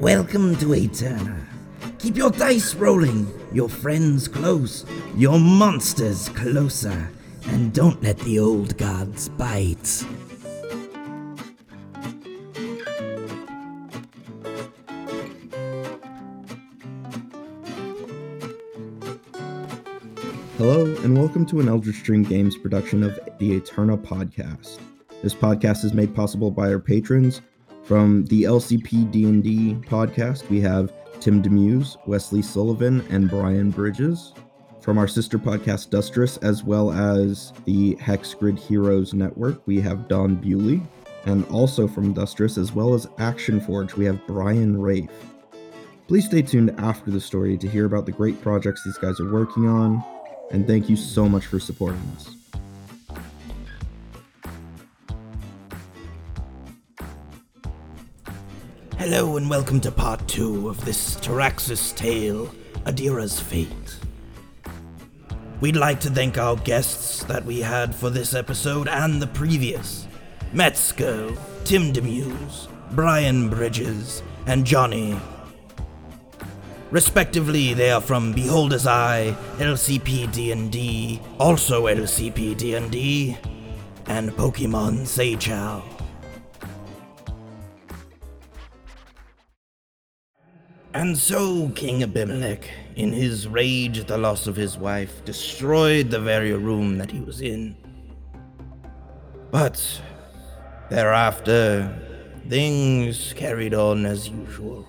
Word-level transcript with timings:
Welcome 0.00 0.56
to 0.56 0.74
Eterna. 0.74 1.46
Keep 1.98 2.18
your 2.18 2.30
dice 2.30 2.74
rolling, 2.74 3.32
your 3.50 3.70
friends 3.70 4.28
close, 4.28 4.84
your 5.16 5.40
monsters 5.40 6.28
closer, 6.28 7.10
and 7.46 7.72
don't 7.72 8.02
let 8.02 8.18
the 8.18 8.38
old 8.38 8.76
gods 8.76 9.30
bite. 9.30 10.04
Hello, 20.58 20.84
and 20.96 21.16
welcome 21.16 21.46
to 21.46 21.60
an 21.60 21.70
Eldritch 21.70 22.02
Dream 22.02 22.22
Games 22.22 22.58
production 22.58 23.02
of 23.02 23.18
the 23.38 23.56
Eterna 23.56 23.96
podcast. 23.96 24.78
This 25.22 25.34
podcast 25.34 25.86
is 25.86 25.94
made 25.94 26.14
possible 26.14 26.50
by 26.50 26.70
our 26.70 26.78
patrons. 26.78 27.40
From 27.86 28.24
the 28.24 28.42
LCP 28.42 29.12
D&D 29.12 29.74
podcast, 29.88 30.50
we 30.50 30.60
have 30.60 30.92
Tim 31.20 31.40
Demuse, 31.40 31.96
Wesley 32.08 32.42
Sullivan, 32.42 33.06
and 33.10 33.30
Brian 33.30 33.70
Bridges. 33.70 34.34
From 34.80 34.98
our 34.98 35.06
sister 35.06 35.38
podcast, 35.38 35.90
Dustress, 35.90 36.36
as 36.38 36.64
well 36.64 36.90
as 36.90 37.52
the 37.64 37.94
Hexgrid 37.94 38.58
Heroes 38.58 39.14
Network, 39.14 39.64
we 39.66 39.80
have 39.82 40.08
Don 40.08 40.34
Bewley. 40.34 40.82
And 41.26 41.44
also 41.46 41.86
from 41.86 42.12
Dustress, 42.12 42.58
as 42.58 42.72
well 42.72 42.92
as 42.92 43.06
Action 43.18 43.60
Forge, 43.60 43.94
we 43.94 44.04
have 44.06 44.26
Brian 44.26 44.82
Rafe. 44.82 45.08
Please 46.08 46.26
stay 46.26 46.42
tuned 46.42 46.74
after 46.78 47.12
the 47.12 47.20
story 47.20 47.56
to 47.56 47.68
hear 47.68 47.84
about 47.84 48.04
the 48.04 48.10
great 48.12 48.42
projects 48.42 48.82
these 48.84 48.98
guys 48.98 49.20
are 49.20 49.32
working 49.32 49.68
on, 49.68 50.02
and 50.50 50.66
thank 50.66 50.88
you 50.88 50.96
so 50.96 51.28
much 51.28 51.46
for 51.46 51.60
supporting 51.60 52.02
us. 52.16 52.35
Hello 59.08 59.36
and 59.36 59.48
welcome 59.48 59.78
to 59.82 59.92
part 59.92 60.26
two 60.26 60.68
of 60.68 60.84
this 60.84 61.14
Taraxis 61.18 61.94
tale, 61.94 62.52
Adira's 62.86 63.38
Fate. 63.38 64.00
We'd 65.60 65.76
like 65.76 66.00
to 66.00 66.10
thank 66.10 66.38
our 66.38 66.56
guests 66.56 67.22
that 67.26 67.44
we 67.44 67.60
had 67.60 67.94
for 67.94 68.10
this 68.10 68.34
episode 68.34 68.88
and 68.88 69.22
the 69.22 69.28
previous 69.28 70.08
Metzko, 70.52 71.38
Tim 71.62 71.92
Demuse, 71.92 72.66
Brian 72.96 73.48
Bridges, 73.48 74.24
and 74.48 74.66
Johnny. 74.66 75.16
Respectively, 76.90 77.74
they 77.74 77.92
are 77.92 78.00
from 78.00 78.32
Beholder's 78.32 78.88
Eye, 78.88 79.36
LCP 79.58 80.32
D&D, 80.32 81.20
also 81.38 81.86
LCP 81.86 82.56
D&D, 82.56 83.38
and 84.06 84.32
Pokemon 84.32 85.06
Seychelles. 85.06 85.95
And 90.96 91.18
so 91.18 91.68
King 91.74 92.02
Abimelech, 92.02 92.70
in 92.94 93.12
his 93.12 93.46
rage 93.46 93.98
at 93.98 94.08
the 94.08 94.16
loss 94.16 94.46
of 94.46 94.56
his 94.56 94.78
wife, 94.78 95.22
destroyed 95.26 96.08
the 96.08 96.18
very 96.18 96.54
room 96.54 96.96
that 96.96 97.10
he 97.10 97.20
was 97.20 97.42
in. 97.42 97.76
But 99.50 100.00
thereafter, 100.88 101.94
things 102.48 103.34
carried 103.34 103.74
on 103.74 104.06
as 104.06 104.30
usual. 104.30 104.88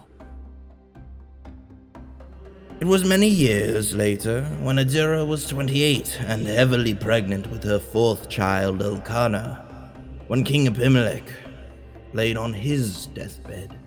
It 2.80 2.86
was 2.86 3.04
many 3.04 3.28
years 3.28 3.94
later 3.94 4.46
when 4.62 4.78
Adira 4.78 5.28
was 5.28 5.46
28 5.50 6.22
and 6.22 6.48
heavily 6.48 6.94
pregnant 6.94 7.52
with 7.52 7.66
her 7.66 7.80
fourth 7.80 8.30
child, 8.30 8.82
Elkanah, 8.82 9.92
when 10.28 10.46
King 10.46 10.68
Abimelech 10.68 11.30
laid 12.14 12.38
on 12.38 12.54
his 12.54 13.08
deathbed. 13.08 13.78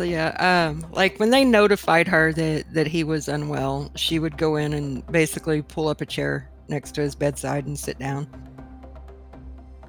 So 0.00 0.04
yeah, 0.04 0.30
um, 0.70 0.82
like 0.92 1.20
when 1.20 1.28
they 1.28 1.44
notified 1.44 2.08
her 2.08 2.32
that 2.32 2.72
that 2.72 2.86
he 2.86 3.04
was 3.04 3.28
unwell, 3.28 3.92
she 3.96 4.18
would 4.18 4.38
go 4.38 4.56
in 4.56 4.72
and 4.72 5.06
basically 5.08 5.60
pull 5.60 5.88
up 5.88 6.00
a 6.00 6.06
chair 6.06 6.50
next 6.68 6.92
to 6.92 7.02
his 7.02 7.14
bedside 7.14 7.66
and 7.66 7.78
sit 7.78 7.98
down. 7.98 8.26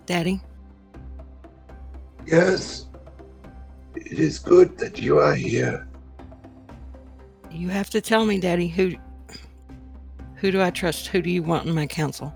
Daddy, 0.05 0.41
Yes, 2.27 2.87
it 3.95 4.19
is 4.19 4.37
good 4.37 4.77
that 4.79 4.99
you 4.99 5.17
are 5.17 5.33
here. 5.33 5.87
you 7.49 7.69
have 7.69 7.89
to 7.91 8.01
tell 8.01 8.25
me, 8.25 8.37
Daddy, 8.37 8.67
who 8.67 8.91
who 10.35 10.51
do 10.51 10.61
I 10.61 10.71
trust? 10.71 11.07
Who 11.07 11.21
do 11.21 11.29
you 11.29 11.41
want 11.41 11.67
in 11.67 11.73
my 11.73 11.87
council? 11.87 12.33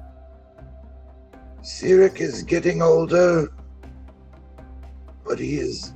Sirik 1.62 2.22
is 2.22 2.42
getting 2.42 2.82
older, 2.82 3.52
but 5.26 5.38
he 5.40 5.56
is 5.56 5.95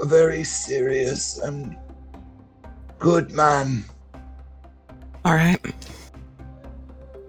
a 0.00 0.06
very 0.06 0.44
serious 0.44 1.38
and 1.38 1.76
good 2.98 3.32
man. 3.32 3.84
All 5.24 5.34
right. 5.34 5.60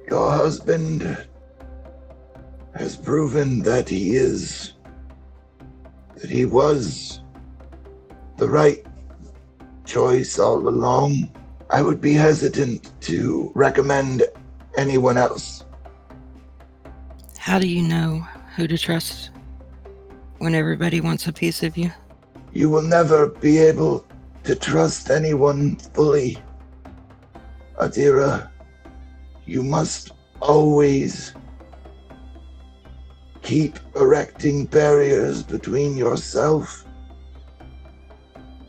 Your 0.09 0.31
husband 0.31 1.27
has 2.75 2.95
proven 2.95 3.59
that 3.63 3.89
he 3.89 4.15
is, 4.15 4.73
that 6.15 6.29
he 6.29 6.45
was 6.45 7.21
the 8.37 8.47
right 8.47 8.85
choice 9.85 10.37
all 10.37 10.67
along. 10.67 11.31
I 11.69 11.81
would 11.81 11.99
be 11.99 12.13
hesitant 12.13 12.91
to 13.01 13.51
recommend 13.55 14.23
anyone 14.77 15.17
else. 15.17 15.65
How 17.37 17.59
do 17.59 17.67
you 17.67 17.81
know 17.81 18.25
who 18.55 18.67
to 18.67 18.77
trust 18.77 19.31
when 20.37 20.53
everybody 20.53 21.01
wants 21.01 21.27
a 21.27 21.33
piece 21.33 21.63
of 21.63 21.77
you? 21.77 21.91
You 22.57 22.71
will 22.71 22.81
never 22.81 23.27
be 23.27 23.59
able 23.59 24.03
to 24.43 24.55
trust 24.55 25.11
anyone 25.11 25.75
fully. 25.75 26.39
Adira, 27.79 28.49
you 29.45 29.61
must 29.61 30.13
always 30.39 31.35
keep 33.43 33.77
erecting 33.95 34.65
barriers 34.65 35.43
between 35.43 35.95
yourself 35.95 36.83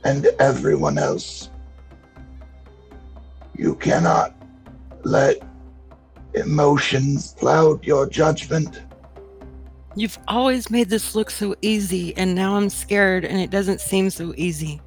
and 0.05 0.27
everyone 0.39 0.99
else. 0.99 1.49
You 3.57 3.75
cannot 3.77 4.37
let 5.05 5.39
emotions 6.35 7.35
cloud 7.39 7.87
your 7.87 8.07
judgment. 8.07 8.83
You've 9.95 10.19
always 10.29 10.71
made 10.71 10.89
this 10.89 11.15
look 11.15 11.31
so 11.31 11.55
easy, 11.61 12.17
and 12.17 12.35
now 12.35 12.57
I'm 12.57 12.69
scared 12.69 13.25
and 13.25 13.41
it 13.41 13.51
doesn't 13.51 13.81
seem 13.81 14.11
so 14.11 14.33
easy. 14.37 14.81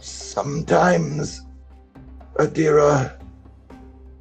Sometimes, 0.00 1.42
Adira, 2.38 3.18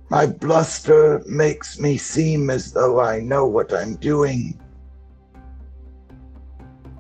my 0.09 0.25
bluster 0.25 1.23
makes 1.25 1.79
me 1.79 1.97
seem 1.97 2.49
as 2.49 2.73
though 2.73 2.99
I 2.99 3.21
know 3.21 3.45
what 3.45 3.71
I'm 3.73 3.95
doing. 3.95 4.59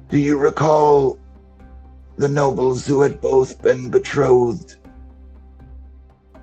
Do 0.07 0.17
you 0.17 0.37
recall 0.37 1.19
the 2.15 2.29
nobles 2.29 2.87
who 2.87 3.01
had 3.01 3.19
both 3.19 3.61
been 3.61 3.89
betrothed 3.89 4.77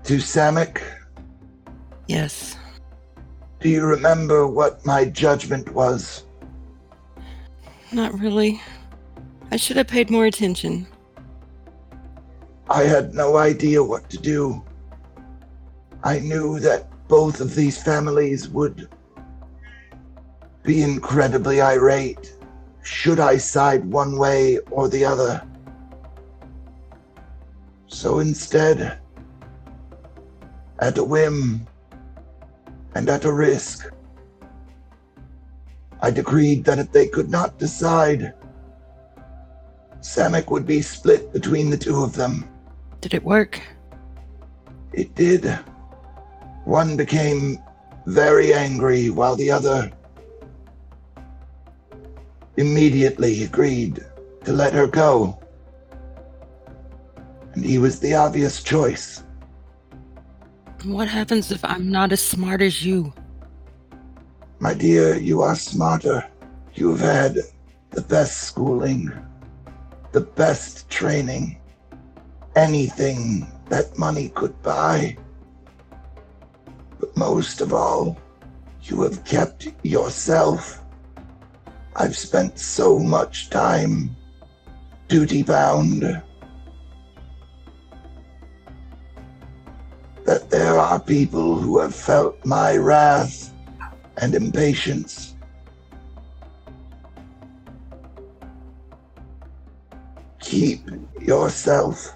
to 0.05 0.17
Samek? 0.17 0.83
Yes. 2.07 2.58
Do 3.61 3.69
you 3.69 3.85
remember 3.85 4.47
what 4.47 4.85
my 4.87 5.05
judgment 5.05 5.73
was? 5.73 6.25
Not 7.91 8.19
really. 8.19 8.61
I 9.51 9.57
should 9.57 9.77
have 9.77 9.89
paid 9.89 10.11
more 10.11 10.27
attention. 10.27 10.87
I 12.71 12.85
had 12.85 13.15
no 13.15 13.37
idea 13.37 13.83
what 13.83 14.09
to 14.11 14.19
do. 14.19 14.63
I 16.05 16.21
knew 16.21 16.61
that 16.61 16.89
both 17.09 17.41
of 17.41 17.55
these 17.55 17.83
families 17.83 18.49
would 18.49 18.89
be 20.63 20.83
incredibly 20.83 21.61
irate 21.61 22.35
should 22.83 23.21
I 23.21 23.37
side 23.37 23.85
one 23.85 24.19
way 24.19 24.59
or 24.71 24.89
the 24.89 25.05
other. 25.05 25.43
So 27.87 28.21
instead, 28.21 28.99
at 30.79 30.97
a 30.97 31.05
whim 31.05 31.67
and 32.95 33.09
at 33.09 33.25
a 33.25 33.33
risk, 33.33 33.91
I 36.01 36.11
decreed 36.11 36.65
that 36.65 36.79
if 36.79 36.93
they 36.93 37.09
could 37.09 37.31
not 37.31 37.59
decide, 37.59 38.35
Samek 40.01 40.51
would 40.51 40.67
be 40.67 40.81
split 40.81 41.33
between 41.33 41.71
the 41.71 41.77
two 41.77 42.03
of 42.03 42.15
them. 42.15 42.49
Did 43.01 43.15
it 43.15 43.25
work? 43.25 43.61
It 44.93 45.15
did. 45.15 45.45
One 46.65 46.97
became 46.97 47.59
very 48.07 48.55
angry 48.55 49.11
while 49.11 49.37
the 49.37 49.51
other 49.51 49.91
immediately 52.57 53.45
agreed 53.45 54.05
to 54.45 54.53
let 54.53 54.73
her 54.73 54.87
go. 54.87 55.39
And 57.55 57.65
he 57.65 57.79
was 57.79 58.01
the 58.01 58.15
obvious 58.15 58.63
choice. 58.63 59.23
What 60.89 61.07
happens 61.09 61.53
if 61.53 61.63
I'm 61.67 61.91
not 61.91 62.13
as 62.13 62.23
smart 62.23 62.63
as 62.63 62.83
you? 62.83 63.13
My 64.59 64.73
dear, 64.73 65.19
you 65.19 65.43
are 65.43 65.55
smarter. 65.55 66.27
You've 66.73 67.01
had 67.01 67.37
the 67.91 68.01
best 68.01 68.45
schooling, 68.45 69.13
the 70.13 70.23
best 70.23 70.89
training, 70.89 71.61
anything 72.57 73.47
that 73.69 73.99
money 73.99 74.31
could 74.31 74.63
buy. 74.63 75.19
But 76.99 77.15
most 77.19 77.61
of 77.61 77.75
all, 77.75 78.17
you 78.85 79.03
have 79.03 79.23
kept 79.27 79.69
yourself. 79.83 80.83
I've 81.97 82.17
spent 82.17 82.59
so 82.59 82.99
much 82.99 83.51
time 83.51 84.17
duty 85.09 85.43
bound 85.43 86.23
that 90.29 90.51
there 90.51 90.79
are 90.79 91.01
people 91.01 91.57
who 91.59 91.79
have 91.79 91.95
felt 91.95 92.37
my 92.45 92.77
wrath 92.77 93.51
and 94.19 94.35
impatience. 94.35 95.35
Keep 100.39 100.91
yourself. 101.19 102.15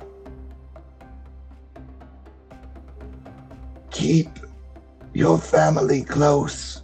Keep 3.91 4.29
your 5.14 5.38
family 5.38 6.05
close. 6.05 6.82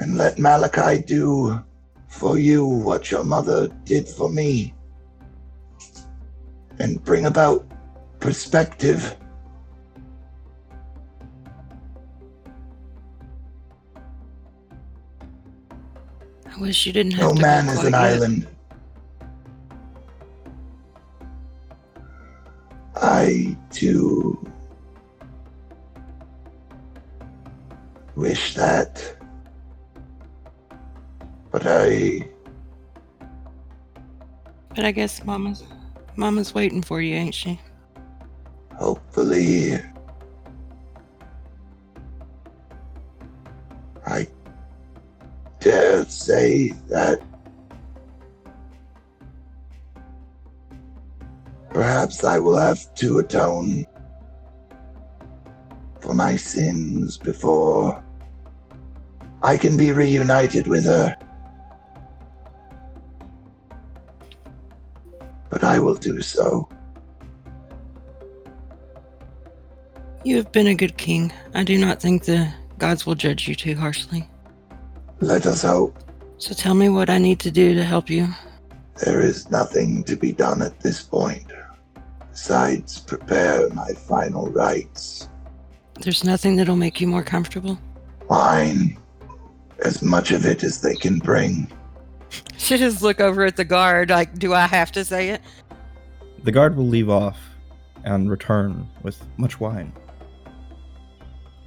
And 0.00 0.18
let 0.18 0.40
Malachi 0.40 1.02
do 1.02 1.62
for 2.08 2.36
you 2.36 2.66
what 2.66 3.12
your 3.12 3.22
mother 3.22 3.68
did 3.84 4.08
for 4.08 4.28
me. 4.28 4.74
And 6.78 7.02
bring 7.04 7.26
about 7.26 7.66
perspective. 8.20 9.16
I 16.46 16.60
wish 16.60 16.86
you 16.86 16.92
didn't 16.92 17.12
have 17.12 17.30
No 17.30 17.34
to 17.34 17.42
man 17.42 17.68
is 17.68 17.84
an 17.84 17.92
yet. 17.92 17.94
island. 17.94 18.48
I 22.96 23.56
too 23.70 24.38
wish 28.14 28.54
that, 28.54 29.16
but 31.50 31.66
I 31.66 32.28
But 34.74 34.84
I 34.84 34.92
guess 34.92 35.24
Mama's 35.24 35.62
Mama's 36.16 36.54
waiting 36.54 36.82
for 36.82 37.00
you, 37.00 37.14
ain't 37.14 37.34
she? 37.34 37.60
hopefully 38.76 39.78
I 44.06 44.26
dare 45.60 46.04
say 46.04 46.70
that 46.88 47.22
perhaps 51.70 52.24
I 52.24 52.38
will 52.38 52.56
have 52.56 52.94
to 52.96 53.20
atone 53.20 53.86
for 56.00 56.14
my 56.14 56.36
sins 56.36 57.16
before 57.16 58.04
I 59.42 59.56
can 59.56 59.76
be 59.76 59.92
reunited 59.92 60.66
with 60.66 60.84
her. 60.84 61.16
I 65.64 65.78
will 65.78 65.94
do 65.94 66.20
so. 66.20 66.68
You 70.24 70.36
have 70.36 70.52
been 70.52 70.68
a 70.68 70.74
good 70.74 70.96
king. 70.96 71.32
I 71.54 71.64
do 71.64 71.76
not 71.78 72.00
think 72.00 72.24
the 72.24 72.52
gods 72.78 73.04
will 73.04 73.14
judge 73.14 73.46
you 73.46 73.54
too 73.54 73.74
harshly. 73.74 74.28
Let 75.20 75.46
us 75.46 75.62
hope. 75.62 75.98
So 76.38 76.54
tell 76.54 76.74
me 76.74 76.88
what 76.88 77.10
I 77.10 77.18
need 77.18 77.40
to 77.40 77.50
do 77.50 77.74
to 77.74 77.84
help 77.84 78.10
you. 78.10 78.28
There 79.04 79.20
is 79.20 79.50
nothing 79.50 80.04
to 80.04 80.16
be 80.16 80.32
done 80.32 80.62
at 80.62 80.80
this 80.80 81.02
point, 81.02 81.52
besides 82.30 83.00
prepare 83.00 83.68
my 83.70 83.92
final 83.92 84.48
rites. 84.48 85.28
There's 86.00 86.24
nothing 86.24 86.56
that'll 86.56 86.76
make 86.76 87.00
you 87.00 87.06
more 87.06 87.22
comfortable. 87.22 87.78
Wine, 88.28 88.98
as 89.84 90.02
much 90.02 90.30
of 90.32 90.46
it 90.46 90.62
as 90.64 90.80
they 90.80 90.94
can 90.94 91.18
bring. 91.18 91.70
She 92.56 92.78
just 92.78 93.02
look 93.02 93.20
over 93.20 93.44
at 93.44 93.56
the 93.56 93.64
guard, 93.64 94.08
like, 94.08 94.38
do 94.38 94.54
I 94.54 94.66
have 94.66 94.90
to 94.92 95.04
say 95.04 95.30
it? 95.30 95.42
The 96.44 96.52
guard 96.52 96.76
will 96.76 96.86
leave 96.86 97.10
off 97.10 97.38
and 98.04 98.30
return 98.30 98.88
with 99.02 99.22
much 99.36 99.60
wine. 99.60 99.92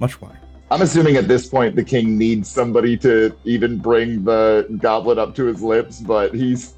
Much 0.00 0.20
wine. 0.20 0.38
I'm 0.70 0.82
assuming 0.82 1.16
at 1.16 1.28
this 1.28 1.46
point 1.46 1.76
the 1.76 1.84
king 1.84 2.18
needs 2.18 2.48
somebody 2.48 2.96
to 2.98 3.34
even 3.44 3.78
bring 3.78 4.24
the 4.24 4.66
goblet 4.80 5.18
up 5.18 5.34
to 5.36 5.44
his 5.44 5.62
lips, 5.62 6.00
but 6.00 6.34
he's 6.34 6.74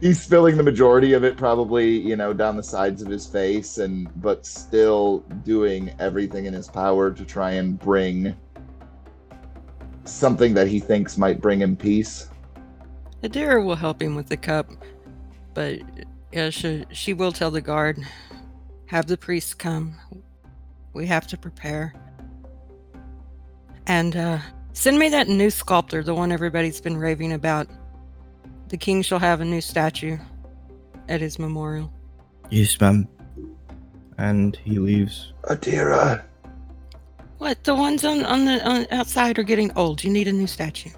he's 0.00 0.22
spilling 0.22 0.56
the 0.56 0.62
majority 0.62 1.12
of 1.12 1.24
it 1.24 1.36
probably, 1.36 1.98
you 1.98 2.14
know, 2.14 2.32
down 2.32 2.56
the 2.56 2.62
sides 2.62 3.02
of 3.02 3.08
his 3.08 3.26
face 3.26 3.78
and 3.78 4.08
but 4.22 4.46
still 4.46 5.20
doing 5.44 5.92
everything 5.98 6.44
in 6.44 6.54
his 6.54 6.68
power 6.68 7.10
to 7.10 7.24
try 7.24 7.52
and 7.52 7.78
bring 7.78 8.36
something 10.04 10.54
that 10.54 10.68
he 10.68 10.78
thinks 10.78 11.18
might 11.18 11.40
bring 11.40 11.60
him 11.60 11.76
peace. 11.76 12.28
Adira 13.24 13.64
will 13.64 13.74
help 13.76 14.02
him 14.02 14.14
with 14.14 14.28
the 14.28 14.36
cup, 14.36 14.70
but 15.54 15.80
yeah, 16.30 16.50
she 16.50 16.84
she 16.92 17.14
will 17.14 17.32
tell 17.32 17.50
the 17.50 17.62
guard, 17.62 17.98
have 18.86 19.06
the 19.06 19.16
priests 19.16 19.54
come. 19.54 19.94
We 20.92 21.06
have 21.06 21.26
to 21.28 21.38
prepare. 21.38 21.94
And 23.86 24.14
uh, 24.14 24.38
send 24.74 24.98
me 24.98 25.08
that 25.08 25.28
new 25.28 25.48
sculptor, 25.50 26.02
the 26.02 26.14
one 26.14 26.32
everybody's 26.32 26.80
been 26.82 26.98
raving 26.98 27.32
about. 27.32 27.66
The 28.68 28.76
king 28.76 29.00
shall 29.00 29.18
have 29.18 29.40
a 29.40 29.44
new 29.44 29.60
statue 29.62 30.18
at 31.08 31.20
his 31.22 31.38
memorial. 31.38 31.90
Yes, 32.50 32.78
ma'am. 32.78 33.08
And 34.18 34.56
he 34.64 34.78
leaves. 34.78 35.32
Adira, 35.44 36.22
What? 37.38 37.64
The 37.64 37.74
ones 37.74 38.04
on 38.04 38.24
on 38.26 38.44
the 38.44 38.68
on, 38.68 38.86
outside 38.90 39.38
are 39.38 39.42
getting 39.42 39.72
old. 39.76 40.04
You 40.04 40.10
need 40.10 40.28
a 40.28 40.32
new 40.32 40.46
statue. 40.46 40.90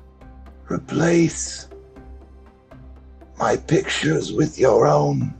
replace 0.69 1.69
my 3.39 3.57
pictures 3.57 4.33
with 4.33 4.59
your 4.59 4.87
own. 4.87 5.35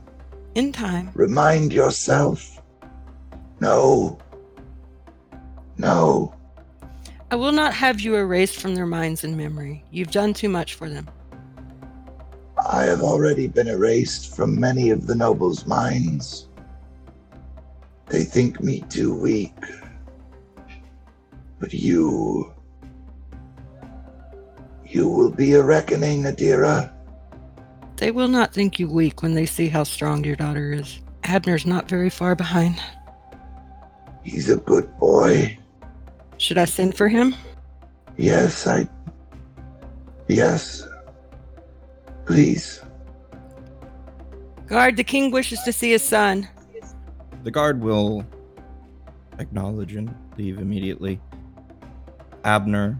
In 0.55 0.71
time. 0.71 1.11
Remind 1.13 1.73
yourself. 1.73 2.61
No. 3.59 4.19
No. 5.77 6.33
I 7.29 7.35
will 7.35 7.51
not 7.51 7.73
have 7.73 7.99
you 7.99 8.15
erased 8.15 8.57
from 8.61 8.75
their 8.75 8.85
minds 8.85 9.23
and 9.23 9.35
memory. 9.35 9.83
You've 9.91 10.11
done 10.11 10.33
too 10.33 10.49
much 10.49 10.75
for 10.75 10.89
them. 10.89 11.07
I 12.69 12.83
have 12.83 13.01
already 13.01 13.47
been 13.47 13.67
erased 13.67 14.35
from 14.35 14.59
many 14.59 14.89
of 14.89 15.07
the 15.07 15.15
nobles' 15.15 15.67
minds. 15.67 16.47
They 18.07 18.23
think 18.23 18.61
me 18.61 18.81
too 18.89 19.13
weak. 19.13 19.53
But 21.59 21.73
you. 21.73 22.53
You 24.85 25.09
will 25.09 25.31
be 25.31 25.53
a 25.53 25.63
reckoning, 25.63 26.23
Adira. 26.23 26.91
They 27.97 28.11
will 28.11 28.27
not 28.27 28.53
think 28.53 28.79
you 28.79 28.87
weak 28.87 29.21
when 29.21 29.33
they 29.33 29.45
see 29.45 29.67
how 29.69 29.83
strong 29.83 30.23
your 30.23 30.35
daughter 30.35 30.71
is. 30.71 30.99
Abner's 31.23 31.65
not 31.65 31.89
very 31.89 32.09
far 32.09 32.35
behind. 32.35 32.81
He's 34.23 34.49
a 34.49 34.57
good 34.57 34.95
boy. 34.99 35.57
Should 36.37 36.57
I 36.57 36.65
send 36.65 36.95
for 36.95 37.07
him? 37.07 37.35
Yes, 38.17 38.67
I. 38.67 38.87
Yes. 40.27 40.87
Please. 42.25 42.81
Guard, 44.67 44.97
the 44.97 45.03
king 45.03 45.31
wishes 45.31 45.61
to 45.63 45.73
see 45.73 45.91
his 45.91 46.03
son. 46.03 46.47
The 47.43 47.51
guard 47.51 47.81
will 47.81 48.25
acknowledge 49.39 49.95
and 49.95 50.13
leave 50.37 50.59
immediately. 50.59 51.21
Abner, 52.43 52.99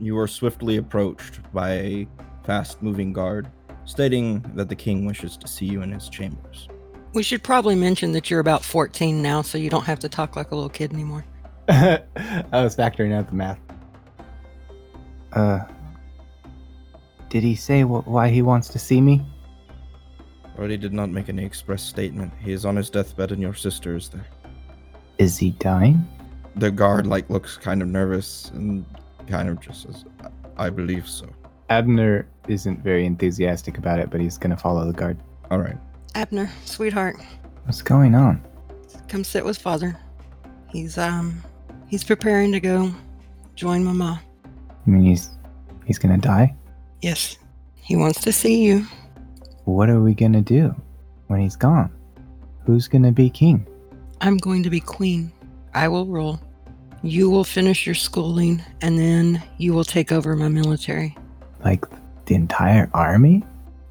you 0.00 0.18
are 0.18 0.26
swiftly 0.26 0.78
approached 0.78 1.40
by 1.52 1.72
a 1.72 2.08
fast 2.44 2.82
moving 2.82 3.12
guard, 3.12 3.50
stating 3.84 4.44
that 4.54 4.68
the 4.68 4.76
king 4.76 5.04
wishes 5.04 5.36
to 5.36 5.48
see 5.48 5.66
you 5.66 5.82
in 5.82 5.92
his 5.92 6.08
chambers. 6.08 6.68
We 7.12 7.22
should 7.22 7.42
probably 7.42 7.76
mention 7.76 8.12
that 8.12 8.30
you're 8.30 8.40
about 8.40 8.64
14 8.64 9.22
now, 9.22 9.42
so 9.42 9.56
you 9.56 9.70
don't 9.70 9.84
have 9.84 10.00
to 10.00 10.08
talk 10.08 10.36
like 10.36 10.50
a 10.50 10.54
little 10.54 10.70
kid 10.70 10.92
anymore. 10.92 11.24
I 11.68 12.00
was 12.52 12.76
factoring 12.76 13.12
out 13.12 13.28
the 13.28 13.34
math. 13.34 13.58
Uh, 15.32 15.60
did 17.28 17.42
he 17.42 17.54
say 17.54 17.82
wh- 17.82 18.06
why 18.06 18.28
he 18.28 18.42
wants 18.42 18.68
to 18.68 18.78
see 18.78 19.00
me? 19.00 19.24
Already 20.56 20.76
did 20.76 20.92
not 20.92 21.10
make 21.10 21.28
any 21.28 21.44
express 21.44 21.82
statement. 21.82 22.32
He 22.40 22.52
is 22.52 22.64
on 22.64 22.76
his 22.76 22.90
deathbed 22.90 23.32
and 23.32 23.42
your 23.42 23.54
sister 23.54 23.96
is 23.96 24.08
there. 24.08 24.26
Is 25.18 25.36
he 25.36 25.50
dying? 25.52 26.06
The 26.56 26.70
guard 26.70 27.06
like 27.06 27.28
looks 27.30 27.56
kind 27.56 27.82
of 27.82 27.88
nervous 27.88 28.50
and 28.54 28.84
kind 29.26 29.48
of 29.48 29.60
just 29.60 29.82
says, 29.82 30.04
"I 30.56 30.66
I 30.66 30.70
believe 30.70 31.08
so." 31.08 31.26
Abner 31.70 32.26
isn't 32.48 32.82
very 32.82 33.06
enthusiastic 33.06 33.78
about 33.78 33.98
it, 33.98 34.10
but 34.10 34.20
he's 34.20 34.38
gonna 34.38 34.56
follow 34.56 34.84
the 34.86 34.92
guard. 34.92 35.18
All 35.50 35.58
right. 35.58 35.76
Abner, 36.14 36.50
sweetheart, 36.64 37.16
What's 37.64 37.82
going 37.82 38.14
on? 38.14 38.42
come 39.08 39.24
sit 39.24 39.44
with 39.44 39.58
father. 39.58 39.96
He's, 40.70 40.98
um, 40.98 41.42
he's 41.86 42.02
preparing 42.04 42.52
to 42.52 42.60
go 42.60 42.92
join 43.54 43.84
Mama. 43.84 44.20
I 44.44 44.90
mean, 44.90 45.04
he's 45.04 45.30
he's 45.84 45.98
gonna 45.98 46.18
die. 46.18 46.54
Yes, 47.02 47.38
he 47.74 47.96
wants 47.96 48.20
to 48.22 48.32
see 48.32 48.64
you. 48.64 48.86
What 49.64 49.88
are 49.88 50.00
we 50.00 50.14
gonna 50.14 50.42
do 50.42 50.74
when 51.28 51.40
he's 51.40 51.56
gone? 51.56 51.90
Who's 52.66 52.88
gonna 52.88 53.12
be 53.12 53.30
king? 53.30 53.66
I'm 54.20 54.36
going 54.36 54.62
to 54.62 54.70
be 54.70 54.80
queen. 54.80 55.32
I 55.74 55.88
will 55.88 56.06
rule. 56.06 56.40
You 57.02 57.28
will 57.30 57.44
finish 57.44 57.84
your 57.84 57.94
schooling, 57.94 58.62
and 58.80 58.98
then 58.98 59.42
you 59.58 59.74
will 59.74 59.84
take 59.84 60.12
over 60.12 60.34
my 60.36 60.48
military. 60.48 61.16
Like 61.64 61.84
the 62.26 62.34
entire 62.34 62.90
army? 62.92 63.42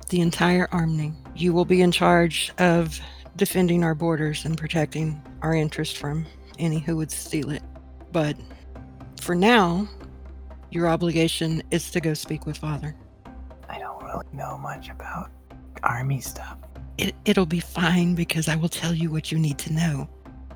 The 0.10 0.22
entire 0.22 0.68
army. 0.72 1.14
You 1.36 1.54
will 1.54 1.66
be 1.66 1.82
in 1.82 1.92
charge 1.92 2.54
of 2.60 3.00
defending 3.36 3.84
our 3.84 3.96
borders 3.96 4.46
and 4.46 4.58
protecting 4.58 5.22
our 5.42 5.56
interest 5.56 5.98
from 5.98 6.26
any 6.60 6.80
who 6.80 6.96
would 6.98 7.12
steal 7.12 7.50
it. 7.50 7.64
But 8.12 8.38
for 9.20 9.34
now, 9.34 9.88
your 10.70 10.88
obligation 10.88 11.64
is 11.72 11.90
to 11.92 12.00
go 12.00 12.14
speak 12.14 12.46
with 12.46 12.58
Father. 12.58 12.96
I 13.68 13.80
don't 13.80 14.04
really 14.04 14.26
know 14.34 14.58
much 14.58 14.90
about 14.90 15.32
army 15.82 16.22
stuff. 16.22 16.58
It, 16.98 17.16
it'll 17.26 17.48
be 17.48 17.60
fine 17.60 18.14
because 18.14 18.48
I 18.48 18.56
will 18.56 18.70
tell 18.70 18.94
you 18.94 19.10
what 19.10 19.32
you 19.32 19.40
need 19.40 19.58
to 19.60 19.74
know. 19.74 20.08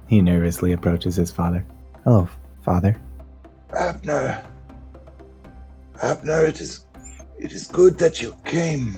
He 0.07 0.21
nervously 0.21 0.71
approaches 0.74 1.15
his 1.15 1.31
father. 1.31 1.65
Hello, 2.03 2.29
father. 2.63 3.00
Abner. 3.75 4.45
Abner, 6.01 6.45
it 6.45 6.62
is 6.62 6.86
it 7.39 7.51
is 7.51 7.67
good 7.67 7.98
that 8.00 8.22
you 8.22 8.36
came. 8.46 8.98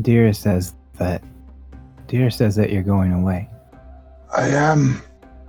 Dira 0.00 0.34
says 0.34 0.74
that 0.98 1.22
Dira 2.06 2.30
says 2.30 2.56
that 2.56 2.70
you're 2.70 2.82
going 2.82 3.12
away. 3.12 3.48
I 4.36 4.48
am. 4.48 5.02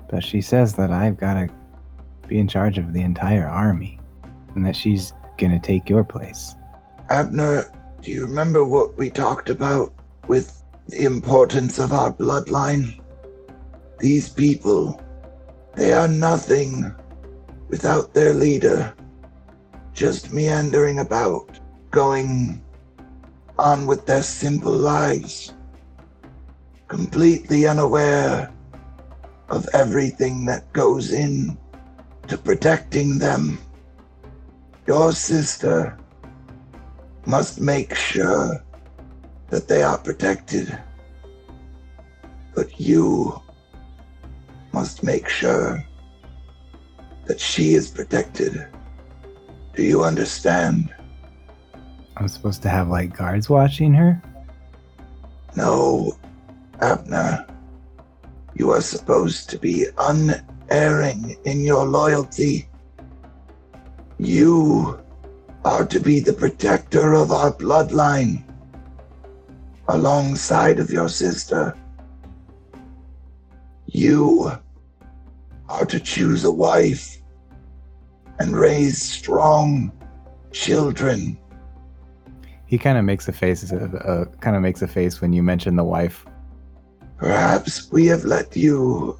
But 0.10 0.24
she 0.24 0.42
says 0.42 0.76
that 0.76 0.92
I've 0.92 1.18
gotta 1.18 1.50
be 2.28 2.40
in 2.40 2.48
charge 2.48 2.78
of 2.78 2.94
the 2.94 3.02
entire 3.02 3.48
army. 3.48 4.00
And 4.56 4.66
that 4.66 4.76
she's 4.76 5.14
gonna 5.38 5.60
take 5.60 5.90
your 5.90 6.04
place. 6.04 6.56
Abner, 7.10 7.72
do 8.02 8.12
you 8.12 8.26
remember 8.26 8.64
what 8.64 8.98
we 8.98 9.10
talked 9.10 9.50
about 9.50 9.94
with 10.28 10.64
the 10.88 11.06
importance 11.06 11.80
of 11.80 11.94
our 11.94 12.12
bloodline? 12.12 13.00
These 14.00 14.30
people, 14.30 15.02
they 15.76 15.94
are 15.94 16.08
nothing 16.08 16.94
without 17.70 18.14
their 18.14 18.34
leader, 18.34 18.94
just 19.94 20.34
meandering 20.34 21.00
about, 21.00 21.60
going 21.92 22.62
on 23.60 23.86
with 23.86 24.06
their 24.06 24.24
simple 24.24 24.72
lives, 24.72 25.54
completely 26.88 27.68
unaware 27.68 28.52
of 29.50 29.68
everything 29.74 30.46
that 30.46 30.72
goes 30.74 31.12
in 31.12 31.58
to 32.28 32.38
protecting 32.38 33.20
them. 33.20 33.60
Your 34.88 35.12
sister 35.12 35.98
must 37.26 37.60
make 37.62 37.94
sure 37.94 38.64
that 39.50 39.68
they 39.68 39.84
are 39.84 39.98
protected. 39.98 40.78
But 42.56 42.80
you 42.80 43.42
must 44.72 45.04
make 45.04 45.28
sure 45.28 45.84
that 47.26 47.40
she 47.40 47.74
is 47.74 47.90
protected. 47.90 48.68
Do 49.76 49.84
you 49.84 50.04
understand? 50.04 50.94
I'm 52.18 52.28
supposed 52.28 52.62
to 52.64 52.70
have 52.70 52.90
like 52.90 53.16
guards 53.16 53.50
watching 53.50 53.94
her? 53.94 54.22
No, 55.56 56.18
Abner. 56.82 57.46
You 58.56 58.72
are 58.72 58.82
supposed 58.82 59.50
to 59.50 59.58
be 59.58 59.88
unerring 59.98 61.38
in 61.46 61.62
your 61.62 61.86
loyalty. 61.86 62.68
You 64.18 65.00
are 65.64 65.86
to 65.86 66.00
be 66.00 66.20
the 66.20 66.34
protector 66.34 67.14
of 67.14 67.32
our 67.32 67.52
bloodline 67.54 68.44
alongside 69.88 70.80
of 70.80 70.92
your 70.92 71.10
sister. 71.10 71.78
You 73.88 74.52
are 75.70 75.86
to 75.86 76.00
choose 76.00 76.44
a 76.44 76.52
wife 76.52 77.21
and 78.42 78.58
raise 78.58 79.00
strong 79.00 79.92
children. 80.52 81.38
He 82.66 82.78
kind 82.78 82.98
of 82.98 83.06
makes 83.06 83.28
a 83.28 83.32
face, 83.32 83.72
uh, 83.72 84.26
kind 84.40 84.56
of 84.56 84.62
makes 84.62 84.82
a 84.82 84.88
face 84.88 85.22
when 85.22 85.32
you 85.32 85.44
mention 85.44 85.76
the 85.76 85.84
wife. 85.84 86.26
Perhaps 87.18 87.92
we 87.92 88.08
have 88.08 88.24
let 88.26 88.56
you 88.56 89.20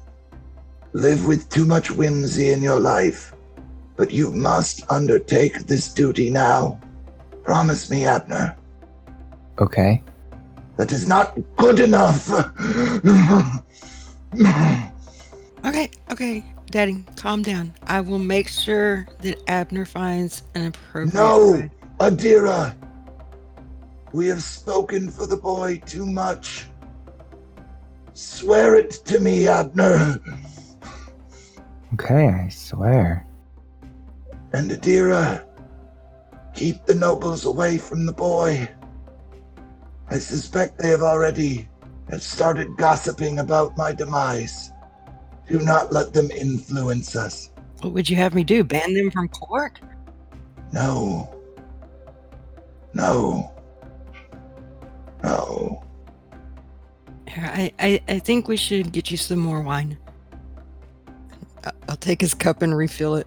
live 0.92 1.26
with 1.26 1.48
too 1.50 1.64
much 1.64 1.90
whimsy 1.90 2.50
in 2.50 2.62
your 2.62 2.80
life, 2.80 3.32
but 3.96 4.10
you 4.10 4.32
must 4.32 4.90
undertake 4.90 5.66
this 5.66 5.92
duty 5.92 6.28
now. 6.30 6.80
Promise 7.44 7.90
me, 7.90 8.04
Abner. 8.04 8.56
Okay. 9.60 10.02
That 10.78 10.90
is 10.90 11.06
not 11.06 11.38
good 11.56 11.78
enough. 11.78 12.28
Okay, 15.64 15.88
okay, 16.10 16.44
Daddy, 16.72 17.04
calm 17.16 17.42
down. 17.42 17.74
I 17.82 18.00
will 18.00 18.18
make 18.18 18.48
sure 18.48 19.06
that 19.20 19.38
Abner 19.46 19.84
finds 19.84 20.42
an 20.54 20.68
appropriate. 20.68 21.12
no, 21.12 21.68
bride. 21.98 22.16
Adira. 22.16 22.74
We 24.14 24.26
have 24.28 24.42
spoken 24.42 25.10
for 25.10 25.26
the 25.26 25.36
boy 25.36 25.82
too 25.84 26.06
much. 26.06 26.64
Swear 28.14 28.76
it 28.76 28.90
to 29.04 29.20
me, 29.20 29.46
Abner. 29.48 30.18
Okay, 31.92 32.28
I 32.28 32.48
swear. 32.48 33.26
And 34.54 34.70
Adira, 34.70 35.44
keep 36.54 36.86
the 36.86 36.94
nobles 36.94 37.44
away 37.44 37.76
from 37.76 38.06
the 38.06 38.14
boy. 38.14 38.66
I 40.08 40.18
suspect 40.18 40.78
they 40.78 40.88
have 40.88 41.02
already 41.02 41.68
have 42.08 42.22
started 42.22 42.78
gossiping 42.78 43.40
about 43.40 43.76
my 43.76 43.92
demise. 43.92 44.71
Do 45.52 45.60
not 45.60 45.92
let 45.92 46.14
them 46.14 46.30
influence 46.30 47.14
us. 47.14 47.50
What 47.82 47.92
would 47.92 48.08
you 48.08 48.16
have 48.16 48.32
me 48.34 48.42
do? 48.42 48.64
Ban 48.64 48.94
them 48.94 49.10
from 49.10 49.28
court? 49.28 49.78
No. 50.72 51.36
No. 52.94 53.52
No. 55.22 55.84
Here, 57.28 57.50
I, 57.52 57.70
I, 57.78 58.00
I 58.08 58.18
think 58.18 58.48
we 58.48 58.56
should 58.56 58.92
get 58.92 59.10
you 59.10 59.18
some 59.18 59.40
more 59.40 59.60
wine. 59.60 59.98
I- 61.66 61.72
I'll 61.86 61.96
take 61.96 62.22
his 62.22 62.32
cup 62.32 62.62
and 62.62 62.74
refill 62.74 63.16
it. 63.16 63.26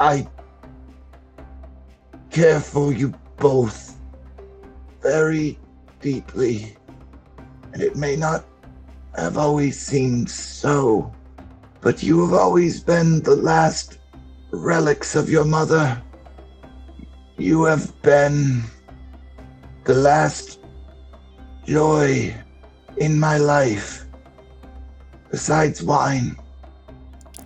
I 0.00 0.26
care 2.30 2.58
for 2.58 2.92
you 2.92 3.14
both 3.36 3.96
very 5.00 5.60
deeply, 6.00 6.76
and 7.72 7.80
it 7.80 7.94
may 7.94 8.16
not 8.16 8.44
have 9.20 9.38
always 9.38 9.78
seemed 9.78 10.30
so, 10.30 11.12
but 11.80 12.02
you 12.02 12.20
have 12.24 12.32
always 12.32 12.82
been 12.82 13.22
the 13.22 13.36
last 13.36 13.98
relics 14.50 15.14
of 15.14 15.28
your 15.28 15.44
mother. 15.44 16.00
You 17.36 17.64
have 17.64 18.00
been 18.02 18.62
the 19.84 19.94
last 19.94 20.60
joy 21.64 22.34
in 22.96 23.18
my 23.18 23.38
life, 23.38 24.04
besides 25.30 25.82
wine. 25.82 26.36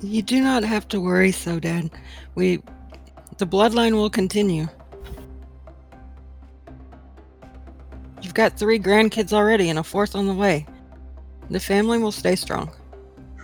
You 0.00 0.23
do 0.23 0.41
not 0.41 0.64
have 0.64 0.88
to 0.88 1.00
worry 1.00 1.33
so, 1.33 1.61
Dad. 1.61 1.91
We. 2.35 2.62
The 3.38 3.47
bloodline 3.47 3.93
will 3.93 4.11
continue. 4.11 4.69
You've 8.21 8.35
got 8.35 8.59
three 8.59 8.79
grandkids 8.79 9.33
already 9.33 9.69
and 9.69 9.79
a 9.79 9.83
fourth 9.83 10.14
on 10.14 10.26
the 10.26 10.35
way. 10.35 10.67
The 11.51 11.61
family 11.61 11.99
will 11.99 12.13
stay 12.13 12.37
strong. 12.37 12.71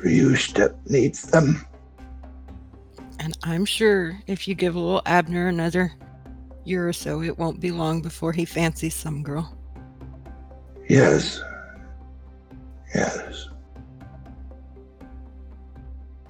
Ryushta 0.05 0.75
needs 0.89 1.23
them. 1.23 1.65
And 3.21 3.37
I'm 3.43 3.65
sure 3.65 4.19
if 4.27 4.47
you 4.47 4.55
give 4.55 4.77
little 4.77 5.03
Abner 5.07 5.49
another 5.49 5.93
year 6.65 6.89
or 6.89 6.93
so, 6.93 7.23
it 7.23 7.37
won't 7.39 7.61
be 7.61 7.71
long 7.71 8.01
before 8.01 8.33
he 8.33 8.45
fancies 8.45 8.95
some 8.95 9.23
girl. 9.23 9.57
Yes. 10.89 11.41
Yes. 12.95 13.49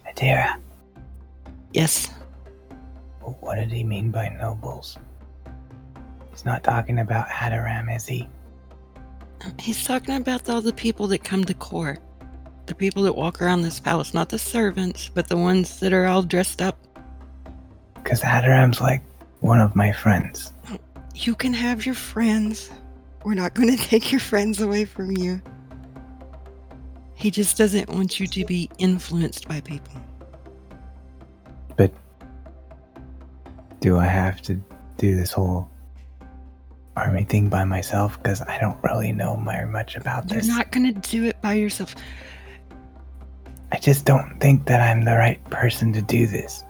Adira, 0.06 0.58
Yes, 1.72 2.08
what 3.20 3.56
did 3.56 3.70
he 3.70 3.84
mean 3.84 4.10
by 4.10 4.30
nobles? 4.30 4.98
He's 6.30 6.44
not 6.44 6.64
talking 6.64 7.00
about 7.00 7.28
Hadaram, 7.28 7.94
is 7.94 8.06
he? 8.06 8.28
He's 9.58 9.84
talking 9.84 10.16
about 10.16 10.48
all 10.48 10.60
the 10.60 10.72
people 10.72 11.06
that 11.08 11.24
come 11.24 11.44
to 11.44 11.54
court. 11.54 12.00
The 12.66 12.74
people 12.74 13.02
that 13.04 13.14
walk 13.14 13.40
around 13.40 13.62
this 13.62 13.80
palace, 13.80 14.12
not 14.12 14.28
the 14.28 14.38
servants, 14.38 15.08
but 15.08 15.28
the 15.28 15.36
ones 15.36 15.80
that 15.80 15.92
are 15.92 16.06
all 16.06 16.22
dressed 16.22 16.60
up. 16.60 16.78
Because 17.94 18.20
Hadaram's 18.20 18.80
like 18.80 19.02
one 19.40 19.60
of 19.60 19.74
my 19.74 19.92
friends. 19.92 20.52
You 21.14 21.34
can 21.34 21.54
have 21.54 21.86
your 21.86 21.94
friends. 21.94 22.70
We're 23.24 23.34
not 23.34 23.54
going 23.54 23.68
to 23.76 23.82
take 23.82 24.12
your 24.12 24.20
friends 24.20 24.60
away 24.60 24.84
from 24.84 25.16
you. 25.16 25.40
He 27.14 27.30
just 27.30 27.56
doesn't 27.56 27.88
want 27.88 28.20
you 28.20 28.26
to 28.28 28.44
be 28.44 28.70
influenced 28.78 29.48
by 29.48 29.60
people. 29.60 29.94
But 31.76 31.92
do 33.80 33.98
I 33.98 34.06
have 34.06 34.40
to 34.42 34.62
do 34.98 35.16
this 35.16 35.32
whole 35.32 35.68
army 36.98 37.24
thing 37.24 37.48
by 37.48 37.64
myself? 37.64 38.16
Because 38.18 38.42
I 38.42 38.58
don't 38.58 38.78
really 38.82 39.12
know 39.12 39.40
very 39.44 39.66
much 39.66 39.96
about 39.96 40.28
this. 40.28 40.46
You're 40.46 40.56
not 40.56 40.70
going 40.72 40.92
to 40.92 41.00
do 41.10 41.24
it 41.24 41.40
by 41.40 41.54
yourself. 41.54 41.94
I 43.72 43.78
just 43.78 44.04
don't 44.04 44.38
think 44.40 44.66
that 44.66 44.80
I'm 44.80 45.04
the 45.04 45.16
right 45.16 45.42
person 45.50 45.92
to 45.92 46.02
do 46.02 46.26
this. 46.26 46.64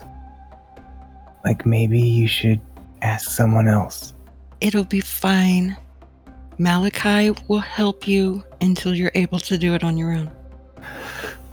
Like 1.45 1.65
maybe 1.65 1.99
you 1.99 2.27
should 2.27 2.61
ask 3.01 3.29
someone 3.31 3.67
else. 3.67 4.13
It'll 4.61 4.83
be 4.83 5.01
fine. 5.01 5.77
Malachi 6.57 7.31
will 7.47 7.59
help 7.59 8.07
you 8.07 8.43
until 8.59 8.93
you're 8.93 9.11
able 9.15 9.39
to 9.39 9.57
do 9.57 9.73
it 9.73 9.83
on 9.83 9.97
your 9.97 10.11
own. 10.13 10.29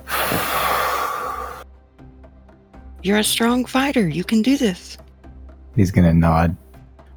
You're 3.02 3.18
a 3.18 3.24
strong 3.24 3.64
fighter. 3.66 4.08
You 4.08 4.24
can 4.24 4.42
do 4.42 4.56
this. 4.56 4.98
He's 5.76 5.92
gonna 5.92 6.12
nod. 6.12 6.56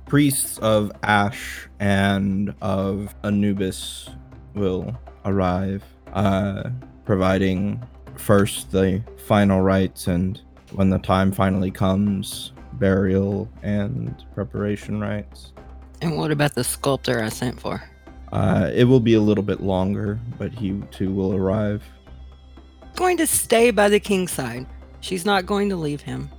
Priests 0.09 0.57
of 0.57 0.91
Ash 1.03 1.69
and 1.79 2.55
of 2.61 3.13
Anubis 3.23 4.09
will 4.55 4.97
arrive, 5.23 5.83
uh, 6.13 6.71
providing 7.05 7.79
first 8.15 8.71
the 8.71 9.03
final 9.27 9.61
rites 9.61 10.07
and 10.07 10.41
when 10.71 10.89
the 10.89 10.97
time 10.97 11.31
finally 11.31 11.69
comes, 11.69 12.53
burial 12.73 13.47
and 13.61 14.25
preparation 14.33 14.99
rites. 14.99 15.53
And 16.01 16.17
what 16.17 16.31
about 16.31 16.55
the 16.55 16.63
sculptor 16.63 17.21
I 17.23 17.29
sent 17.29 17.59
for? 17.59 17.83
Uh, 18.31 18.71
it 18.73 18.85
will 18.85 18.99
be 18.99 19.13
a 19.13 19.21
little 19.21 19.43
bit 19.43 19.61
longer, 19.61 20.19
but 20.39 20.51
he 20.51 20.81
too 20.89 21.13
will 21.13 21.35
arrive. 21.35 21.83
Going 22.95 23.17
to 23.17 23.27
stay 23.27 23.69
by 23.69 23.89
the 23.89 23.99
king's 23.99 24.31
side. 24.31 24.65
She's 25.01 25.23
not 25.23 25.45
going 25.45 25.69
to 25.69 25.75
leave 25.75 26.01
him. 26.01 26.31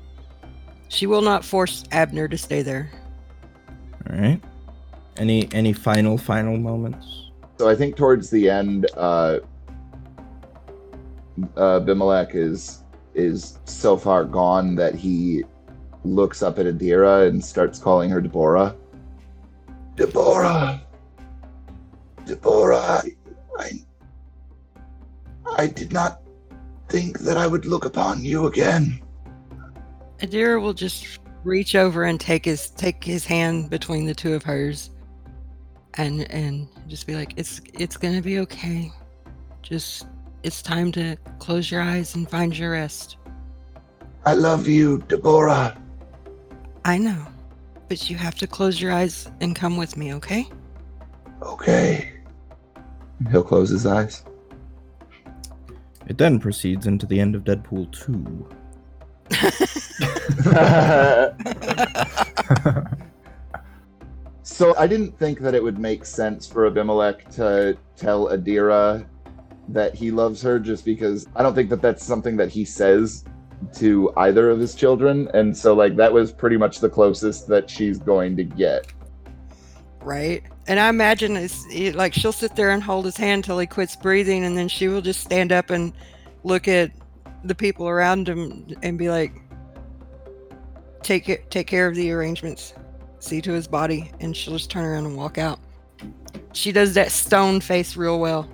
She 0.88 1.06
will 1.06 1.22
not 1.22 1.44
force 1.44 1.84
Abner 1.92 2.26
to 2.26 2.36
stay 2.36 2.62
there. 2.62 2.90
All 4.08 4.16
right. 4.16 4.40
Any 5.16 5.52
any 5.52 5.72
final 5.72 6.16
final 6.16 6.56
moments? 6.56 7.30
So 7.58 7.68
I 7.68 7.74
think 7.74 7.96
towards 7.96 8.30
the 8.30 8.48
end, 8.48 8.86
uh, 8.96 9.40
uh, 11.56 11.80
Bimelech 11.80 12.34
is 12.34 12.82
is 13.14 13.58
so 13.64 13.96
far 13.96 14.24
gone 14.24 14.74
that 14.76 14.94
he 14.94 15.44
looks 16.04 16.42
up 16.42 16.58
at 16.58 16.66
Adira 16.66 17.28
and 17.28 17.44
starts 17.44 17.78
calling 17.78 18.08
her 18.10 18.20
Deborah. 18.20 18.74
Deborah. 19.96 20.80
Deborah, 22.24 22.78
I, 22.78 23.16
I, 23.58 23.70
I 25.56 25.66
did 25.66 25.92
not 25.92 26.22
think 26.88 27.18
that 27.20 27.36
I 27.36 27.46
would 27.46 27.66
look 27.66 27.84
upon 27.84 28.24
you 28.24 28.46
again. 28.46 29.02
Adira 30.20 30.60
will 30.60 30.72
just 30.72 31.18
reach 31.44 31.74
over 31.74 32.04
and 32.04 32.20
take 32.20 32.44
his 32.44 32.70
take 32.70 33.02
his 33.02 33.24
hand 33.24 33.70
between 33.70 34.06
the 34.06 34.14
two 34.14 34.34
of 34.34 34.42
hers 34.42 34.90
and 35.94 36.30
and 36.30 36.68
just 36.86 37.06
be 37.06 37.14
like 37.14 37.34
it's 37.36 37.60
it's 37.74 37.96
going 37.96 38.14
to 38.14 38.22
be 38.22 38.38
okay. 38.40 38.92
Just 39.62 40.06
it's 40.42 40.62
time 40.62 40.90
to 40.92 41.16
close 41.38 41.70
your 41.70 41.82
eyes 41.82 42.14
and 42.14 42.28
find 42.28 42.56
your 42.56 42.72
rest. 42.72 43.16
I 44.24 44.34
love 44.34 44.68
you, 44.68 44.98
Deborah. 45.08 45.76
I 46.84 46.98
know. 46.98 47.26
But 47.88 48.08
you 48.08 48.16
have 48.16 48.36
to 48.36 48.46
close 48.46 48.80
your 48.80 48.92
eyes 48.92 49.30
and 49.40 49.56
come 49.56 49.76
with 49.76 49.96
me, 49.96 50.14
okay? 50.14 50.46
Okay. 51.42 52.12
He'll 53.30 53.42
close 53.42 53.70
his 53.70 53.86
eyes. 53.86 54.24
It 56.06 56.18
then 56.18 56.38
proceeds 56.38 56.86
into 56.86 57.06
the 57.06 57.20
end 57.20 57.34
of 57.34 57.44
Deadpool 57.44 57.92
2. 57.92 58.48
so 64.42 64.74
I 64.76 64.86
didn't 64.86 65.18
think 65.18 65.40
that 65.40 65.54
it 65.54 65.62
would 65.62 65.78
make 65.78 66.04
sense 66.04 66.46
for 66.46 66.66
Abimelech 66.66 67.30
to 67.32 67.76
tell 67.96 68.28
Adira 68.28 69.06
that 69.68 69.94
he 69.94 70.10
loves 70.10 70.42
her 70.42 70.58
just 70.58 70.84
because 70.84 71.26
I 71.36 71.42
don't 71.42 71.54
think 71.54 71.70
that 71.70 71.80
that's 71.80 72.04
something 72.04 72.36
that 72.38 72.50
he 72.50 72.64
says 72.64 73.24
to 73.74 74.12
either 74.16 74.50
of 74.50 74.58
his 74.58 74.74
children 74.74 75.28
and 75.34 75.56
so 75.56 75.74
like 75.74 75.94
that 75.96 76.12
was 76.12 76.32
pretty 76.32 76.56
much 76.56 76.80
the 76.80 76.88
closest 76.88 77.46
that 77.48 77.70
she's 77.70 77.98
going 77.98 78.36
to 78.36 78.44
get. 78.44 78.86
right? 80.02 80.42
And 80.66 80.78
I 80.78 80.88
imagine 80.88 81.36
it's 81.36 81.64
it, 81.70 81.94
like 81.94 82.14
she'll 82.14 82.32
sit 82.32 82.54
there 82.56 82.70
and 82.70 82.82
hold 82.82 83.04
his 83.04 83.16
hand 83.16 83.44
till 83.44 83.58
he 83.58 83.66
quits 83.66 83.96
breathing, 83.96 84.44
and 84.44 84.56
then 84.56 84.68
she 84.68 84.88
will 84.88 85.00
just 85.00 85.20
stand 85.20 85.52
up 85.52 85.70
and 85.70 85.92
look 86.44 86.68
at 86.68 86.90
the 87.44 87.54
people 87.54 87.88
around 87.88 88.28
him 88.28 88.66
and 88.82 88.98
be 88.98 89.08
like, 89.08 89.32
"Take 91.02 91.28
it, 91.28 91.50
take 91.50 91.66
care 91.66 91.86
of 91.86 91.94
the 91.94 92.12
arrangements, 92.12 92.74
see 93.18 93.40
to 93.42 93.52
his 93.52 93.66
body," 93.66 94.10
and 94.20 94.36
she'll 94.36 94.54
just 94.54 94.70
turn 94.70 94.84
around 94.84 95.06
and 95.06 95.16
walk 95.16 95.38
out. 95.38 95.58
She 96.52 96.72
does 96.72 96.94
that 96.94 97.10
stone 97.10 97.60
face 97.60 97.96
real 97.96 98.18
well. 98.18 98.48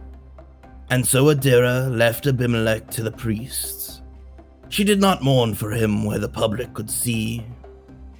And 0.91 1.05
so 1.05 1.25
Adira 1.27 1.91
left 1.91 2.27
Abimelech 2.27 2.91
to 2.93 3.03
the 3.03 3.11
priests. 3.11 4.03
She 4.69 4.85
did 4.85 5.01
not 5.01 5.23
mourn 5.23 5.55
for 5.55 5.71
him 5.71 6.05
where 6.05 6.19
the 6.19 6.29
public 6.29 6.75
could 6.75 6.91
see, 6.91 7.45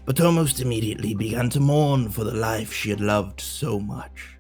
but 0.05 0.21
almost 0.21 0.61
immediately 0.61 1.15
began 1.15 1.51
to 1.51 1.61
mourn 1.61 2.09
for 2.09 2.25
the 2.25 2.35
life 2.35 2.73
she 2.73 2.91
had 2.91 3.01
loved 3.01 3.41
so 3.41 3.79
much. 3.79 4.36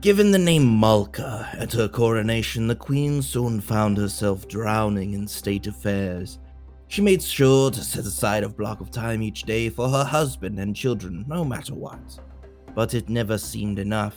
Given 0.00 0.30
the 0.30 0.38
name 0.38 0.78
Malka 0.78 1.48
at 1.54 1.72
her 1.72 1.88
coronation, 1.88 2.68
the 2.68 2.76
queen 2.76 3.20
soon 3.20 3.60
found 3.60 3.96
herself 3.96 4.46
drowning 4.46 5.12
in 5.12 5.26
state 5.26 5.66
affairs. 5.66 6.38
She 6.86 7.02
made 7.02 7.20
sure 7.20 7.72
to 7.72 7.82
set 7.82 8.04
aside 8.04 8.44
a 8.44 8.48
block 8.48 8.80
of 8.80 8.92
time 8.92 9.22
each 9.22 9.42
day 9.42 9.68
for 9.68 9.88
her 9.88 10.04
husband 10.04 10.60
and 10.60 10.76
children, 10.76 11.24
no 11.26 11.44
matter 11.44 11.74
what. 11.74 11.98
But 12.76 12.94
it 12.94 13.08
never 13.08 13.38
seemed 13.38 13.80
enough. 13.80 14.14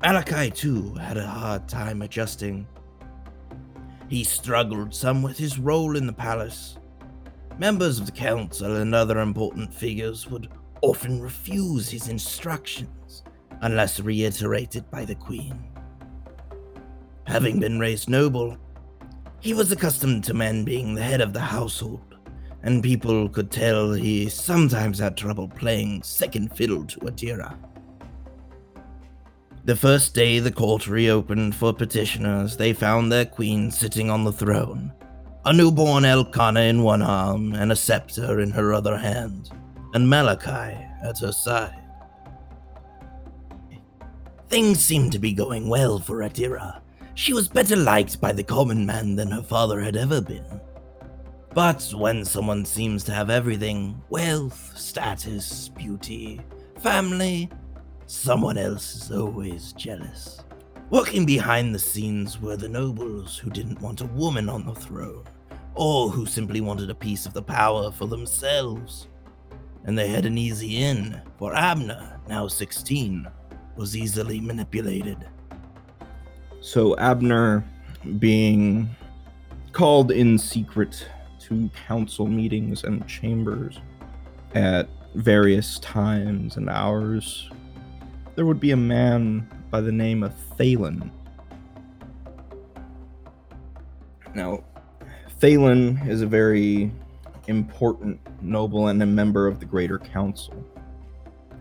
Malachi, 0.00 0.52
too, 0.52 0.94
had 0.94 1.16
a 1.16 1.26
hard 1.26 1.66
time 1.66 2.00
adjusting. 2.00 2.64
He 4.08 4.22
struggled 4.22 4.94
some 4.94 5.20
with 5.20 5.36
his 5.36 5.58
role 5.58 5.96
in 5.96 6.06
the 6.06 6.12
palace. 6.12 6.78
Members 7.58 7.98
of 7.98 8.06
the 8.06 8.12
council 8.12 8.76
and 8.76 8.94
other 8.94 9.18
important 9.18 9.74
figures 9.74 10.30
would 10.30 10.48
often 10.80 11.20
refuse 11.20 11.90
his 11.90 12.08
instructions 12.08 12.95
unless 13.62 14.00
reiterated 14.00 14.90
by 14.90 15.04
the 15.04 15.14
queen. 15.14 15.58
Having 17.26 17.60
been 17.60 17.78
raised 17.78 18.08
noble, 18.08 18.56
he 19.40 19.54
was 19.54 19.72
accustomed 19.72 20.24
to 20.24 20.34
men 20.34 20.64
being 20.64 20.94
the 20.94 21.02
head 21.02 21.20
of 21.20 21.32
the 21.32 21.40
household, 21.40 22.16
and 22.62 22.82
people 22.82 23.28
could 23.28 23.50
tell 23.50 23.92
he 23.92 24.28
sometimes 24.28 24.98
had 24.98 25.16
trouble 25.16 25.48
playing 25.48 26.02
second 26.02 26.56
fiddle 26.56 26.84
to 26.84 27.00
Adira. 27.00 27.56
The 29.64 29.76
first 29.76 30.14
day 30.14 30.38
the 30.38 30.52
court 30.52 30.86
reopened 30.86 31.56
for 31.56 31.72
petitioners, 31.72 32.56
they 32.56 32.72
found 32.72 33.10
their 33.10 33.24
queen 33.24 33.70
sitting 33.70 34.10
on 34.10 34.22
the 34.22 34.32
throne, 34.32 34.92
a 35.44 35.52
newborn 35.52 36.04
Elkanah 36.04 36.60
in 36.60 36.82
one 36.82 37.02
arm 37.02 37.52
and 37.54 37.72
a 37.72 37.76
scepter 37.76 38.40
in 38.40 38.50
her 38.52 38.72
other 38.72 38.96
hand, 38.96 39.50
and 39.94 40.08
Malachi 40.08 40.76
at 41.02 41.18
her 41.20 41.32
side. 41.32 41.85
Things 44.48 44.80
seemed 44.80 45.12
to 45.12 45.18
be 45.18 45.32
going 45.32 45.68
well 45.68 45.98
for 45.98 46.18
Adira. 46.18 46.80
She 47.14 47.32
was 47.32 47.48
better 47.48 47.76
liked 47.76 48.20
by 48.20 48.32
the 48.32 48.44
common 48.44 48.86
man 48.86 49.16
than 49.16 49.30
her 49.30 49.42
father 49.42 49.80
had 49.80 49.96
ever 49.96 50.20
been. 50.20 50.60
But 51.54 51.92
when 51.96 52.24
someone 52.24 52.64
seems 52.64 53.02
to 53.04 53.12
have 53.12 53.30
everything 53.30 54.00
wealth, 54.10 54.76
status, 54.76 55.68
beauty, 55.70 56.40
family 56.80 57.50
someone 58.06 58.56
else 58.56 58.94
is 58.94 59.10
always 59.10 59.72
jealous. 59.72 60.44
Working 60.90 61.26
behind 61.26 61.74
the 61.74 61.78
scenes 61.78 62.40
were 62.40 62.56
the 62.56 62.68
nobles 62.68 63.36
who 63.36 63.50
didn't 63.50 63.80
want 63.80 64.00
a 64.00 64.06
woman 64.06 64.48
on 64.48 64.64
the 64.64 64.74
throne, 64.74 65.24
or 65.74 66.08
who 66.08 66.24
simply 66.24 66.60
wanted 66.60 66.88
a 66.88 66.94
piece 66.94 67.26
of 67.26 67.32
the 67.32 67.42
power 67.42 67.90
for 67.90 68.06
themselves. 68.06 69.08
And 69.84 69.98
they 69.98 70.08
had 70.08 70.24
an 70.24 70.38
easy 70.38 70.76
in, 70.84 71.20
for 71.38 71.54
Abner, 71.54 72.20
now 72.28 72.46
16, 72.46 73.26
was 73.76 73.96
easily 73.96 74.40
manipulated. 74.40 75.18
So 76.60 76.96
Abner 76.96 77.64
being 78.18 78.88
called 79.72 80.10
in 80.10 80.38
secret 80.38 81.06
to 81.40 81.70
council 81.86 82.26
meetings 82.26 82.84
and 82.84 83.06
chambers 83.06 83.78
at 84.54 84.88
various 85.14 85.78
times 85.80 86.56
and 86.56 86.68
hours, 86.68 87.50
there 88.34 88.46
would 88.46 88.60
be 88.60 88.70
a 88.72 88.76
man 88.76 89.48
by 89.70 89.80
the 89.80 89.92
name 89.92 90.22
of 90.22 90.34
Thalen. 90.58 91.10
Now, 94.34 94.64
Thalen 95.40 96.06
is 96.08 96.22
a 96.22 96.26
very 96.26 96.90
important 97.46 98.20
noble 98.42 98.88
and 98.88 99.02
a 99.02 99.06
member 99.06 99.46
of 99.46 99.60
the 99.60 99.66
Greater 99.66 99.98
Council. 99.98 100.64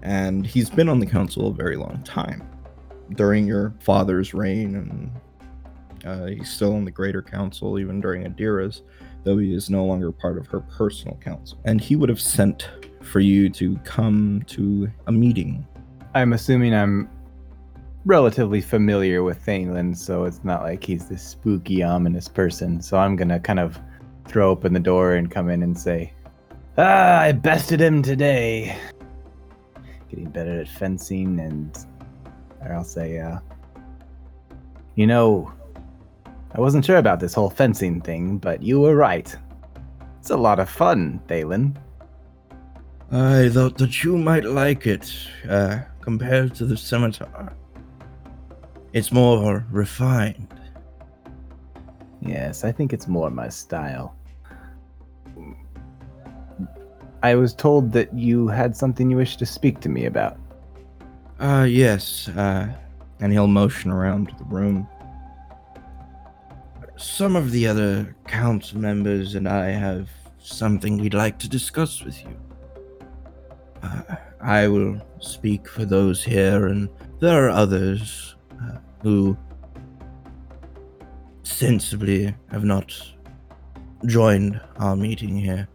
And 0.06 0.46
he's 0.46 0.70
been 0.70 0.88
on 0.88 1.00
the 1.00 1.06
council 1.08 1.48
a 1.48 1.54
very 1.54 1.78
long 1.78 2.00
time. 2.04 2.48
during 3.16 3.46
your 3.48 3.74
father's 3.80 4.34
reign, 4.34 4.76
and 4.76 5.12
uh, 6.06 6.26
he's 6.28 6.50
still 6.50 6.74
in 6.74 6.86
the 6.86 6.92
Greater 6.92 7.22
Council 7.22 7.80
even 7.80 8.00
during 8.02 8.24
Adira's, 8.24 8.84
though 9.24 9.38
he 9.38 9.54
is 9.54 9.70
no 9.70 9.84
longer 9.86 10.12
part 10.12 10.38
of 10.38 10.48
her 10.48 10.60
personal 10.60 11.16
council. 11.18 11.60
And 11.66 11.82
he 11.82 11.96
would 11.96 12.10
have 12.10 12.22
sent 12.22 12.70
for 13.02 13.20
you 13.20 13.50
to 13.50 13.78
come 13.80 14.44
to 14.48 14.90
a 15.08 15.12
meeting. 15.12 15.66
I'm 16.14 16.34
assuming 16.34 16.74
I'm 16.74 17.10
relatively 18.06 18.62
familiar 18.62 19.24
with 19.24 19.44
Thanelan, 19.46 19.96
so 19.98 20.26
it's 20.26 20.44
not 20.44 20.62
like 20.62 20.84
he's 20.84 21.08
this 21.08 21.22
spooky, 21.24 21.84
ominous 21.84 22.28
person. 22.28 22.82
So 22.82 22.98
I'm 22.98 23.16
gonna 23.16 23.40
kind 23.40 23.60
of 23.60 23.80
throw 24.28 24.50
open 24.50 24.74
the 24.74 24.80
door 24.80 25.14
and 25.14 25.30
come 25.30 25.50
in 25.50 25.62
and 25.64 25.78
say, 25.78 26.14
Ah, 26.78 27.20
I 27.22 27.32
bested 27.32 27.82
him 27.82 28.02
today. 28.02 28.76
Getting 30.10 30.30
better 30.30 30.62
at 30.62 30.68
fencing, 30.68 31.40
and 31.40 31.78
or 32.62 32.74
I'll 32.74 32.84
say, 32.84 33.20
uh, 33.20 33.40
you 34.96 35.08
know, 35.08 35.52
I 36.54 36.60
wasn't 36.62 36.86
sure 36.86 36.98
about 36.98 37.20
this 37.20 37.34
whole 37.34 37.50
fencing 37.50 38.02
thing, 38.02 38.38
but 38.38 38.62
you 38.64 38.80
were 38.80 38.96
right. 38.96 39.36
It's 40.20 40.30
a 40.30 40.38
lot 40.38 40.60
of 40.60 40.70
fun, 40.70 41.20
Thalen. 41.28 41.76
I 43.12 43.50
thought 43.50 43.78
that 43.78 44.04
you 44.04 44.18
might 44.18 44.46
like 44.46 44.88
it, 44.88 45.14
uh, 45.50 45.80
compared 46.02 46.56
to 46.56 46.66
the 46.66 46.78
scimitar. 46.78 47.54
It's 48.94 49.12
more 49.12 49.66
refined. 49.70 50.54
Yes, 52.22 52.64
I 52.64 52.72
think 52.72 52.94
it's 52.94 53.08
more 53.08 53.30
my 53.30 53.50
style. 53.50 54.16
I 57.26 57.34
was 57.34 57.56
told 57.56 57.92
that 57.94 58.14
you 58.14 58.48
had 58.50 58.78
something 58.78 59.10
you 59.10 59.18
wished 59.18 59.40
to 59.40 59.48
speak 59.48 59.80
to 59.80 59.90
me 59.90 60.06
about. 60.06 60.38
Uh, 61.40 61.66
yes, 61.68 62.28
uh, 62.30 62.72
and 63.20 63.32
he'll 63.34 63.48
motion 63.48 63.90
around 63.90 64.32
the 64.38 64.44
room. 64.44 64.88
Some 66.98 67.36
of 67.36 67.50
the 67.50 67.66
other 67.66 68.16
council 68.28 68.78
members 68.78 69.34
and 69.34 69.50
I 69.50 69.72
have 69.72 70.08
something 70.38 71.00
we'd 71.00 71.16
like 71.16 71.40
to 71.40 71.50
discuss 71.50 72.04
with 72.04 72.24
you. 72.24 72.40
Uh, 73.82 74.18
I 74.40 74.68
will 74.68 75.02
speak 75.20 75.68
for 75.68 75.84
those 75.84 76.24
here, 76.24 76.68
and 76.68 76.88
there 77.22 77.44
are 77.44 77.50
others 77.50 78.36
uh, 78.62 78.78
who 79.02 79.36
sensibly 81.42 82.36
have 82.52 82.66
not 82.66 82.94
joined 84.06 84.62
our 84.78 84.96
meeting 84.96 85.36
here. 85.36 85.68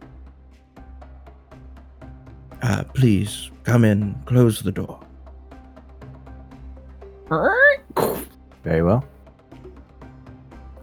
Uh, 2.61 2.83
please 2.93 3.49
come 3.63 3.83
in, 3.83 4.15
close 4.25 4.61
the 4.61 4.71
door. 4.71 4.99
Very 8.63 8.83
well. 8.83 9.03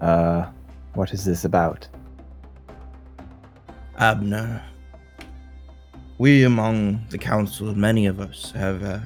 Uh, 0.01 0.47
what 0.95 1.13
is 1.13 1.25
this 1.25 1.45
about? 1.45 1.87
Abner. 3.99 4.63
We 6.19 6.45
among 6.45 7.07
the 7.11 7.19
council, 7.19 7.75
many 7.77 8.07
of 8.07 8.19
us 8.19 8.51
have 8.53 8.83
uh, 8.83 8.99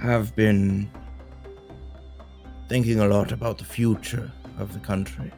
have 0.00 0.34
been 0.34 0.90
thinking 2.68 3.00
a 3.00 3.06
lot 3.06 3.32
about 3.32 3.58
the 3.58 3.64
future 3.64 4.32
of 4.58 4.72
the 4.72 4.80
country. 4.80 5.30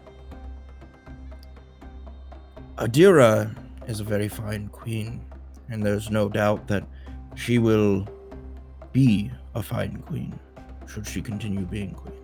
Adira 2.78 3.52
is 3.88 4.00
a 4.00 4.04
very 4.04 4.28
fine 4.28 4.68
queen, 4.68 5.24
and 5.68 5.84
there's 5.84 6.10
no 6.10 6.28
doubt 6.28 6.68
that 6.68 6.84
she 7.34 7.58
will 7.58 8.06
be 8.92 9.30
a 9.54 9.62
fine 9.62 10.02
queen 10.06 10.38
should 10.86 11.06
she 11.06 11.20
continue 11.20 11.64
being 11.66 11.92
queen. 11.92 12.14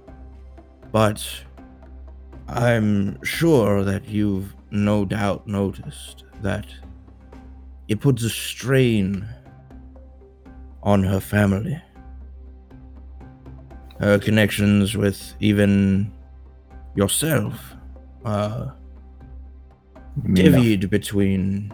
But 0.91 1.27
I'm 2.49 3.23
sure 3.25 3.83
that 3.85 4.07
you've 4.07 4.55
no 4.71 5.05
doubt 5.05 5.47
noticed 5.47 6.25
that 6.43 6.67
it 7.89 8.01
puts 8.01 8.23
a 8.23 8.31
strain 8.31 9.29
on 10.83 11.03
her 11.03 11.21
family. 11.21 11.81
Her 13.99 14.19
connections 14.19 14.97
with 14.97 15.35
even 15.41 16.13
yourself 16.95 17.75
are 18.25 18.75
divvied 20.25 20.89
between. 20.91 21.73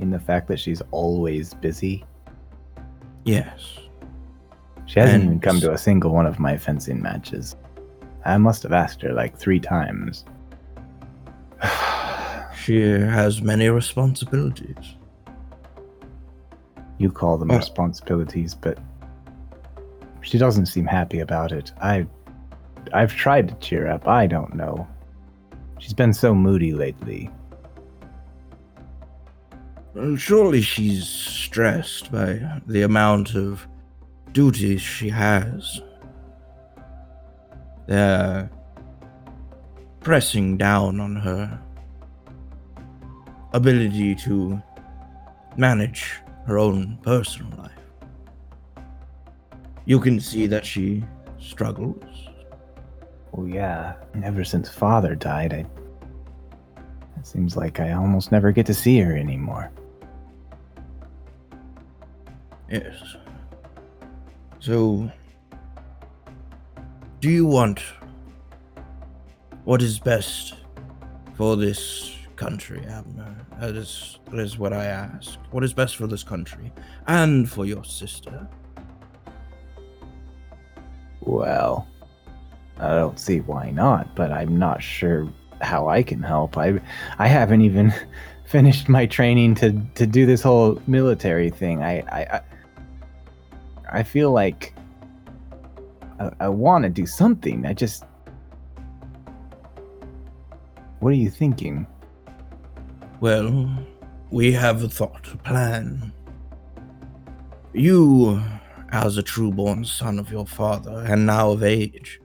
In 0.00 0.10
the 0.10 0.18
fact 0.20 0.48
that 0.48 0.58
she's 0.60 0.82
always 0.90 1.54
busy. 1.54 2.04
Yes. 3.24 3.78
She 4.86 5.00
hasn't 5.00 5.24
even 5.24 5.40
come 5.40 5.60
to 5.60 5.72
a 5.72 5.78
single 5.78 6.12
one 6.12 6.24
of 6.26 6.38
my 6.38 6.56
fencing 6.56 7.02
matches. 7.02 7.56
I 8.24 8.38
must 8.38 8.62
have 8.62 8.72
asked 8.72 9.02
her 9.02 9.12
like 9.12 9.36
three 9.36 9.60
times. 9.60 10.24
She 12.64 12.82
has 12.82 13.40
many 13.40 13.70
responsibilities. 13.70 14.96
You 16.98 17.10
call 17.10 17.38
them 17.38 17.50
Oh. 17.50 17.56
responsibilities, 17.56 18.54
but 18.54 18.78
she 20.20 20.36
doesn't 20.36 20.66
seem 20.66 20.84
happy 20.84 21.20
about 21.20 21.50
it. 21.52 21.72
I 21.80 22.06
I've 22.92 23.14
tried 23.14 23.48
to 23.48 23.54
cheer 23.54 23.86
up. 23.88 24.06
I 24.06 24.26
don't 24.26 24.54
know. 24.54 24.86
She's 25.78 25.94
been 25.94 26.12
so 26.12 26.34
moody 26.34 26.72
lately. 26.72 27.30
Surely 30.16 30.62
she's 30.62 31.08
stressed 31.08 32.12
by 32.12 32.60
the 32.66 32.82
amount 32.82 33.34
of 33.34 33.66
duties 34.32 34.80
she 34.80 35.08
has. 35.08 35.80
They're 37.86 38.50
pressing 40.00 40.56
down 40.56 41.00
on 41.00 41.16
her 41.16 41.60
ability 43.52 44.14
to 44.16 44.62
manage 45.56 46.20
her 46.46 46.58
own 46.58 46.98
personal 47.02 47.58
life. 47.58 47.72
You 49.84 49.98
can 49.98 50.20
see 50.20 50.46
that 50.46 50.64
she 50.64 51.02
struggles. 51.40 52.04
Oh 53.36 53.46
yeah. 53.46 53.94
Ever 54.22 54.44
since 54.44 54.68
father 54.68 55.14
died, 55.14 55.54
I 55.54 55.66
it 57.18 57.26
seems 57.26 57.56
like 57.56 57.80
I 57.80 57.92
almost 57.92 58.30
never 58.30 58.52
get 58.52 58.66
to 58.66 58.74
see 58.74 59.00
her 59.00 59.16
anymore. 59.16 59.72
Yes. 62.70 63.16
So, 64.60 65.10
do 67.20 67.30
you 67.30 67.46
want 67.46 67.80
what 69.64 69.82
is 69.82 69.98
best 69.98 70.54
for 71.34 71.56
this 71.56 72.14
country, 72.36 72.84
Abner? 72.86 73.34
That 73.60 73.74
is, 73.74 74.18
that 74.30 74.38
is 74.38 74.58
what 74.58 74.72
I 74.72 74.84
ask. 74.84 75.38
What 75.50 75.64
is 75.64 75.72
best 75.72 75.96
for 75.96 76.06
this 76.06 76.22
country 76.22 76.72
and 77.06 77.48
for 77.48 77.64
your 77.64 77.84
sister? 77.84 78.48
Well, 81.20 81.86
I 82.78 82.88
don't 82.94 83.18
see 83.18 83.40
why 83.40 83.70
not, 83.70 84.14
but 84.14 84.32
I'm 84.32 84.56
not 84.56 84.82
sure 84.82 85.28
how 85.60 85.88
I 85.88 86.02
can 86.02 86.22
help. 86.22 86.56
I 86.56 86.80
I 87.18 87.26
haven't 87.26 87.62
even 87.62 87.92
finished 88.46 88.88
my 88.88 89.06
training 89.06 89.54
to 89.56 89.72
to 89.96 90.06
do 90.06 90.26
this 90.26 90.42
whole 90.42 90.80
military 90.86 91.50
thing. 91.50 91.82
I 91.82 92.00
I 92.00 92.20
I, 92.36 92.40
I 93.90 94.02
feel 94.02 94.32
like 94.32 94.74
I, 96.20 96.30
I 96.40 96.48
want 96.48 96.84
to 96.84 96.90
do 96.90 97.06
something. 97.06 97.66
I 97.66 97.72
just 97.72 98.04
What 101.00 101.10
are 101.10 101.16
you 101.16 101.30
thinking? 101.30 101.86
Well, 103.20 103.78
we 104.30 104.52
have 104.52 104.82
a 104.82 104.88
thought, 104.88 105.28
a 105.32 105.36
plan. 105.36 106.12
You, 107.72 108.42
as 108.90 109.16
a 109.16 109.22
true-born 109.22 109.84
son 109.84 110.18
of 110.18 110.32
your 110.32 110.46
father, 110.46 111.04
and 111.06 111.24
now 111.24 111.52
of 111.52 111.62
age, 111.62 112.20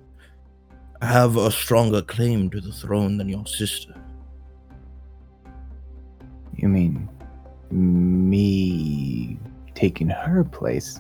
have 1.04 1.38
a 1.38 1.52
stronger 1.52 2.02
claim 2.02 2.50
to 2.50 2.62
the 2.62 2.72
throne 2.72 3.18
than 3.18 3.30
your 3.30 3.46
sister. 3.46 3.94
You 6.56 6.70
mean 6.70 7.10
me 7.70 9.38
taking 9.76 10.10
her 10.10 10.44
place? 10.44 11.00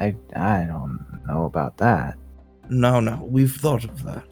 I 0.00 0.14
I 0.34 0.64
don't 0.64 1.04
know 1.26 1.44
about 1.44 1.76
that. 1.78 2.16
No, 2.68 3.00
no, 3.00 3.24
we've 3.24 3.54
thought 3.54 3.84
of 3.84 4.02
that. 4.04 4.26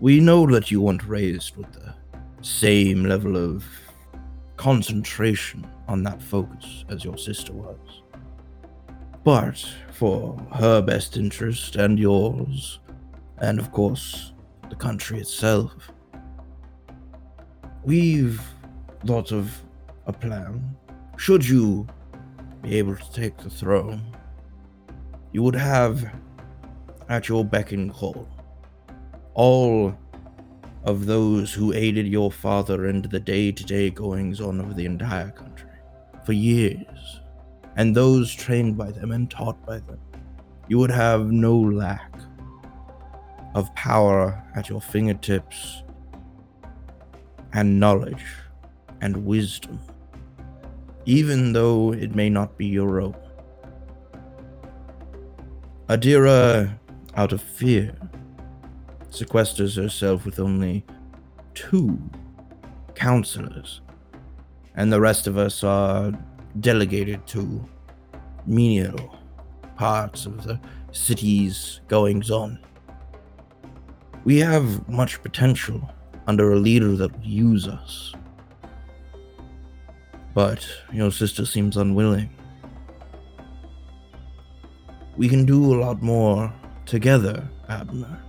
We 0.00 0.20
know 0.20 0.46
that 0.46 0.70
you 0.70 0.82
weren't 0.82 1.06
raised 1.06 1.56
with 1.56 1.72
the 1.72 1.94
same 2.42 3.04
level 3.04 3.36
of 3.36 3.64
concentration 4.56 5.66
on 5.88 6.02
that 6.04 6.22
focus 6.22 6.84
as 6.88 7.04
your 7.04 7.18
sister 7.18 7.52
was. 7.52 8.02
But 9.24 9.64
for 9.92 10.38
her 10.52 10.80
best 10.80 11.16
interest 11.16 11.76
and 11.76 11.98
yours, 11.98 12.78
and 13.38 13.58
of 13.58 13.72
course, 13.72 14.32
the 14.70 14.76
country 14.76 15.18
itself, 15.20 15.72
we've 17.84 18.40
thought 19.04 19.32
of 19.32 19.50
a 20.06 20.12
plan. 20.12 20.76
Should 21.16 21.46
you 21.46 21.86
be 22.62 22.78
able 22.78 22.96
to 22.96 23.12
take 23.12 23.36
the 23.38 23.50
throne, 23.50 24.00
you 25.36 25.42
would 25.42 25.54
have 25.54 26.10
at 27.10 27.28
your 27.28 27.44
beck 27.44 27.70
and 27.72 27.92
call. 27.92 28.26
All 29.34 29.94
of 30.84 31.04
those 31.04 31.52
who 31.52 31.74
aided 31.74 32.06
your 32.06 32.32
father 32.32 32.86
in 32.86 33.02
the 33.02 33.20
day 33.20 33.52
to 33.52 33.62
day 33.62 33.90
goings 33.90 34.40
on 34.40 34.58
of 34.60 34.76
the 34.76 34.86
entire 34.86 35.30
country 35.32 35.68
for 36.24 36.32
years, 36.32 37.20
and 37.76 37.94
those 37.94 38.34
trained 38.34 38.78
by 38.78 38.90
them 38.90 39.12
and 39.12 39.30
taught 39.30 39.60
by 39.66 39.80
them. 39.80 40.00
You 40.68 40.78
would 40.78 40.90
have 40.90 41.30
no 41.30 41.54
lack 41.54 42.14
of 43.54 43.74
power 43.74 44.42
at 44.54 44.70
your 44.70 44.80
fingertips 44.80 45.82
and 47.52 47.78
knowledge 47.78 48.24
and 49.02 49.26
wisdom, 49.26 49.80
even 51.04 51.52
though 51.52 51.92
it 51.92 52.14
may 52.14 52.30
not 52.30 52.56
be 52.56 52.64
your 52.64 53.02
own. 53.02 53.25
Adira, 55.88 56.76
out 57.14 57.32
of 57.32 57.40
fear, 57.40 57.96
sequesters 59.10 59.80
herself 59.80 60.24
with 60.24 60.40
only 60.40 60.84
two 61.54 61.96
counselors, 62.96 63.80
and 64.74 64.92
the 64.92 65.00
rest 65.00 65.28
of 65.28 65.38
us 65.38 65.62
are 65.62 66.12
delegated 66.58 67.24
to 67.28 67.64
menial 68.46 69.16
parts 69.76 70.26
of 70.26 70.42
the 70.42 70.58
city's 70.90 71.80
goings 71.86 72.32
on. 72.32 72.58
We 74.24 74.38
have 74.38 74.88
much 74.88 75.22
potential 75.22 75.88
under 76.26 76.52
a 76.52 76.56
leader 76.56 76.96
that 76.96 77.12
would 77.12 77.24
use 77.24 77.68
us. 77.68 78.12
But 80.34 80.66
your 80.92 81.12
sister 81.12 81.46
seems 81.46 81.76
unwilling. 81.76 82.35
We 85.16 85.28
can 85.28 85.44
do 85.46 85.74
a 85.74 85.80
lot 85.80 86.02
more 86.02 86.52
together, 86.84 87.48
Abner, 87.68 88.20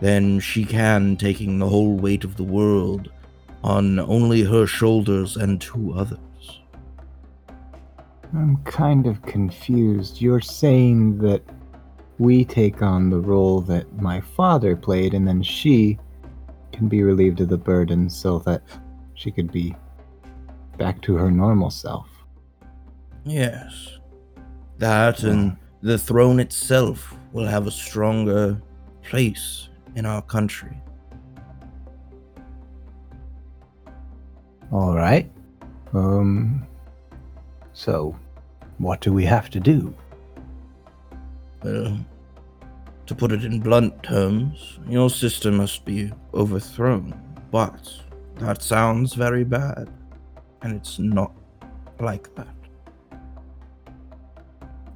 than 0.00 0.40
she 0.40 0.64
can 0.64 1.16
taking 1.16 1.58
the 1.58 1.68
whole 1.68 1.96
weight 1.96 2.24
of 2.24 2.36
the 2.36 2.44
world 2.44 3.10
on 3.62 3.98
only 3.98 4.42
her 4.42 4.66
shoulders 4.66 5.36
and 5.36 5.60
two 5.60 5.92
others. 5.94 6.18
I'm 8.34 8.56
kind 8.64 9.06
of 9.06 9.22
confused. 9.22 10.20
You're 10.20 10.40
saying 10.40 11.18
that 11.18 11.42
we 12.18 12.44
take 12.44 12.82
on 12.82 13.10
the 13.10 13.20
role 13.20 13.60
that 13.62 14.00
my 14.00 14.20
father 14.20 14.76
played, 14.76 15.14
and 15.14 15.28
then 15.28 15.42
she 15.42 15.98
can 16.72 16.88
be 16.88 17.02
relieved 17.02 17.40
of 17.40 17.48
the 17.48 17.56
burden 17.58 18.08
so 18.08 18.38
that 18.40 18.62
she 19.14 19.30
could 19.30 19.52
be 19.52 19.74
back 20.78 21.00
to 21.02 21.16
her 21.16 21.30
normal 21.30 21.70
self. 21.70 22.08
Yes. 23.24 23.98
That 24.78 25.22
and 25.22 25.56
the 25.86 25.96
throne 25.96 26.40
itself 26.40 27.14
will 27.32 27.46
have 27.46 27.68
a 27.68 27.70
stronger 27.70 28.60
place 29.04 29.68
in 29.94 30.04
our 30.04 30.20
country. 30.20 30.76
All 34.72 34.96
right. 34.96 35.30
Um. 35.92 36.66
So, 37.72 38.18
what 38.78 39.00
do 39.00 39.12
we 39.12 39.24
have 39.26 39.48
to 39.50 39.60
do? 39.60 39.94
Well, 41.62 42.04
to 43.06 43.14
put 43.14 43.30
it 43.30 43.44
in 43.44 43.60
blunt 43.60 44.02
terms, 44.02 44.80
your 44.88 45.08
sister 45.08 45.52
must 45.52 45.84
be 45.84 46.10
overthrown. 46.34 47.14
But 47.52 47.92
that 48.40 48.60
sounds 48.60 49.14
very 49.14 49.44
bad, 49.44 49.88
and 50.62 50.74
it's 50.74 50.98
not 50.98 51.32
like 52.00 52.34
that. 52.34 52.55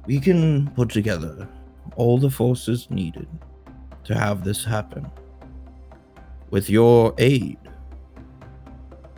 We 0.05 0.19
can 0.19 0.69
put 0.71 0.89
together 0.89 1.47
all 1.95 2.17
the 2.17 2.29
forces 2.29 2.89
needed 2.89 3.27
to 4.03 4.15
have 4.15 4.43
this 4.43 4.63
happen. 4.63 5.09
With 6.49 6.69
your 6.69 7.13
aid, 7.17 7.57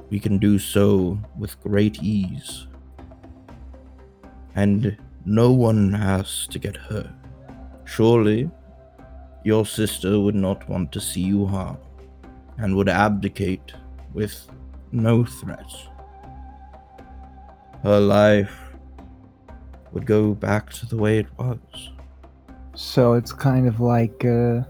we 0.09 0.19
can 0.19 0.37
do 0.37 0.59
so 0.59 1.17
with 1.37 1.59
great 1.61 2.03
ease. 2.03 2.67
And 4.55 4.97
no 5.25 5.51
one 5.51 5.93
has 5.93 6.47
to 6.47 6.59
get 6.59 6.75
hurt. 6.75 7.09
Surely, 7.85 8.51
your 9.43 9.65
sister 9.65 10.19
would 10.19 10.35
not 10.35 10.67
want 10.69 10.91
to 10.91 11.01
see 11.01 11.21
you 11.21 11.45
harm 11.45 11.77
and 12.57 12.75
would 12.75 12.89
abdicate 12.89 13.73
with 14.13 14.47
no 14.91 15.23
threat. 15.25 15.71
Her 17.81 17.99
life 17.99 18.62
would 19.93 20.05
go 20.05 20.33
back 20.33 20.71
to 20.73 20.85
the 20.85 20.97
way 20.97 21.19
it 21.19 21.27
was. 21.37 21.91
So 22.75 23.13
it's 23.13 23.31
kind 23.31 23.67
of 23.67 23.79
like 23.79 24.25
uh 24.25 24.61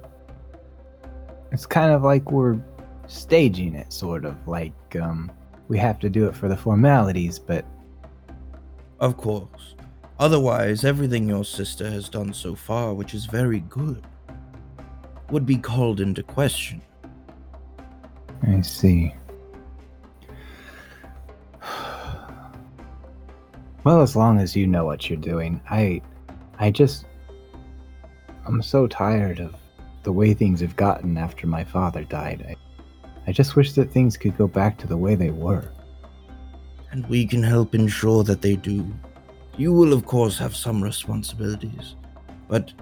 it's 1.52 1.66
kind 1.66 1.92
of 1.94 2.04
like 2.04 2.32
we're 2.32 2.60
staging 3.08 3.76
it 3.76 3.92
sort 3.94 4.26
of 4.26 4.36
like 4.48 4.74
um 5.02 5.32
we 5.70 5.78
have 5.78 6.00
to 6.00 6.10
do 6.10 6.28
it 6.28 6.36
for 6.36 6.48
the 6.50 6.58
formalities, 6.58 7.40
but 7.40 7.66
Of 9.00 9.18
course. 9.18 9.76
Otherwise, 10.20 10.86
everything 10.86 11.28
your 11.28 11.44
sister 11.44 11.90
has 11.90 12.08
done 12.08 12.34
so 12.34 12.56
far, 12.56 12.94
which 12.94 13.14
is 13.14 13.26
very 13.26 13.62
good, 13.62 14.06
would 15.32 15.46
be 15.46 15.58
called 15.58 16.00
into 16.00 16.24
question. 16.24 16.82
I 18.48 18.62
see. 18.62 19.14
Well, 23.84 24.02
as 24.02 24.15
long 24.15 24.39
as 24.39 24.56
you 24.56 24.65
know 24.65 24.86
what 24.86 25.10
you're 25.10 25.17
doing, 25.17 25.60
I 25.69 26.02
I 26.58 26.72
just 26.72 27.06
I'm 28.46 28.62
so 28.62 28.88
tired 28.88 29.39
of 29.39 29.56
the 30.04 30.12
way 30.12 30.34
things 30.34 30.62
have 30.62 30.76
gotten 30.76 31.17
after 31.17 31.48
my 31.48 31.63
father 31.63 32.04
died. 32.04 32.46
I 32.48 32.56
I 33.28 33.32
just 33.32 33.56
wish 33.56 33.74
that 33.74 33.91
things 33.91 34.17
could 34.17 34.38
go 34.38 34.48
back 34.48 34.78
to 34.80 34.88
the 34.88 34.98
way 34.98 35.15
they 35.15 35.32
were. 35.32 35.69
And 36.91 37.08
we 37.08 37.26
can 37.26 37.41
help 37.41 37.74
ensure 37.74 38.24
that 38.26 38.41
they 38.41 38.56
do. 38.56 38.86
You 39.58 39.74
will, 39.74 39.93
of 39.93 40.06
course, 40.06 40.38
have 40.39 40.56
some 40.56 40.84
responsibilities, 40.84 41.96
but 42.48 42.74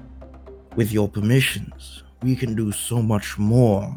with 0.76 0.92
your 0.92 1.08
permissions, 1.08 2.04
we 2.24 2.36
can 2.36 2.56
do 2.56 2.72
so 2.72 3.02
much 3.02 3.38
more 3.38 3.94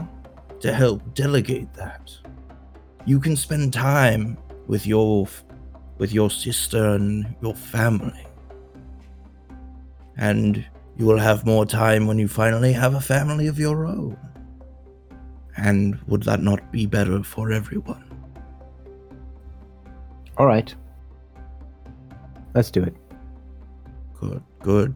to 0.60 0.72
help 0.72 1.14
delegate 1.14 1.72
that. 1.74 2.10
You 3.06 3.20
can 3.20 3.36
spend 3.36 3.72
time 3.72 4.38
with 4.66 4.86
your 4.86 5.26
with 5.98 6.12
your 6.12 6.30
sister 6.30 6.94
and 6.94 7.34
your 7.40 7.54
family. 7.54 8.26
And 10.16 10.64
you 10.96 11.06
will 11.06 11.18
have 11.18 11.44
more 11.44 11.66
time 11.66 12.06
when 12.06 12.18
you 12.18 12.28
finally 12.28 12.72
have 12.72 12.94
a 12.94 13.00
family 13.00 13.46
of 13.46 13.58
your 13.58 13.86
own. 13.86 14.16
And 15.56 16.00
would 16.06 16.22
that 16.24 16.40
not 16.40 16.72
be 16.72 16.86
better 16.86 17.22
for 17.22 17.52
everyone? 17.52 18.04
All 20.36 20.46
right. 20.46 20.74
Let's 22.54 22.70
do 22.70 22.82
it. 22.82 22.96
Good, 24.20 24.42
good. 24.60 24.94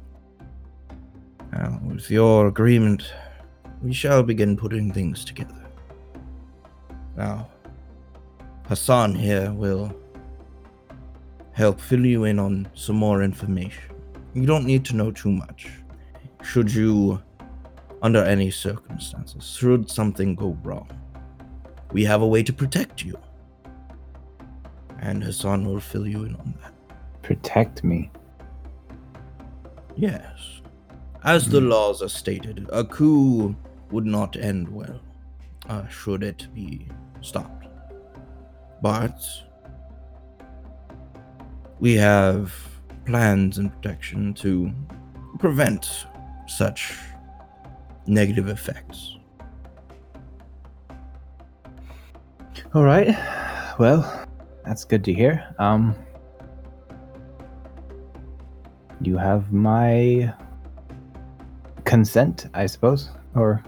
Now, 1.53 1.81
with 1.85 2.11
your 2.11 2.49
agreement, 2.49 3.13
we 3.83 3.93
shall 3.93 4.23
begin 4.23 4.57
putting 4.57 4.93
things 4.93 5.25
together. 5.25 5.55
Now, 7.17 7.49
Hassan 8.67 9.15
here 9.15 9.53
will 9.53 9.95
help 11.59 11.81
fill 11.81 12.07
you 12.07 12.23
in 12.23 12.39
on 12.39 12.69
some 12.75 12.95
more 12.95 13.25
information. 13.25 13.93
You 14.33 14.47
don't 14.47 14.65
need 14.65 14.85
to 14.85 14.95
know 14.95 15.11
too 15.11 15.33
much. 15.33 15.69
Should 16.45 16.73
you, 16.73 17.21
under 18.01 18.23
any 18.23 18.49
circumstances, 18.53 19.45
should 19.45 19.91
something 19.91 20.37
go 20.37 20.57
wrong, 20.63 20.89
we 21.91 22.05
have 22.05 22.23
a 22.23 22.27
way 22.29 22.45
to 22.45 22.53
protect 22.53 23.03
you. 23.03 23.19
And 25.01 25.25
Hassan 25.25 25.67
will 25.67 25.81
fill 25.81 26.07
you 26.07 26.23
in 26.27 26.37
on 26.37 26.55
that. 26.63 26.75
Protect 27.23 27.83
me. 27.83 28.13
Yes. 29.97 30.61
As 31.25 31.49
the 31.49 31.61
laws 31.61 32.03
are 32.03 32.09
stated, 32.09 32.69
a 32.73 32.85
coup 32.85 33.57
would 33.91 34.07
not 34.07 34.37
end 34.37 34.69
well, 34.69 35.01
uh, 35.69 35.89
should 35.89 36.23
it 36.23 36.47
be 36.55 36.87
stopped. 37.21 37.67
But 38.81 39.21
we 41.81 41.95
have 41.95 42.55
plans 43.07 43.59
and 43.59 43.73
protection 43.73 44.35
to 44.35 44.73
prevent 45.39 46.07
such 46.47 46.99
negative 48.07 48.49
effects. 48.49 49.17
All 52.75 52.85
right. 52.85 53.09
Well, 53.79 54.27
that's 54.65 54.85
good 54.85 55.05
to 55.05 55.13
hear. 55.13 55.55
Um 55.59 55.95
you 59.01 59.17
have 59.17 59.53
my 59.53 60.35
consent, 61.85 62.47
I 62.53 62.67
suppose, 62.67 63.11
or 63.35 63.63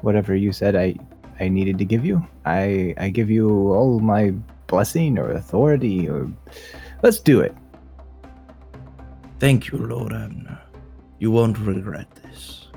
whatever 0.00 0.34
you 0.34 0.52
said 0.52 0.74
I 0.74 0.96
I 1.38 1.48
needed 1.48 1.78
to 1.78 1.84
give 1.84 2.04
you. 2.04 2.26
I 2.44 2.94
I 2.98 3.08
give 3.10 3.30
you 3.30 3.72
all 3.72 4.00
my 4.00 4.34
blessing 4.66 5.18
or 5.18 5.30
authority 5.32 6.08
or 6.08 6.30
let's 7.02 7.18
do 7.18 7.40
it. 7.40 7.54
Thank 9.38 9.72
you, 9.72 9.78
Lord 9.78 10.12
Abner. 10.12 10.60
You 11.18 11.30
won't 11.30 11.58
regret 11.58 12.08
this. 12.22 12.68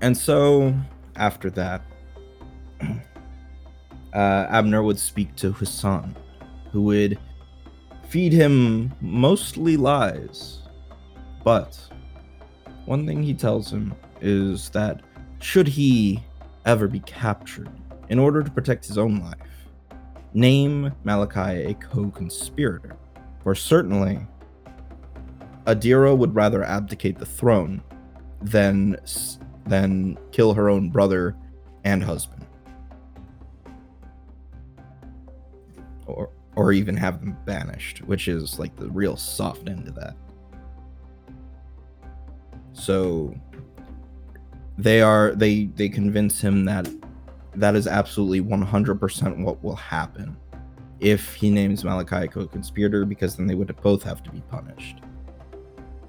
And 0.00 0.16
so, 0.16 0.74
after 1.16 1.50
that, 1.50 1.82
uh, 2.82 4.46
Abner 4.50 4.82
would 4.82 4.98
speak 4.98 5.34
to 5.36 5.52
Hassan, 5.52 6.16
who 6.72 6.82
would 6.82 7.18
feed 8.08 8.32
him 8.32 8.92
mostly 9.00 9.76
lies. 9.76 10.62
But 11.42 11.78
one 12.84 13.06
thing 13.06 13.22
he 13.22 13.34
tells 13.34 13.70
him 13.70 13.94
is 14.20 14.70
that 14.70 15.02
should 15.40 15.68
he 15.68 16.22
ever 16.64 16.88
be 16.88 17.00
captured, 17.00 17.70
in 18.08 18.18
order 18.18 18.42
to 18.42 18.50
protect 18.50 18.86
his 18.86 18.98
own 18.98 19.20
life, 19.20 19.36
name 20.34 20.92
Malachi 21.04 21.70
a 21.70 21.74
co 21.74 22.10
conspirator. 22.10 22.96
For 23.42 23.54
certainly, 23.54 24.26
Adira 25.66 26.16
would 26.16 26.34
rather 26.34 26.62
abdicate 26.62 27.18
the 27.18 27.26
throne 27.26 27.82
than, 28.42 28.96
than 29.66 30.18
kill 30.32 30.52
her 30.54 30.68
own 30.68 30.90
brother 30.90 31.36
and 31.84 32.02
husband. 32.02 32.46
Or, 36.06 36.30
or 36.56 36.72
even 36.72 36.96
have 36.96 37.20
them 37.20 37.36
banished, 37.44 37.98
which 38.02 38.28
is 38.28 38.58
like 38.58 38.76
the 38.76 38.88
real 38.90 39.16
soft 39.16 39.68
end 39.68 39.88
of 39.88 39.94
that. 39.94 40.16
So 42.72 43.34
they 44.76 45.00
are 45.00 45.34
they 45.34 45.66
they 45.66 45.88
convince 45.88 46.40
him 46.40 46.64
that 46.64 46.88
that 47.56 47.76
is 47.76 47.86
absolutely 47.86 48.40
100% 48.40 49.42
what 49.42 49.62
will 49.62 49.76
happen 49.76 50.36
if 51.00 51.34
he 51.34 51.50
names 51.50 51.84
Malachi 51.84 52.24
a 52.24 52.28
co-conspirator 52.28 53.04
because 53.04 53.36
then 53.36 53.46
they 53.46 53.54
would 53.54 53.74
both 53.82 54.02
have 54.02 54.22
to 54.22 54.30
be 54.30 54.40
punished. 54.50 54.98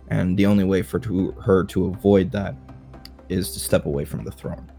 And 0.09 0.37
the 0.37 0.45
only 0.45 0.63
way 0.63 0.81
for 0.81 0.99
to, 0.99 1.31
her 1.31 1.63
to 1.65 1.87
avoid 1.87 2.31
that 2.31 2.55
is 3.29 3.51
to 3.51 3.59
step 3.59 3.85
away 3.85 4.05
from 4.05 4.23
the 4.23 4.31
throne. 4.31 4.71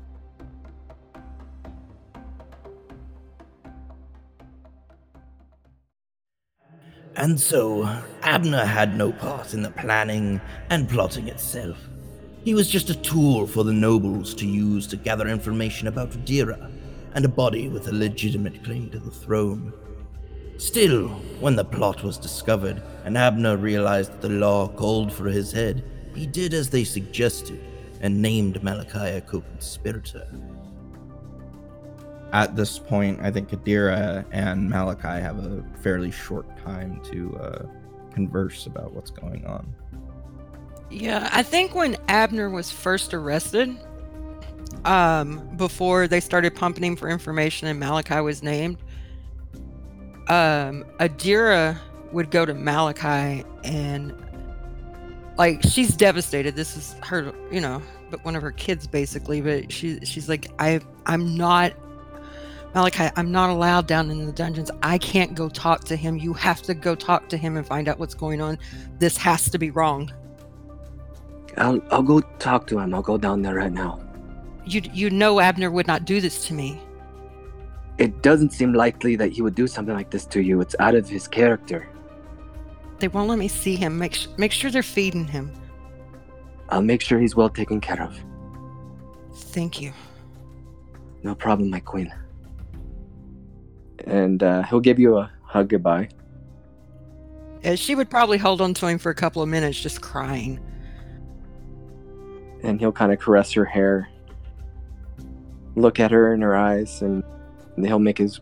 And 7.16 7.40
so, 7.40 7.88
Abner 8.22 8.64
had 8.64 8.94
no 8.94 9.10
part 9.10 9.54
in 9.54 9.62
the 9.62 9.70
planning 9.70 10.40
and 10.68 10.88
plotting 10.88 11.28
itself. 11.28 11.78
He 12.46 12.54
was 12.54 12.70
just 12.70 12.90
a 12.90 12.94
tool 12.94 13.44
for 13.48 13.64
the 13.64 13.72
nobles 13.72 14.32
to 14.34 14.46
use 14.46 14.86
to 14.86 14.96
gather 14.96 15.26
information 15.26 15.88
about 15.88 16.12
Adira 16.12 16.70
and 17.12 17.24
a 17.24 17.28
body 17.28 17.68
with 17.68 17.88
a 17.88 17.92
legitimate 17.92 18.62
claim 18.62 18.88
to 18.90 19.00
the 19.00 19.10
throne. 19.10 19.72
Still, 20.56 21.08
when 21.40 21.56
the 21.56 21.64
plot 21.64 22.04
was 22.04 22.18
discovered 22.18 22.80
and 23.04 23.18
Abner 23.18 23.56
realized 23.56 24.12
that 24.12 24.20
the 24.20 24.28
law 24.28 24.68
called 24.68 25.12
for 25.12 25.24
his 25.24 25.50
head, 25.50 25.82
he 26.14 26.24
did 26.24 26.54
as 26.54 26.70
they 26.70 26.84
suggested 26.84 27.60
and 28.00 28.22
named 28.22 28.62
Malachi 28.62 29.16
a 29.16 29.20
co 29.20 29.40
conspirator. 29.40 30.28
At 32.32 32.54
this 32.54 32.78
point, 32.78 33.18
I 33.22 33.32
think 33.32 33.50
Adira 33.50 34.24
and 34.30 34.70
Malachi 34.70 35.20
have 35.20 35.44
a 35.44 35.64
fairly 35.82 36.12
short 36.12 36.46
time 36.58 37.00
to 37.10 37.36
uh, 37.38 37.66
converse 38.14 38.66
about 38.66 38.92
what's 38.92 39.10
going 39.10 39.44
on. 39.46 39.74
Yeah, 40.90 41.28
I 41.32 41.42
think 41.42 41.74
when 41.74 41.96
Abner 42.08 42.48
was 42.48 42.70
first 42.70 43.12
arrested, 43.12 43.76
um, 44.84 45.56
before 45.56 46.06
they 46.06 46.20
started 46.20 46.54
pumping 46.54 46.84
him 46.84 46.96
for 46.96 47.08
information 47.08 47.66
and 47.66 47.78
Malachi 47.80 48.20
was 48.20 48.42
named, 48.42 48.78
um, 50.28 50.84
Adira 51.00 51.78
would 52.12 52.30
go 52.30 52.46
to 52.46 52.54
Malachi 52.54 53.44
and 53.64 54.14
like 55.36 55.62
she's 55.62 55.96
devastated. 55.96 56.54
This 56.56 56.76
is 56.76 56.94
her, 57.02 57.32
you 57.50 57.60
know, 57.60 57.82
but 58.10 58.24
one 58.24 58.36
of 58.36 58.42
her 58.42 58.52
kids 58.52 58.86
basically. 58.86 59.40
But 59.40 59.72
she 59.72 60.00
she's 60.04 60.28
like, 60.28 60.50
I 60.58 60.80
I'm 61.04 61.36
not 61.36 61.72
Malachi. 62.74 63.08
I'm 63.16 63.32
not 63.32 63.50
allowed 63.50 63.86
down 63.86 64.10
in 64.10 64.24
the 64.24 64.32
dungeons. 64.32 64.70
I 64.82 64.98
can't 64.98 65.34
go 65.34 65.48
talk 65.48 65.84
to 65.84 65.96
him. 65.96 66.16
You 66.16 66.32
have 66.34 66.62
to 66.62 66.74
go 66.74 66.94
talk 66.94 67.28
to 67.30 67.36
him 67.36 67.56
and 67.56 67.66
find 67.66 67.88
out 67.88 67.98
what's 67.98 68.14
going 68.14 68.40
on. 68.40 68.58
This 68.98 69.16
has 69.18 69.50
to 69.50 69.58
be 69.58 69.70
wrong. 69.70 70.12
I'll 71.56 71.80
I'll 71.90 72.02
go 72.02 72.20
talk 72.38 72.66
to 72.68 72.78
him. 72.78 72.94
I'll 72.94 73.02
go 73.02 73.18
down 73.18 73.42
there 73.42 73.54
right 73.54 73.72
now. 73.72 74.00
You 74.64 74.82
you 74.92 75.10
know 75.10 75.40
Abner 75.40 75.70
would 75.70 75.86
not 75.86 76.04
do 76.04 76.20
this 76.20 76.46
to 76.46 76.54
me. 76.54 76.80
It 77.98 78.22
doesn't 78.22 78.52
seem 78.52 78.74
likely 78.74 79.16
that 79.16 79.32
he 79.32 79.40
would 79.40 79.54
do 79.54 79.66
something 79.66 79.94
like 79.94 80.10
this 80.10 80.26
to 80.26 80.42
you. 80.42 80.60
It's 80.60 80.76
out 80.78 80.94
of 80.94 81.08
his 81.08 81.26
character. 81.26 81.88
They 82.98 83.08
won't 83.08 83.28
let 83.28 83.38
me 83.38 83.48
see 83.48 83.76
him. 83.76 83.98
Make 83.98 84.14
sh- 84.14 84.26
make 84.36 84.52
sure 84.52 84.70
they're 84.70 84.82
feeding 84.82 85.26
him. 85.26 85.50
I'll 86.68 86.82
make 86.82 87.00
sure 87.00 87.18
he's 87.18 87.36
well 87.36 87.48
taken 87.48 87.80
care 87.80 88.02
of. 88.02 88.18
Thank 89.34 89.80
you. 89.80 89.92
No 91.22 91.34
problem, 91.34 91.70
my 91.70 91.80
queen. 91.80 92.12
And 94.06 94.42
uh, 94.42 94.62
he'll 94.64 94.80
give 94.80 94.98
you 94.98 95.16
a 95.18 95.30
hug 95.42 95.68
goodbye. 95.68 96.08
Uh, 97.64 97.74
she 97.74 97.94
would 97.94 98.10
probably 98.10 98.38
hold 98.38 98.60
on 98.60 98.74
to 98.74 98.86
him 98.86 98.98
for 98.98 99.10
a 99.10 99.14
couple 99.14 99.42
of 99.42 99.48
minutes, 99.48 99.80
just 99.80 100.00
crying. 100.00 100.60
And 102.66 102.80
he'll 102.80 102.92
kind 102.92 103.12
of 103.12 103.20
caress 103.20 103.52
her 103.52 103.64
hair, 103.64 104.08
look 105.76 106.00
at 106.00 106.10
her 106.10 106.34
in 106.34 106.42
her 106.42 106.56
eyes, 106.56 107.00
and 107.00 107.22
he'll 107.76 108.00
make 108.00 108.18
his 108.18 108.40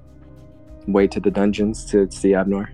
way 0.86 1.06
to 1.08 1.20
the 1.20 1.30
dungeons 1.30 1.84
to 1.86 2.10
see 2.10 2.34
Abner. 2.34 2.72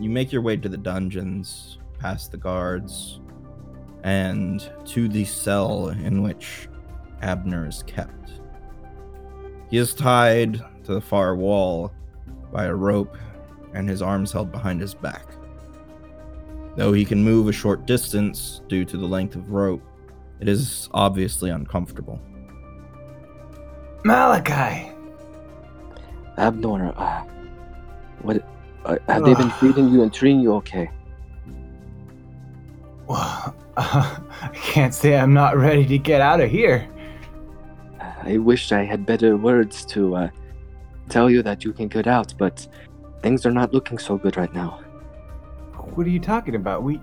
You 0.00 0.08
make 0.08 0.32
your 0.32 0.42
way 0.42 0.56
to 0.56 0.68
the 0.68 0.78
dungeons, 0.78 1.78
past 1.98 2.30
the 2.30 2.38
guards, 2.38 3.20
and 4.02 4.70
to 4.86 5.08
the 5.08 5.24
cell 5.24 5.88
in 5.88 6.22
which 6.22 6.68
Abner 7.20 7.66
is 7.66 7.82
kept. 7.82 8.40
He 9.68 9.76
is 9.76 9.94
tied 9.94 10.54
to 10.84 10.94
the 10.94 11.00
far 11.00 11.36
wall 11.36 11.92
by 12.50 12.64
a 12.64 12.74
rope 12.74 13.16
and 13.74 13.88
his 13.88 14.00
arms 14.00 14.32
held 14.32 14.50
behind 14.50 14.80
his 14.80 14.94
back. 14.94 15.26
Though 16.76 16.92
he 16.92 17.04
can 17.04 17.22
move 17.22 17.48
a 17.48 17.52
short 17.52 17.86
distance 17.86 18.62
due 18.68 18.84
to 18.86 18.96
the 18.96 19.06
length 19.06 19.36
of 19.36 19.50
rope, 19.50 19.82
it 20.40 20.48
is 20.48 20.88
obviously 20.92 21.50
uncomfortable. 21.50 22.20
Malachi! 24.04 24.92
Abner, 26.38 26.92
uh, 26.96 27.22
what? 28.22 28.46
Uh, 28.84 28.98
have 29.08 29.24
they 29.24 29.34
been 29.34 29.50
feeding 29.52 29.88
you 29.88 30.02
and 30.02 30.12
treating 30.12 30.40
you 30.40 30.52
okay? 30.54 30.90
Well, 33.08 33.54
uh, 33.76 34.18
I 34.42 34.48
can't 34.54 34.94
say 34.94 35.16
I'm 35.16 35.32
not 35.32 35.56
ready 35.56 35.84
to 35.86 35.98
get 35.98 36.20
out 36.20 36.40
of 36.40 36.50
here. 36.50 36.88
I 38.22 38.38
wish 38.38 38.72
I 38.72 38.82
had 38.82 39.06
better 39.06 39.36
words 39.36 39.84
to 39.86 40.16
uh, 40.16 40.28
tell 41.08 41.30
you 41.30 41.42
that 41.42 41.64
you 41.64 41.72
can 41.72 41.88
get 41.88 42.06
out, 42.06 42.34
but 42.38 42.66
things 43.22 43.46
are 43.46 43.52
not 43.52 43.72
looking 43.72 43.98
so 43.98 44.16
good 44.16 44.36
right 44.36 44.52
now. 44.52 44.80
What 45.94 46.06
are 46.06 46.10
you 46.10 46.20
talking 46.20 46.54
about? 46.54 46.82
We 46.82 47.00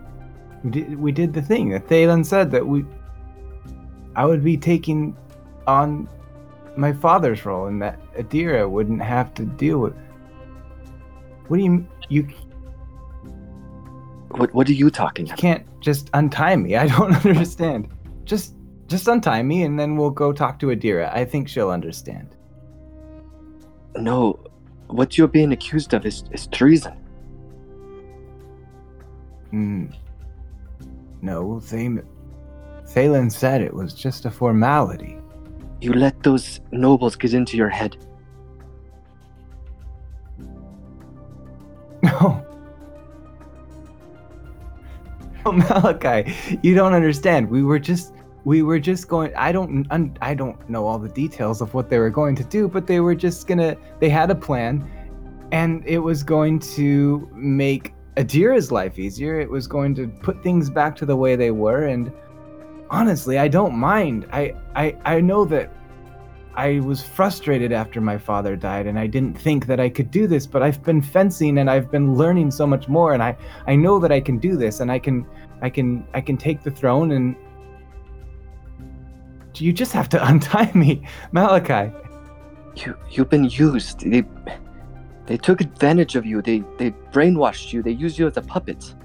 we 0.64 0.70
did, 0.70 1.00
we 1.00 1.12
did 1.12 1.34
the 1.34 1.42
thing 1.42 1.70
that 1.70 1.88
Thalen 1.88 2.26
said 2.26 2.52
that 2.52 2.66
we 2.66 2.86
I 4.16 4.26
would 4.26 4.44
be 4.44 4.58
taking 4.58 5.16
on 5.68 6.08
my 6.76 6.94
father's 6.94 7.46
role 7.46 7.68
and 7.68 7.82
that 7.82 8.00
Adira 8.16 8.70
wouldn't 8.70 9.02
have 9.02 9.34
to 9.36 9.46
deal 9.46 9.80
with. 9.80 9.96
What 11.48 11.58
do 11.58 11.64
you 11.64 11.88
you 12.10 12.28
What 14.30 14.54
What 14.54 14.70
are 14.70 14.74
you 14.74 14.90
talking 14.90 15.28
you 15.28 15.34
can't 15.34 15.66
just 15.82 16.10
untie 16.14 16.56
me? 16.56 16.76
I 16.76 16.88
don't 16.88 17.14
understand. 17.26 17.90
Just 18.26 18.56
just 18.88 19.08
untie 19.08 19.44
me 19.44 19.64
and 19.64 19.80
then 19.80 19.96
we'll 19.98 20.10
go 20.10 20.32
talk 20.32 20.60
to 20.60 20.68
Adira. 20.68 21.14
I 21.14 21.26
think 21.26 21.48
she'll 21.48 21.70
understand. 21.70 22.36
No, 23.96 24.40
what 24.88 25.18
you're 25.18 25.28
being 25.28 25.52
accused 25.52 25.94
of 25.94 26.06
is, 26.06 26.24
is 26.32 26.48
treason. 26.48 26.94
Hmm. 29.52 29.86
No, 31.22 31.62
Thalen 31.64 32.04
Thalen 32.86 33.32
said 33.32 33.62
it 33.62 33.74
was 33.74 33.94
just 33.94 34.26
a 34.26 34.32
formality. 34.32 35.18
You 35.82 35.94
let 35.94 36.24
those 36.24 36.62
nobles 36.72 37.16
get 37.16 37.34
into 37.34 37.58
your 37.58 37.70
head. 37.70 37.98
No. 42.04 42.46
No, 45.46 45.52
Malachi, 45.52 46.34
you 46.62 46.76
don't 46.76 46.94
understand. 46.94 47.50
We 47.50 47.64
were 47.64 47.80
just 47.80 48.14
we 48.46 48.62
were 48.62 48.80
just 48.80 49.08
going 49.08 49.34
I 49.36 49.52
don't 49.52 49.88
i 50.22 50.34
don't 50.34 50.70
know 50.70 50.86
all 50.86 51.00
the 51.00 51.10
details 51.10 51.62
of 51.62 51.74
what 51.74 51.90
they 51.90 52.00
were 52.00 52.10
going 52.10 52.36
to 52.38 52.44
do, 52.44 52.68
but 52.68 52.88
they 52.88 53.00
were 53.00 53.16
just 53.16 53.48
going 53.48 53.58
to 53.60 53.78
they 54.00 54.10
had 54.10 54.30
a 54.32 54.36
plan 54.36 54.90
and 55.52 55.84
it 55.86 56.00
was 56.00 56.24
going 56.24 56.60
to 56.60 57.30
make 57.34 57.94
Adira's 58.18 58.72
life 58.72 58.98
easier. 59.00 59.40
It 59.40 59.50
was 59.50 59.68
going 59.68 59.96
to 59.96 60.08
put 60.08 60.44
things 60.44 60.70
back 60.70 60.96
to 60.98 61.06
the 61.06 61.16
way 61.16 61.36
they 61.36 61.52
were 61.52 61.86
and 61.86 62.12
honestly, 62.94 63.40
I 63.40 63.48
don't 63.48 63.76
mind. 63.76 64.28
I 64.32 64.54
I 64.76 64.96
I 65.04 65.20
know 65.20 65.44
that 65.46 65.74
I 66.56 66.80
was 66.82 67.02
frustrated 67.04 67.72
after 67.72 68.00
my 68.00 68.18
father 68.18 68.56
died 68.56 68.86
and 68.86 69.00
I 69.00 69.08
didn't 69.08 69.36
think 69.38 69.66
that 69.66 69.80
I 69.80 69.90
could 69.90 70.12
do 70.12 70.28
this, 70.28 70.46
but 70.46 70.62
I've 70.62 70.84
been 70.84 71.02
fencing 71.02 71.58
and 71.58 71.70
I've 71.70 71.90
been 71.90 72.14
learning 72.14 72.52
so 72.52 72.68
much 72.68 72.88
more 72.88 73.14
and 73.14 73.24
I 73.24 73.36
I 73.68 73.76
know 73.76 74.00
that 74.00 74.12
I 74.12 74.22
can 74.22 74.38
do 74.38 74.56
this 74.56 74.80
and 74.80 74.92
I 74.92 75.00
can 75.00 75.26
I 75.62 75.70
can 75.72 76.06
I 76.14 76.22
can 76.22 76.38
take 76.38 76.62
the 76.62 76.72
throne 76.72 77.12
and 77.14 77.36
You 79.56 79.74
just 79.74 79.94
have 79.94 80.10
to 80.10 80.28
untie 80.32 80.72
me, 80.74 81.02
Malachi. 81.32 81.92
You 82.76 82.96
you've 83.10 83.30
been 83.30 83.46
used. 83.46 84.00
They 84.00 84.24
they 85.26 85.38
took 85.38 85.62
advantage 85.62 86.16
of 86.16 86.26
you. 86.26 86.42
They 86.42 86.64
they 86.78 86.92
brainwashed 87.12 87.74
you. 87.74 87.82
They 87.82 87.96
used 88.06 88.20
you 88.20 88.28
as 88.28 88.38
a 88.38 88.42
puppet. 88.42 88.96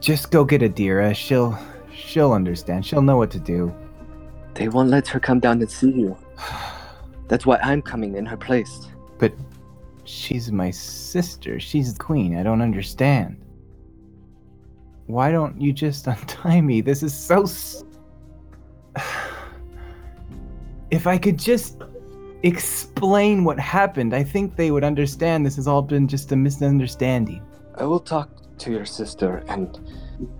Just 0.00 0.30
go 0.30 0.44
get 0.44 0.62
Adira. 0.62 1.14
She'll 1.14 1.58
she'll 2.00 2.32
understand. 2.32 2.84
She'll 2.84 3.02
know 3.02 3.16
what 3.16 3.30
to 3.32 3.40
do. 3.40 3.74
They 4.54 4.68
won't 4.68 4.90
let 4.90 5.06
her 5.08 5.20
come 5.20 5.40
down 5.40 5.60
and 5.60 5.70
see 5.70 5.90
you. 5.90 6.16
That's 7.28 7.46
why 7.46 7.58
I'm 7.62 7.82
coming 7.82 8.16
in 8.16 8.26
her 8.26 8.36
place. 8.36 8.88
But 9.18 9.32
she's 10.04 10.50
my 10.50 10.70
sister. 10.70 11.60
She's 11.60 11.94
the 11.94 12.00
queen. 12.00 12.36
I 12.36 12.42
don't 12.42 12.62
understand. 12.62 13.36
Why 15.06 15.30
don't 15.30 15.60
you 15.60 15.72
just 15.72 16.06
untie 16.06 16.60
me? 16.60 16.80
This 16.80 17.02
is 17.02 17.14
so. 17.14 17.42
S- 17.42 17.84
if 20.90 21.06
I 21.06 21.18
could 21.18 21.38
just 21.38 21.82
explain 22.42 23.44
what 23.44 23.58
happened, 23.60 24.14
I 24.14 24.24
think 24.24 24.56
they 24.56 24.70
would 24.70 24.84
understand 24.84 25.46
this 25.46 25.56
has 25.56 25.68
all 25.68 25.82
been 25.82 26.08
just 26.08 26.32
a 26.32 26.36
misunderstanding. 26.36 27.42
I 27.76 27.84
will 27.84 28.00
talk 28.00 28.39
to 28.60 28.70
your 28.70 28.84
sister 28.84 29.44
and 29.48 29.78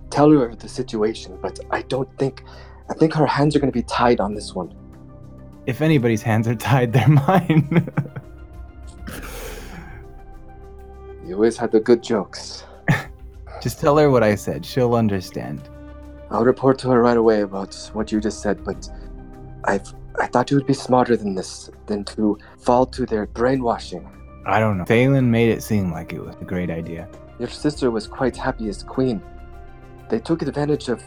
tell 0.09 0.29
her 0.31 0.55
the 0.55 0.67
situation, 0.67 1.37
but 1.41 1.59
I 1.71 1.81
don't 1.83 2.09
think. 2.17 2.43
I 2.89 2.93
think 2.93 3.13
her 3.13 3.25
hands 3.25 3.55
are 3.55 3.59
going 3.59 3.71
to 3.71 3.77
be 3.77 3.83
tied 3.83 4.19
on 4.19 4.33
this 4.33 4.53
one. 4.53 4.73
If 5.65 5.81
anybody's 5.81 6.21
hands 6.21 6.47
are 6.47 6.55
tied, 6.55 6.91
they're 6.91 7.07
mine. 7.27 7.87
You 11.25 11.35
always 11.35 11.55
had 11.55 11.71
the 11.71 11.79
good 11.79 12.03
jokes. 12.03 12.65
just 13.61 13.79
tell 13.79 13.97
her 13.97 14.09
what 14.09 14.23
I 14.23 14.35
said. 14.35 14.65
She'll 14.65 14.95
understand. 14.95 15.69
I'll 16.29 16.43
report 16.43 16.77
to 16.79 16.89
her 16.89 17.01
right 17.01 17.15
away 17.15 17.41
about 17.41 17.73
what 17.93 18.11
you 18.11 18.19
just 18.19 18.41
said, 18.41 18.63
but 18.65 18.89
I've 19.63 19.93
I 20.19 20.27
thought 20.27 20.51
you 20.51 20.57
would 20.57 20.67
be 20.67 20.73
smarter 20.73 21.15
than 21.15 21.35
this, 21.35 21.69
than 21.85 22.03
to 22.05 22.37
fall 22.59 22.85
to 22.87 23.05
their 23.05 23.27
brainwashing. 23.27 24.09
I 24.45 24.59
don't 24.59 24.77
know. 24.77 24.83
Thalen 24.83 25.25
made 25.25 25.49
it 25.49 25.63
seem 25.63 25.91
like 25.91 26.13
it 26.13 26.19
was 26.19 26.35
a 26.41 26.45
great 26.45 26.69
idea. 26.69 27.07
Your 27.41 27.49
sister 27.49 27.89
was 27.89 28.05
quite 28.05 28.37
happy 28.37 28.69
as 28.69 28.83
queen. 28.83 29.19
They 30.09 30.19
took 30.19 30.43
advantage 30.43 30.89
of 30.89 31.03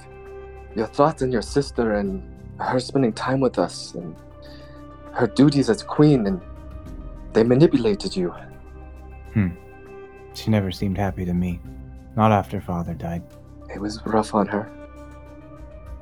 your 0.75 0.89
thoughts 0.89 1.23
and 1.23 1.33
your 1.33 1.43
sister 1.43 1.95
and 1.95 2.29
her 2.59 2.81
spending 2.81 3.13
time 3.13 3.39
with 3.39 3.57
us 3.57 3.95
and 3.95 4.17
her 5.13 5.29
duties 5.29 5.71
as 5.71 5.85
queen, 5.85 6.27
and 6.27 6.41
they 7.35 7.45
manipulated 7.45 8.17
you. 8.17 8.35
Hmm. 9.33 9.51
She 10.35 10.51
never 10.51 10.73
seemed 10.73 10.99
happy 10.99 11.25
to 11.25 11.33
me. 11.33 11.61
Not 12.17 12.33
after 12.33 12.61
father 12.61 12.95
died. 12.95 13.23
It 13.73 13.81
was 13.81 14.05
rough 14.05 14.35
on 14.35 14.49
her. 14.49 14.69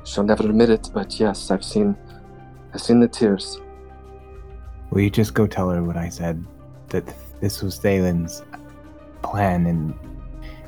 She'll 0.05 0.25
never 0.25 0.45
admit 0.45 0.71
it, 0.71 0.89
but 0.95 1.21
yes, 1.21 1.51
I've 1.51 1.63
seen, 1.63 1.95
I've 2.73 2.81
seen 2.81 3.01
the 3.01 3.09
tears. 3.09 3.61
Will 4.89 5.03
you 5.03 5.11
just 5.11 5.35
go 5.35 5.47
tell 5.47 5.69
her 5.69 5.83
what 5.83 5.99
I 5.99 6.09
said? 6.09 6.43
That 6.89 7.05
this 7.43 7.63
was 7.63 7.77
Thalen's 7.77 8.43
plan 9.21 9.67
and 9.67 9.93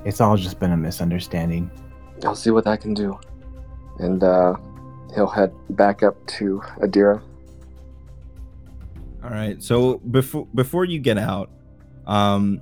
it's 0.04 0.20
all 0.20 0.36
just 0.36 0.58
been 0.58 0.72
a 0.72 0.76
misunderstanding. 0.76 1.70
I'll 2.24 2.36
see 2.36 2.50
what 2.50 2.66
I 2.66 2.76
can 2.76 2.94
do. 2.94 3.18
And 3.98 4.22
uh, 4.22 4.54
he'll 5.14 5.26
head 5.26 5.52
back 5.70 6.02
up 6.02 6.24
to 6.26 6.60
Adira. 6.78 7.22
All 9.22 9.30
right. 9.30 9.62
So 9.62 9.98
before 9.98 10.46
before 10.54 10.84
you 10.84 10.98
get 10.98 11.18
out, 11.18 11.50
um, 12.06 12.60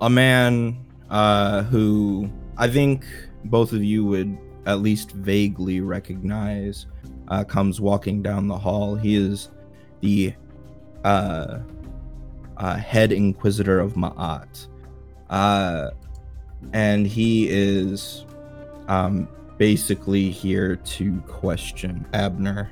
a 0.00 0.10
man 0.10 0.84
uh, 1.10 1.62
who 1.64 2.30
I 2.56 2.68
think 2.68 3.04
both 3.44 3.72
of 3.72 3.82
you 3.82 4.04
would 4.04 4.36
at 4.66 4.80
least 4.80 5.12
vaguely 5.12 5.80
recognize 5.80 6.86
uh, 7.28 7.44
comes 7.44 7.80
walking 7.80 8.22
down 8.22 8.48
the 8.48 8.58
hall. 8.58 8.94
He 8.94 9.16
is 9.16 9.50
the 10.00 10.34
uh, 11.04 11.60
uh, 12.56 12.76
head 12.76 13.12
inquisitor 13.12 13.80
of 13.80 13.94
Ma'at, 13.94 14.66
uh, 15.30 15.90
and 16.72 17.06
he 17.06 17.48
is 17.48 18.24
um, 18.88 19.28
basically 19.58 20.30
here 20.30 20.76
to 20.76 21.20
question 21.22 22.06
Abner, 22.12 22.70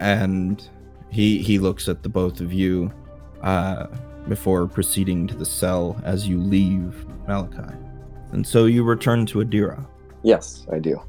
and 0.00 0.68
he 1.10 1.38
he 1.38 1.58
looks 1.58 1.88
at 1.88 2.02
the 2.02 2.08
both 2.08 2.40
of 2.40 2.52
you 2.52 2.92
uh, 3.42 3.86
before 4.28 4.66
proceeding 4.66 5.26
to 5.26 5.34
the 5.34 5.46
cell 5.46 6.00
as 6.04 6.28
you 6.28 6.40
leave 6.40 7.06
Malachi, 7.26 7.74
and 8.32 8.46
so 8.46 8.66
you 8.66 8.84
return 8.84 9.26
to 9.26 9.38
Adira. 9.38 9.84
Yes, 10.22 10.66
I 10.72 10.78
do. 10.78 11.00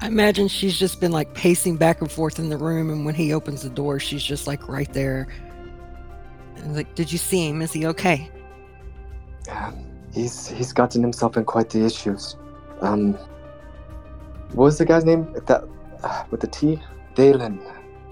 I 0.00 0.08
imagine 0.08 0.48
she's 0.48 0.78
just 0.78 1.00
been 1.00 1.12
like 1.12 1.34
pacing 1.34 1.76
back 1.76 2.00
and 2.00 2.10
forth 2.10 2.38
in 2.38 2.48
the 2.48 2.58
room, 2.58 2.90
and 2.90 3.06
when 3.06 3.14
he 3.14 3.32
opens 3.32 3.62
the 3.62 3.70
door, 3.70 3.98
she's 3.98 4.22
just 4.22 4.46
like 4.46 4.68
right 4.68 4.92
there. 4.92 5.28
And 6.56 6.74
like, 6.76 6.94
did 6.94 7.10
you 7.10 7.18
see 7.18 7.48
him? 7.48 7.62
Is 7.62 7.72
he 7.72 7.86
okay? 7.86 8.30
Um, 9.50 9.93
he's 10.14 10.48
he's 10.48 10.72
gotten 10.72 11.02
himself 11.02 11.36
in 11.36 11.44
quite 11.44 11.68
the 11.70 11.84
issues. 11.84 12.36
Um, 12.80 13.14
what 14.52 14.66
was 14.66 14.78
the 14.78 14.84
guy's 14.84 15.04
name? 15.04 15.32
That 15.46 15.64
uh, 16.02 16.24
with 16.30 16.40
the 16.40 16.46
T, 16.46 16.80
Dalen, 17.14 17.60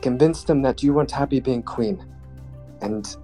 convinced 0.00 0.50
him 0.50 0.62
that 0.62 0.82
you 0.82 0.92
weren't 0.92 1.10
happy 1.10 1.40
being 1.40 1.62
queen, 1.62 2.04
and 2.80 3.16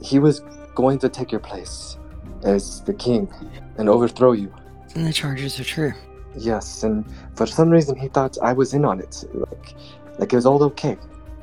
he 0.00 0.18
was 0.18 0.40
going 0.74 0.98
to 1.00 1.08
take 1.08 1.32
your 1.32 1.40
place 1.40 1.98
as 2.44 2.82
the 2.82 2.94
king 2.94 3.28
and 3.76 3.88
overthrow 3.88 4.32
you. 4.32 4.54
And 4.94 5.06
the 5.06 5.12
charges 5.12 5.58
are 5.60 5.64
true. 5.64 5.92
Yes, 6.36 6.84
and 6.84 7.04
for 7.34 7.46
some 7.46 7.70
reason 7.70 7.96
he 7.96 8.08
thought 8.08 8.38
I 8.40 8.52
was 8.52 8.72
in 8.72 8.84
on 8.84 9.00
it, 9.00 9.24
like 9.34 9.74
like 10.18 10.32
it 10.32 10.36
was 10.36 10.46
all 10.46 10.62
okay. 10.64 10.96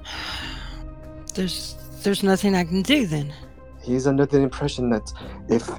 There's 1.34 1.76
there's 2.02 2.24
nothing 2.24 2.56
I 2.56 2.64
can 2.64 2.82
do 2.82 3.06
then. 3.06 3.34
He's 3.82 4.08
under 4.08 4.26
the 4.26 4.40
impression 4.40 4.90
that 4.90 5.12
if 5.50 5.70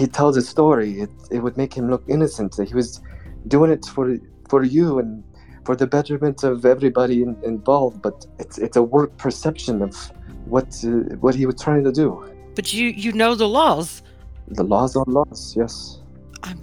he 0.00 0.06
tells 0.06 0.34
a 0.38 0.42
story, 0.42 1.00
it, 1.04 1.10
it 1.30 1.40
would 1.44 1.56
make 1.58 1.74
him 1.74 1.90
look 1.90 2.02
innocent. 2.08 2.58
He 2.70 2.74
was 2.74 3.02
doing 3.48 3.70
it 3.70 3.84
for 3.84 4.16
for 4.48 4.64
you 4.64 4.98
and 4.98 5.22
for 5.66 5.76
the 5.76 5.86
betterment 5.86 6.42
of 6.42 6.64
everybody 6.64 7.22
in, 7.22 7.36
involved. 7.44 8.00
But 8.00 8.16
it's 8.38 8.56
it's 8.56 8.78
a 8.78 8.82
warped 8.82 9.18
perception 9.18 9.82
of 9.82 9.94
what 10.46 10.68
uh, 10.84 11.16
what 11.24 11.34
he 11.34 11.44
was 11.44 11.56
trying 11.66 11.84
to 11.84 11.92
do. 11.92 12.08
But 12.54 12.72
you 12.72 12.86
you 13.04 13.12
know 13.12 13.34
the 13.34 13.50
laws. 13.60 14.02
The 14.48 14.64
laws 14.64 14.96
are 14.96 15.04
laws. 15.06 15.54
Yes, 15.60 15.74
I'm 16.44 16.58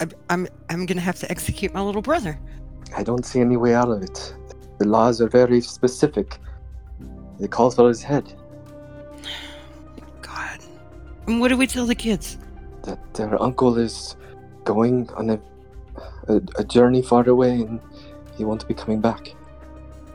I'm 0.00 0.10
I'm, 0.30 0.48
I'm 0.70 0.86
gonna 0.86 1.08
have 1.10 1.18
to 1.24 1.30
execute 1.30 1.74
my 1.74 1.82
little 1.82 2.06
brother. 2.10 2.38
I 2.96 3.02
don't 3.02 3.26
see 3.26 3.40
any 3.40 3.58
way 3.58 3.74
out 3.74 3.90
of 3.90 4.02
it. 4.02 4.34
The 4.78 4.88
laws 4.88 5.20
are 5.20 5.28
very 5.28 5.60
specific. 5.60 6.38
They 7.38 7.48
call 7.48 7.70
for 7.70 7.88
his 7.88 8.02
head. 8.02 8.26
And 11.26 11.40
what 11.40 11.48
do 11.48 11.56
we 11.56 11.66
tell 11.66 11.86
the 11.86 11.94
kids? 11.94 12.38
That 12.82 12.98
their 13.14 13.40
uncle 13.40 13.78
is 13.78 14.16
going 14.64 15.08
on 15.10 15.30
a, 15.30 15.40
a 16.28 16.40
a 16.56 16.64
journey 16.64 17.02
far 17.02 17.28
away 17.28 17.52
and 17.52 17.80
he 18.36 18.44
won't 18.44 18.66
be 18.66 18.74
coming 18.74 19.00
back. 19.00 19.34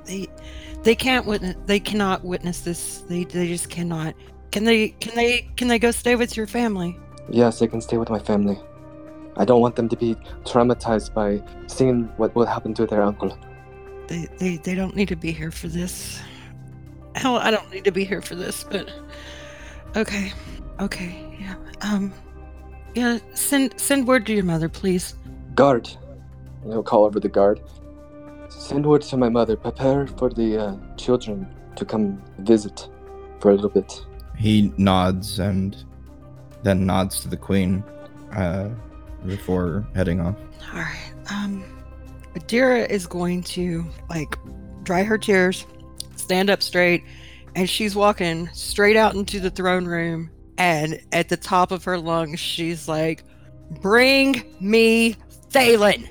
They 0.06 0.28
they 0.84 0.96
can't 0.96 1.26
witness. 1.26 1.56
They 1.66 1.80
cannot 1.80 2.24
witness 2.24 2.62
this. 2.62 3.00
They 3.10 3.24
they 3.24 3.48
just 3.48 3.70
cannot. 3.70 4.16
Can 4.52 4.64
they? 4.64 4.90
Can 4.90 5.16
they? 5.16 5.50
Can 5.56 5.68
they 5.68 5.80
go 5.80 5.92
stay 5.92 6.16
with 6.16 6.38
your 6.38 6.48
family? 6.48 6.98
Yes, 7.30 7.60
they 7.60 7.68
can 7.68 7.82
stay 7.82 7.98
with 7.98 8.10
my 8.10 8.20
family. 8.20 8.60
I 9.36 9.46
don't 9.46 9.62
want 9.62 9.76
them 9.76 9.90
to 9.90 9.96
be 9.96 10.16
traumatized 10.46 11.14
by 11.14 11.44
seeing 11.68 12.06
what 12.18 12.34
will 12.36 12.46
happen 12.46 12.74
to 12.76 12.86
their 12.86 13.02
uncle. 13.02 13.38
They 14.08 14.28
they 14.38 14.58
they 14.58 14.76
don't 14.76 14.96
need 14.96 15.10
to 15.10 15.16
be 15.16 15.32
here 15.32 15.52
for 15.52 15.68
this. 15.68 16.22
Hell, 17.16 17.38
I 17.38 17.52
don't 17.52 17.70
need 17.72 17.84
to 17.84 17.92
be 17.92 18.04
here 18.04 18.22
for 18.22 18.36
this. 18.36 18.64
But 18.64 18.90
okay, 19.96 20.32
okay, 20.80 21.16
yeah. 21.40 21.56
Um, 21.82 22.14
yeah. 22.96 23.20
Send 23.34 23.80
send 23.80 24.08
word 24.08 24.26
to 24.28 24.34
your 24.34 24.44
mother, 24.44 24.70
please. 24.70 25.16
Guard. 25.56 25.90
And 26.64 26.72
he'll 26.72 26.84
call 26.84 27.06
over 27.06 27.20
the 27.20 27.30
guard. 27.30 27.62
Send 28.50 28.86
word 28.86 29.02
to 29.04 29.18
my 29.18 29.30
mother. 29.30 29.56
Prepare 29.56 30.08
for 30.08 30.30
the 30.30 30.58
uh, 30.58 30.76
children 30.96 31.48
to 31.76 31.86
come 31.86 32.22
visit 32.40 32.90
for 33.40 33.52
a 33.52 33.56
little 33.56 33.70
bit. 33.70 34.02
He 34.36 34.74
nods 34.78 35.40
and 35.40 35.76
then 36.64 36.86
nods 36.86 37.22
to 37.22 37.28
the 37.28 37.38
queen 37.38 37.84
uh, 38.34 38.70
before 39.26 39.88
heading 39.96 40.20
off. 40.20 40.36
All 40.74 40.80
right. 40.80 41.14
Um, 41.32 41.64
Adira 42.36 42.90
is 42.90 43.08
going 43.08 43.44
to 43.44 43.86
like 44.10 44.38
dry 44.84 45.04
her 45.04 45.18
tears, 45.18 45.66
stand 46.16 46.50
up 46.50 46.62
straight, 46.62 47.04
and 47.56 47.70
she's 47.70 47.96
walking 47.96 48.50
straight 48.54 48.96
out 48.96 49.16
into 49.16 49.40
the 49.40 49.50
throne 49.50 49.86
room. 49.86 50.30
And 50.58 51.00
at 51.12 51.30
the 51.30 51.38
top 51.38 51.72
of 51.72 51.84
her 51.84 51.98
lungs, 51.98 52.40
she's 52.40 52.88
like, 52.88 53.24
"Bring 53.82 54.44
me 54.60 55.16
Thalen." 55.52 56.10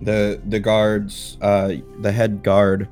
The 0.00 0.40
the 0.48 0.60
guards, 0.60 1.38
uh, 1.40 1.74
the 2.00 2.12
head 2.12 2.42
guard, 2.42 2.88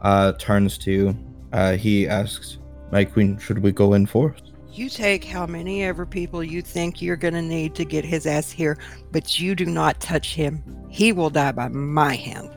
uh, 0.00 0.32
turns 0.32 0.78
to 0.78 0.90
you. 0.90 1.18
Uh, 1.52 1.76
he 1.76 2.08
asks, 2.08 2.58
"My 2.90 3.04
queen, 3.04 3.38
should 3.38 3.58
we 3.58 3.72
go 3.72 3.94
in 3.94 4.06
force?" 4.06 4.40
You 4.72 4.88
take 4.88 5.24
how 5.24 5.46
many 5.46 5.84
ever 5.84 6.04
people 6.04 6.42
you 6.42 6.60
think 6.60 7.00
you're 7.00 7.14
gonna 7.14 7.42
need 7.42 7.76
to 7.76 7.84
get 7.84 8.04
his 8.04 8.26
ass 8.26 8.50
here, 8.50 8.76
but 9.12 9.38
you 9.38 9.54
do 9.54 9.66
not 9.66 10.00
touch 10.00 10.34
him. 10.34 10.64
He 10.88 11.12
will 11.12 11.30
die 11.30 11.52
by 11.52 11.68
my 11.68 12.16
hand. 12.16 12.50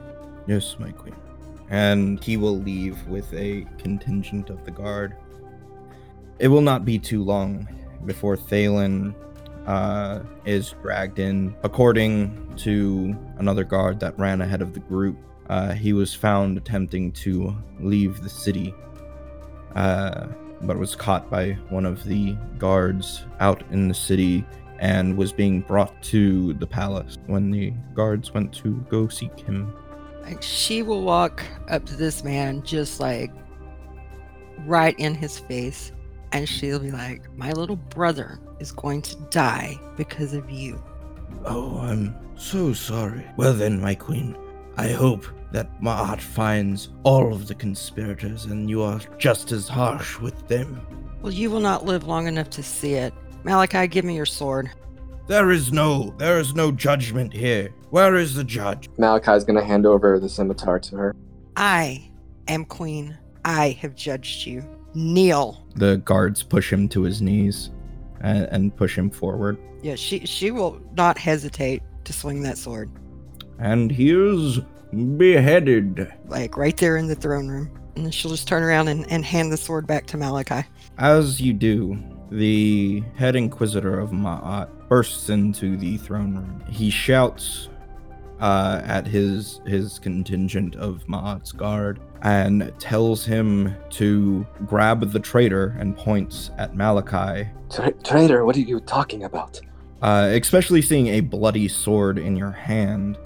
Yes, 0.47 0.75
my 0.79 0.89
queen. 0.89 1.13
And 1.69 2.23
he 2.23 2.37
will 2.37 2.57
leave 2.57 3.05
with 3.07 3.31
a 3.33 3.67
contingent 3.77 4.49
of 4.49 4.65
the 4.65 4.71
guard. 4.71 5.15
It 6.39 6.49
will 6.49 6.61
not 6.61 6.85
be 6.85 6.99
too 6.99 7.23
long 7.23 7.67
before 8.05 8.37
Thalen 8.37 9.15
uh, 9.65 10.21
is 10.45 10.73
dragged 10.81 11.19
in. 11.19 11.55
According 11.63 12.55
to 12.57 13.15
another 13.37 13.63
guard 13.63 13.99
that 13.99 14.17
ran 14.17 14.41
ahead 14.41 14.61
of 14.61 14.73
the 14.73 14.79
group, 14.79 15.17
uh, 15.49 15.73
he 15.73 15.93
was 15.93 16.13
found 16.13 16.57
attempting 16.57 17.11
to 17.11 17.55
leave 17.79 18.21
the 18.21 18.29
city, 18.29 18.73
uh, 19.75 20.27
but 20.61 20.77
was 20.77 20.95
caught 20.95 21.29
by 21.29 21.51
one 21.69 21.85
of 21.85 22.03
the 22.03 22.35
guards 22.57 23.25
out 23.39 23.63
in 23.71 23.87
the 23.87 23.93
city 23.93 24.45
and 24.79 25.17
was 25.17 25.31
being 25.31 25.61
brought 25.61 26.01
to 26.03 26.53
the 26.55 26.67
palace 26.67 27.17
when 27.25 27.49
the 27.49 27.71
guards 27.93 28.33
went 28.33 28.53
to 28.53 28.75
go 28.89 29.07
seek 29.07 29.39
him. 29.39 29.73
Like 30.21 30.41
she 30.41 30.83
will 30.83 31.03
walk 31.03 31.43
up 31.69 31.85
to 31.85 31.95
this 31.95 32.23
man 32.23 32.61
just 32.63 32.99
like 32.99 33.31
right 34.65 34.97
in 34.99 35.15
his 35.15 35.39
face 35.39 35.93
and 36.31 36.47
she'll 36.47 36.79
be 36.79 36.91
like, 36.91 37.35
My 37.37 37.51
little 37.51 37.75
brother 37.75 38.39
is 38.59 38.71
going 38.71 39.01
to 39.03 39.15
die 39.29 39.79
because 39.95 40.33
of 40.33 40.49
you. 40.49 40.81
Oh, 41.45 41.79
I'm 41.79 42.15
so 42.37 42.73
sorry. 42.73 43.25
Well 43.37 43.53
then, 43.53 43.81
my 43.81 43.95
queen, 43.95 44.37
I 44.77 44.89
hope 44.89 45.25
that 45.51 45.81
Ma'at 45.81 46.21
finds 46.21 46.89
all 47.03 47.33
of 47.33 47.47
the 47.47 47.55
conspirators 47.55 48.45
and 48.45 48.69
you 48.69 48.81
are 48.81 48.99
just 49.17 49.51
as 49.51 49.67
harsh 49.67 50.19
with 50.19 50.47
them. 50.47 50.85
Well, 51.21 51.33
you 51.33 51.49
will 51.49 51.59
not 51.59 51.85
live 51.85 52.05
long 52.05 52.27
enough 52.27 52.49
to 52.51 52.63
see 52.63 52.93
it. 52.93 53.13
Malachi, 53.43 53.87
give 53.87 54.05
me 54.05 54.15
your 54.15 54.25
sword. 54.25 54.69
There 55.27 55.51
is 55.51 55.71
no, 55.71 56.13
there 56.17 56.39
is 56.39 56.53
no 56.53 56.71
judgment 56.71 57.33
here. 57.33 57.69
Where 57.89 58.15
is 58.15 58.35
the 58.35 58.43
judge? 58.43 58.89
Malachi's 58.97 59.43
gonna 59.43 59.63
hand 59.63 59.85
over 59.85 60.19
the 60.19 60.29
scimitar 60.29 60.79
to 60.79 60.95
her. 60.97 61.15
I 61.55 62.11
am 62.47 62.65
queen. 62.65 63.17
I 63.43 63.71
have 63.81 63.95
judged 63.95 64.45
you. 64.45 64.63
Kneel. 64.97 65.63
The 65.75 65.97
guards 65.97 66.41
push 66.41 66.73
him 66.73 66.89
to 66.89 67.03
his 67.03 67.21
knees 67.21 67.69
and, 68.21 68.45
and 68.51 68.75
push 68.75 68.97
him 68.97 69.11
forward. 69.11 69.57
Yeah, 69.83 69.95
she 69.95 70.25
she 70.25 70.49
will 70.49 70.81
not 70.95 71.17
hesitate 71.17 71.83
to 72.05 72.13
swing 72.13 72.41
that 72.41 72.57
sword. 72.57 72.89
And 73.59 73.91
he 73.91 74.11
is 74.11 74.59
beheaded. 75.17 76.11
Like 76.27 76.57
right 76.57 76.75
there 76.77 76.97
in 76.97 77.07
the 77.07 77.15
throne 77.15 77.47
room. 77.47 77.69
And 77.95 78.05
then 78.05 78.11
she'll 78.11 78.31
just 78.31 78.47
turn 78.47 78.63
around 78.63 78.87
and, 78.87 79.09
and 79.11 79.23
hand 79.23 79.51
the 79.51 79.57
sword 79.57 79.87
back 79.87 80.05
to 80.07 80.17
Malachi. 80.17 80.67
As 80.97 81.41
you 81.41 81.53
do, 81.53 81.97
the 82.31 83.03
head 83.15 83.35
inquisitor 83.35 83.99
of 83.99 84.11
Ma'at 84.11 84.69
bursts 84.87 85.29
into 85.29 85.77
the 85.77 85.97
throne 85.97 86.35
room. 86.35 86.63
He 86.69 86.89
shouts 86.89 87.69
uh, 88.39 88.81
at 88.83 89.05
his 89.05 89.61
his 89.65 89.99
contingent 89.99 90.75
of 90.75 91.05
Ma'at's 91.07 91.51
guard 91.51 91.99
and 92.21 92.73
tells 92.79 93.25
him 93.25 93.75
to 93.91 94.45
grab 94.65 95.11
the 95.11 95.19
traitor 95.19 95.75
and 95.79 95.95
points 95.95 96.51
at 96.57 96.75
Malachi. 96.75 97.49
Tra- 97.69 97.91
traitor, 98.03 98.45
what 98.45 98.55
are 98.55 98.61
you 98.61 98.79
talking 98.81 99.23
about? 99.23 99.61
Uh, 100.01 100.29
especially 100.33 100.81
seeing 100.81 101.07
a 101.07 101.21
bloody 101.21 101.67
sword 101.67 102.17
in 102.17 102.35
your 102.35 102.51
hand, 102.51 103.17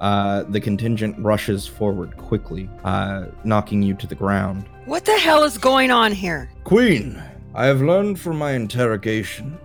uh, 0.00 0.42
the 0.44 0.60
contingent 0.60 1.18
rushes 1.18 1.66
forward 1.66 2.16
quickly, 2.16 2.68
uh, 2.84 3.26
knocking 3.44 3.82
you 3.82 3.94
to 3.94 4.06
the 4.06 4.14
ground. 4.14 4.66
What 4.86 5.04
the 5.04 5.16
hell 5.18 5.44
is 5.44 5.58
going 5.58 5.90
on 5.90 6.12
here? 6.12 6.50
Queen, 6.64 7.22
I 7.54 7.66
have 7.66 7.82
learned 7.82 8.18
from 8.18 8.38
my 8.38 8.52
interrogation 8.52 9.58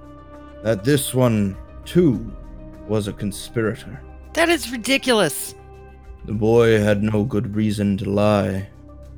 that 0.63 0.84
this 0.84 1.13
one, 1.13 1.55
too, 1.86 2.36
was 2.88 3.07
a 3.07 3.13
conspirator. 3.13 4.01
That 4.34 4.49
is 4.49 4.71
ridiculous. 4.71 5.55
The 6.26 6.34
boy 6.34 6.80
had 6.80 7.03
no 7.03 7.23
good 7.23 7.55
reason 7.55 7.97
to 7.97 8.09
lie, 8.09 8.67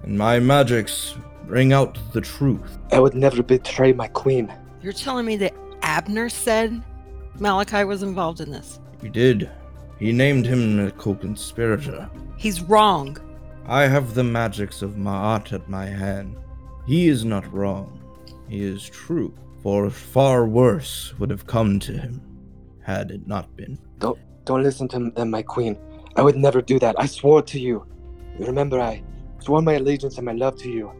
and 0.03 0.17
my 0.17 0.39
magics 0.39 1.15
bring 1.45 1.71
out 1.71 1.97
the 2.11 2.19
truth. 2.19 2.77
I 2.91 2.99
would 2.99 3.15
never 3.15 3.41
betray 3.41 3.93
my 3.93 4.09
queen. 4.09 4.53
You're 4.81 4.91
telling 4.91 5.25
me 5.25 5.37
that 5.37 5.53
Abner 5.83 6.27
said 6.27 6.83
Malachi 7.39 7.85
was 7.85 8.03
involved 8.03 8.41
in 8.41 8.51
this? 8.51 8.81
He 9.01 9.07
did. 9.07 9.49
He 9.99 10.11
named 10.11 10.45
him 10.45 10.79
a 10.79 10.91
co-conspirator. 10.91 12.09
He's 12.35 12.61
wrong. 12.61 13.17
I 13.65 13.83
have 13.83 14.13
the 14.13 14.23
magics 14.25 14.81
of 14.81 14.95
Ma'at 14.95 15.53
at 15.53 15.69
my 15.69 15.85
hand. 15.85 16.35
He 16.85 17.07
is 17.07 17.23
not 17.23 17.51
wrong. 17.53 18.01
He 18.49 18.63
is 18.63 18.83
true, 18.83 19.33
for 19.63 19.89
far 19.89 20.45
worse 20.45 21.13
would 21.19 21.29
have 21.29 21.47
come 21.47 21.79
to 21.79 21.93
him 21.93 22.21
had 22.81 23.11
it 23.11 23.27
not 23.27 23.55
been. 23.55 23.77
Don't 23.99 24.19
don't 24.45 24.63
listen 24.63 24.87
to 24.89 25.11
them, 25.11 25.29
my 25.29 25.41
queen. 25.41 25.77
I 26.17 26.21
would 26.21 26.35
never 26.35 26.61
do 26.61 26.79
that. 26.79 26.95
I 26.97 27.05
swore 27.05 27.43
to 27.43 27.59
you. 27.59 27.85
Remember, 28.39 28.81
I 28.81 29.03
swore 29.39 29.61
my 29.61 29.73
allegiance 29.73 30.17
and 30.17 30.25
my 30.25 30.33
love 30.33 30.57
to 30.57 30.69
you. 30.69 30.91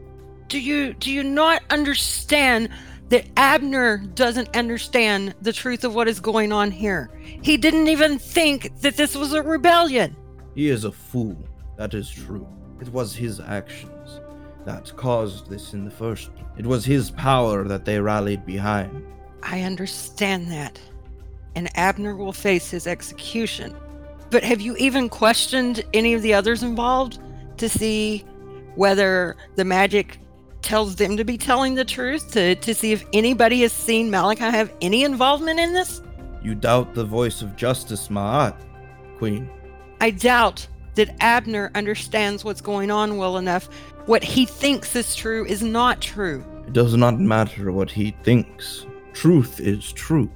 Do 0.48 0.60
you 0.60 0.94
do 0.94 1.12
you 1.12 1.24
not 1.24 1.64
understand 1.72 2.70
that 3.10 3.26
Abner 3.36 3.98
doesn't 3.98 4.56
understand 4.56 5.34
the 5.42 5.52
truth 5.52 5.84
of 5.84 5.96
what 5.96 6.08
is 6.08 6.20
going 6.20 6.52
on 6.54 6.70
here? 6.70 7.10
He 7.42 7.58
didn't 7.58 7.88
even 7.88 8.20
think 8.20 8.80
that 8.82 8.96
this 8.96 9.16
was 9.16 9.34
a 9.34 9.42
rebellion. 9.42 10.16
He 10.56 10.70
is 10.70 10.84
a 10.84 10.92
fool. 10.92 11.38
That 11.78 11.94
is 11.94 12.10
true. 12.10 12.48
It 12.80 12.90
was 12.90 13.16
his 13.16 13.40
actions 13.40 14.22
that 14.66 14.96
caused 14.98 15.50
this 15.50 15.74
in 15.74 15.86
the 15.86 15.92
first. 15.92 16.30
It 16.58 16.66
was 16.66 16.86
his 16.86 17.10
power 17.10 17.64
that 17.64 17.86
they 17.86 18.00
rallied 18.00 18.46
behind. 18.46 19.04
I 19.42 19.62
understand 19.62 20.52
that. 20.52 20.80
And 21.56 21.70
Abner 21.76 22.16
will 22.16 22.34
face 22.34 22.70
his 22.70 22.86
execution. 22.86 23.76
But 24.30 24.44
have 24.44 24.62
you 24.62 24.76
even 24.78 25.10
questioned 25.10 25.84
any 25.94 26.14
of 26.14 26.22
the 26.22 26.34
others 26.34 26.64
involved 26.64 27.20
to 27.58 27.70
see 27.70 28.26
whether 28.76 29.36
the 29.56 29.66
magic 29.66 30.20
tells 30.62 30.98
them 30.98 31.16
to 31.18 31.24
be 31.24 31.38
telling 31.38 31.76
the 31.76 31.86
truth, 31.86 32.32
to, 32.34 32.56
to 32.56 32.76
see 32.76 32.92
if 32.92 33.06
anybody 33.14 33.62
has 33.62 33.72
seen 33.72 34.12
Malachi 34.12 34.44
have 34.44 34.74
any 34.82 35.04
involvement 35.04 35.60
in 35.60 35.74
this? 35.74 36.02
You 36.44 36.56
doubt 36.56 36.94
the 36.94 37.06
voice 37.06 37.42
of 37.42 37.56
justice, 37.56 38.10
Ma'at, 38.10 38.56
Queen. 39.18 39.50
I 40.02 40.12
doubt 40.12 40.68
that 40.96 41.16
Abner 41.22 41.72
understands 41.74 42.44
what's 42.44 42.62
going 42.62 42.92
on 42.92 43.18
well 43.18 43.38
enough. 43.38 43.70
What 44.08 44.24
he 44.24 44.46
thinks 44.46 44.96
is 44.96 45.16
true 45.16 45.46
is 45.46 45.64
not 45.64 46.02
true. 46.02 46.44
It 46.68 46.74
does 46.74 46.96
not 46.96 47.20
matter 47.20 47.72
what 47.72 47.90
he 47.90 48.12
thinks. 48.24 48.86
Truth 49.14 49.60
is 49.60 49.94
truth. 49.94 50.30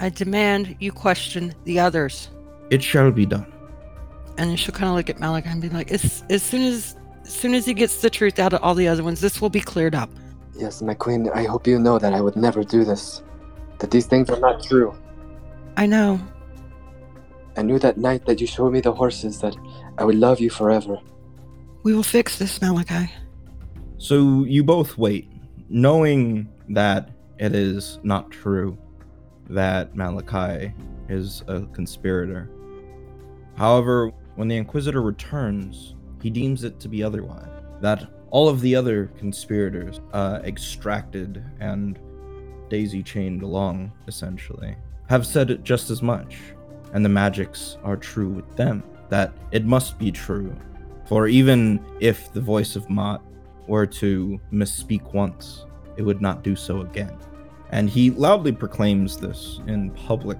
I 0.00 0.08
demand 0.08 0.76
you 0.80 0.92
question 0.92 1.54
the 1.64 1.78
others. 1.78 2.30
It 2.70 2.82
shall 2.82 3.10
be 3.10 3.26
done. 3.26 3.46
And 4.36 4.50
then 4.50 4.56
she'll 4.56 4.74
kind 4.74 4.88
of 4.88 4.96
look 4.96 5.08
at 5.08 5.20
Malachi 5.20 5.48
and 5.48 5.62
be 5.62 5.68
like, 5.68 5.92
as, 5.92 6.24
as 6.28 6.42
soon 6.42 6.62
as 6.62 6.96
as 7.24 7.32
soon 7.32 7.54
as 7.54 7.64
he 7.64 7.72
gets 7.72 8.02
the 8.02 8.10
truth 8.10 8.38
out 8.38 8.52
of 8.52 8.62
all 8.62 8.74
the 8.74 8.86
other 8.86 9.02
ones, 9.02 9.20
this 9.20 9.40
will 9.40 9.48
be 9.48 9.60
cleared 9.60 9.94
up. 9.94 10.10
Yes, 10.56 10.82
my 10.82 10.94
queen, 10.94 11.30
I 11.34 11.44
hope 11.44 11.66
you 11.66 11.78
know 11.78 11.98
that 11.98 12.12
I 12.12 12.20
would 12.20 12.36
never 12.36 12.62
do 12.62 12.84
this. 12.84 13.22
That 13.78 13.90
these 13.90 14.06
things 14.06 14.28
are 14.28 14.38
not 14.38 14.62
true. 14.62 14.94
I 15.76 15.86
know. 15.86 16.20
I 17.56 17.62
knew 17.62 17.78
that 17.78 17.96
night 17.96 18.26
that 18.26 18.40
you 18.40 18.46
showed 18.46 18.72
me 18.72 18.80
the 18.80 18.92
horses 18.92 19.40
that 19.40 19.56
I 19.96 20.04
would 20.04 20.16
love 20.16 20.38
you 20.38 20.50
forever. 20.50 20.98
We 21.82 21.94
will 21.94 22.02
fix 22.02 22.38
this, 22.38 22.60
Malachi. 22.60 23.10
So 23.96 24.44
you 24.44 24.62
both 24.62 24.98
wait, 24.98 25.30
knowing 25.68 26.48
that 26.68 27.10
it 27.38 27.54
is 27.54 27.98
not 28.02 28.30
true 28.30 28.76
that 29.48 29.96
Malachi 29.96 30.72
is 31.08 31.42
a 31.48 31.62
conspirator. 31.72 32.50
However, 33.56 34.12
when 34.36 34.48
the 34.48 34.56
Inquisitor 34.56 35.02
returns, 35.02 35.94
he 36.22 36.30
deems 36.30 36.64
it 36.64 36.80
to 36.80 36.88
be 36.88 37.02
otherwise. 37.02 37.48
That 37.80 38.08
all 38.30 38.48
of 38.48 38.60
the 38.60 38.74
other 38.74 39.06
conspirators, 39.18 40.00
uh, 40.12 40.40
extracted 40.44 41.44
and 41.60 41.98
daisy 42.68 43.02
chained 43.02 43.42
along, 43.42 43.92
essentially, 44.08 44.74
have 45.08 45.26
said 45.26 45.64
just 45.64 45.90
as 45.90 46.02
much. 46.02 46.38
And 46.92 47.04
the 47.04 47.10
magics 47.10 47.76
are 47.84 47.96
true 47.96 48.30
with 48.30 48.56
them. 48.56 48.82
That 49.08 49.32
it 49.52 49.64
must 49.64 49.98
be 49.98 50.10
true. 50.10 50.54
For 51.06 51.28
even 51.28 51.84
if 52.00 52.32
the 52.32 52.40
voice 52.40 52.76
of 52.76 52.86
Ma'at 52.88 53.20
were 53.66 53.86
to 53.86 54.40
misspeak 54.52 55.12
once, 55.12 55.66
it 55.96 56.02
would 56.02 56.20
not 56.20 56.42
do 56.42 56.56
so 56.56 56.80
again. 56.80 57.16
And 57.70 57.90
he 57.90 58.10
loudly 58.10 58.52
proclaims 58.52 59.16
this 59.16 59.60
in 59.66 59.90
public 59.90 60.38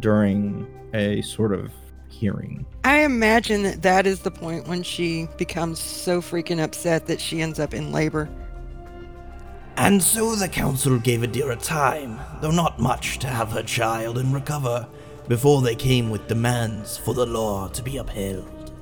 during 0.00 0.66
a 0.94 1.22
sort 1.22 1.52
of 1.52 1.72
hearing. 2.10 2.66
I 2.84 2.98
imagine 2.98 3.62
that 3.62 3.82
that 3.82 4.06
is 4.06 4.20
the 4.20 4.30
point 4.30 4.68
when 4.68 4.82
she 4.82 5.28
becomes 5.38 5.78
so 5.78 6.20
freaking 6.20 6.62
upset 6.62 7.06
that 7.06 7.20
she 7.20 7.40
ends 7.40 7.58
up 7.58 7.72
in 7.72 7.92
labor. 7.92 8.28
And 9.76 10.02
so 10.02 10.34
the 10.34 10.48
council 10.48 10.98
gave 10.98 11.20
Adira 11.20 11.62
time, 11.62 12.20
though 12.42 12.50
not 12.50 12.78
much, 12.78 13.18
to 13.20 13.28
have 13.28 13.52
her 13.52 13.62
child 13.62 14.18
and 14.18 14.34
recover, 14.34 14.86
before 15.28 15.62
they 15.62 15.74
came 15.74 16.10
with 16.10 16.26
demands 16.26 16.98
for 16.98 17.14
the 17.14 17.24
law 17.24 17.68
to 17.68 17.82
be 17.82 17.96
upheld. 17.96 18.72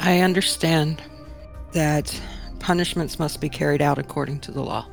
I 0.00 0.20
understand 0.20 1.02
that 1.72 2.18
punishments 2.60 3.18
must 3.18 3.40
be 3.40 3.48
carried 3.48 3.82
out 3.82 3.98
according 3.98 4.40
to 4.40 4.52
the 4.52 4.62
law. 4.62 4.86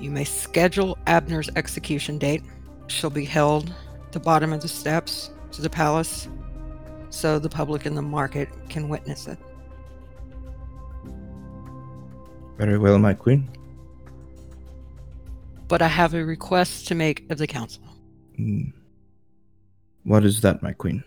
You 0.00 0.10
may 0.10 0.24
schedule 0.24 0.96
Abner's 1.06 1.50
execution 1.56 2.18
date. 2.18 2.42
She'll 2.86 3.10
be 3.10 3.26
held 3.26 3.72
the 4.12 4.20
bottom 4.20 4.52
of 4.52 4.62
the 4.62 4.68
steps 4.68 5.30
to 5.52 5.62
the 5.62 5.70
palace 5.70 6.28
so 7.10 7.38
the 7.38 7.48
public 7.48 7.86
in 7.86 7.94
the 7.94 8.02
market 8.02 8.48
can 8.68 8.88
witness 8.88 9.26
it. 9.26 9.38
Very 12.56 12.78
well, 12.78 12.98
my 12.98 13.14
queen. 13.14 13.48
But 15.68 15.82
I 15.82 15.88
have 15.88 16.14
a 16.14 16.24
request 16.24 16.88
to 16.88 16.94
make 16.94 17.30
of 17.30 17.38
the 17.38 17.46
council. 17.46 17.82
Mm. 18.38 18.72
What 20.04 20.24
is 20.24 20.40
that, 20.40 20.62
my 20.62 20.72
queen? 20.72 21.04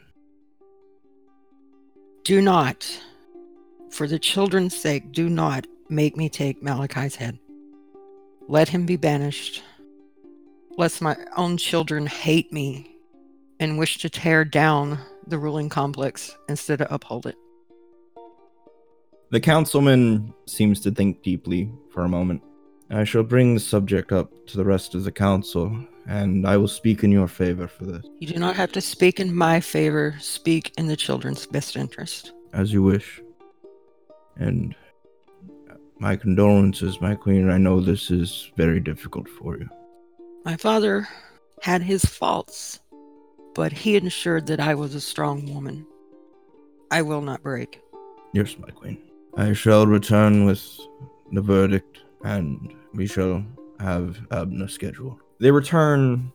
Do 2.23 2.41
not, 2.41 2.87
for 3.89 4.07
the 4.07 4.19
children's 4.19 4.75
sake, 4.75 5.11
do 5.11 5.29
not 5.29 5.67
make 5.89 6.15
me 6.15 6.29
take 6.29 6.63
Malachi's 6.63 7.15
head. 7.15 7.37
Let 8.47 8.69
him 8.69 8.85
be 8.85 8.97
banished, 8.97 9.63
lest 10.77 11.01
my 11.01 11.15
own 11.37 11.57
children 11.57 12.07
hate 12.07 12.51
me 12.51 12.97
and 13.59 13.77
wish 13.77 13.99
to 13.99 14.09
tear 14.09 14.43
down 14.43 14.99
the 15.27 15.37
ruling 15.37 15.69
complex 15.69 16.35
instead 16.49 16.81
of 16.81 16.91
uphold 16.91 17.25
it. 17.25 17.35
The 19.31 19.39
councilman 19.39 20.33
seems 20.45 20.81
to 20.81 20.91
think 20.91 21.23
deeply 21.23 21.71
for 21.91 22.03
a 22.03 22.09
moment. 22.09 22.43
I 22.89 23.05
shall 23.05 23.23
bring 23.23 23.53
the 23.53 23.59
subject 23.59 24.11
up 24.11 24.29
to 24.47 24.57
the 24.57 24.65
rest 24.65 24.93
of 24.93 25.05
the 25.05 25.11
council, 25.11 25.75
and 26.05 26.45
I 26.45 26.57
will 26.57 26.67
speak 26.67 27.03
in 27.03 27.11
your 27.11 27.27
favor 27.27 27.67
for 27.67 27.85
this. 27.85 28.05
You 28.19 28.27
do 28.27 28.39
not 28.39 28.55
have 28.55 28.71
to 28.73 28.81
speak 28.81 29.19
in 29.19 29.33
my 29.33 29.61
favor, 29.61 30.15
speak 30.19 30.73
in 30.77 30.87
the 30.87 30.97
children's 30.97 31.47
best 31.47 31.75
interest. 31.75 32.33
As 32.51 32.73
you 32.73 32.83
wish. 32.83 33.21
And 34.35 34.75
my 35.99 36.15
condolences, 36.15 36.99
my 37.01 37.15
queen. 37.15 37.49
I 37.49 37.57
know 37.57 37.79
this 37.79 38.11
is 38.11 38.51
very 38.57 38.79
difficult 38.79 39.27
for 39.27 39.57
you. 39.57 39.69
My 40.45 40.57
father 40.57 41.07
had 41.61 41.81
his 41.81 42.03
faults, 42.03 42.79
but 43.55 43.71
he 43.71 43.95
ensured 43.95 44.47
that 44.47 44.59
I 44.59 44.75
was 44.75 44.95
a 44.95 45.01
strong 45.01 45.53
woman. 45.53 45.85
I 46.91 47.01
will 47.01 47.21
not 47.21 47.41
break. 47.41 47.81
Yes, 48.33 48.57
my 48.57 48.69
queen. 48.69 48.97
I 49.37 49.53
shall 49.53 49.87
return 49.87 50.45
with 50.45 50.61
the 51.31 51.41
verdict, 51.41 52.01
and 52.23 52.73
we 52.93 53.07
shall 53.07 53.43
have 53.79 54.19
Abner 54.31 54.67
scheduled. 54.67 55.21
They 55.39 55.51
return 55.51 56.31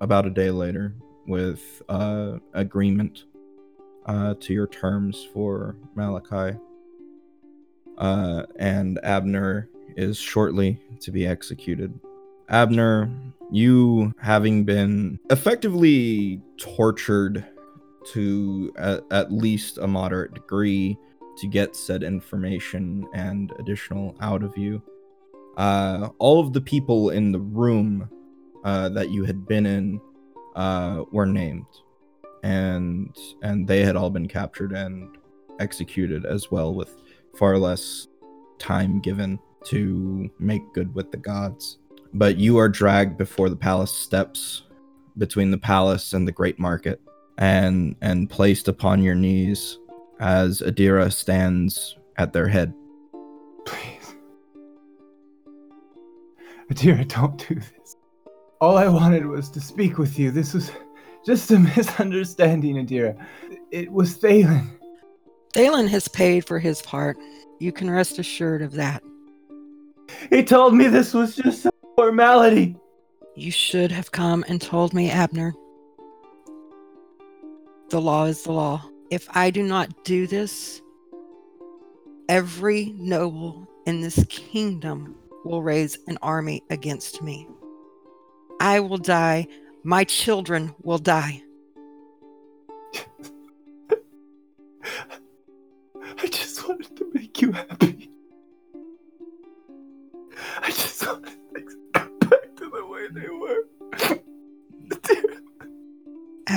about 0.00 0.26
a 0.26 0.30
day 0.30 0.50
later 0.50 0.94
with 1.26 1.82
uh, 1.88 2.38
agreement 2.54 3.24
uh, 4.06 4.34
to 4.40 4.54
your 4.54 4.66
terms 4.66 5.26
for 5.32 5.76
Malachi. 5.94 6.58
Uh, 7.98 8.44
and 8.58 8.98
Abner 9.02 9.68
is 9.96 10.16
shortly 10.16 10.80
to 11.00 11.10
be 11.10 11.26
executed. 11.26 11.98
Abner, 12.48 13.10
you 13.50 14.14
having 14.20 14.64
been 14.64 15.18
effectively 15.30 16.40
tortured 16.58 17.44
to 18.12 18.72
at, 18.78 19.02
at 19.10 19.32
least 19.32 19.78
a 19.78 19.86
moderate 19.86 20.34
degree 20.34 20.96
to 21.38 21.46
get 21.46 21.76
said 21.76 22.02
information 22.02 23.06
and 23.14 23.52
additional 23.58 24.16
out 24.20 24.42
of 24.42 24.56
you. 24.56 24.82
Uh, 25.56 26.08
all 26.18 26.40
of 26.40 26.52
the 26.52 26.60
people 26.60 27.10
in 27.10 27.32
the 27.32 27.40
room 27.40 28.08
uh, 28.64 28.88
that 28.90 29.10
you 29.10 29.24
had 29.24 29.46
been 29.46 29.66
in 29.66 30.00
uh, 30.56 31.04
were 31.10 31.26
named, 31.26 31.66
and 32.42 33.16
and 33.42 33.66
they 33.66 33.84
had 33.84 33.96
all 33.96 34.10
been 34.10 34.28
captured 34.28 34.72
and 34.72 35.16
executed 35.58 36.24
as 36.24 36.50
well, 36.50 36.72
with 36.74 36.96
far 37.38 37.56
less 37.58 38.08
time 38.58 39.00
given 39.00 39.38
to 39.64 40.30
make 40.38 40.62
good 40.74 40.94
with 40.94 41.10
the 41.10 41.16
gods. 41.16 41.78
But 42.14 42.36
you 42.36 42.58
are 42.58 42.68
dragged 42.68 43.16
before 43.16 43.48
the 43.48 43.56
palace 43.56 43.92
steps, 43.92 44.62
between 45.16 45.50
the 45.50 45.58
palace 45.58 46.12
and 46.12 46.26
the 46.26 46.32
great 46.32 46.58
market, 46.58 47.00
and 47.36 47.94
and 48.00 48.28
placed 48.28 48.68
upon 48.68 49.02
your 49.02 49.14
knees 49.14 49.78
as 50.20 50.60
Adira 50.60 51.12
stands 51.12 51.96
at 52.16 52.32
their 52.32 52.48
head. 52.48 52.74
Please. 53.66 54.16
Adira, 56.72 57.06
don't 57.06 57.48
do 57.48 57.54
this. 57.54 57.96
All 58.60 58.76
I 58.76 58.88
wanted 58.88 59.26
was 59.26 59.50
to 59.50 59.60
speak 59.60 59.98
with 59.98 60.18
you. 60.18 60.30
This 60.30 60.54
was 60.54 60.72
just 61.24 61.50
a 61.50 61.58
misunderstanding, 61.58 62.74
Adira. 62.76 63.16
It 63.70 63.92
was 63.92 64.18
Thalen. 64.18 64.77
Thalen 65.58 65.88
has 65.88 66.06
paid 66.06 66.46
for 66.46 66.60
his 66.60 66.80
part. 66.82 67.18
You 67.58 67.72
can 67.72 67.90
rest 67.90 68.20
assured 68.20 68.62
of 68.62 68.74
that. 68.74 69.02
He 70.30 70.44
told 70.44 70.72
me 70.72 70.86
this 70.86 71.12
was 71.12 71.34
just 71.34 71.66
a 71.66 71.72
formality. 71.96 72.76
You 73.34 73.50
should 73.50 73.90
have 73.90 74.12
come 74.12 74.44
and 74.46 74.62
told 74.62 74.94
me, 74.94 75.10
Abner. 75.10 75.52
The 77.88 78.00
law 78.00 78.26
is 78.26 78.44
the 78.44 78.52
law. 78.52 78.88
If 79.10 79.26
I 79.34 79.50
do 79.50 79.64
not 79.64 80.04
do 80.04 80.28
this, 80.28 80.80
every 82.28 82.94
noble 82.96 83.68
in 83.84 84.00
this 84.00 84.24
kingdom 84.28 85.16
will 85.44 85.64
raise 85.64 85.98
an 86.06 86.18
army 86.22 86.62
against 86.70 87.20
me. 87.20 87.48
I 88.60 88.78
will 88.78 88.96
die. 88.96 89.48
My 89.82 90.04
children 90.04 90.72
will 90.84 90.98
die. 90.98 91.42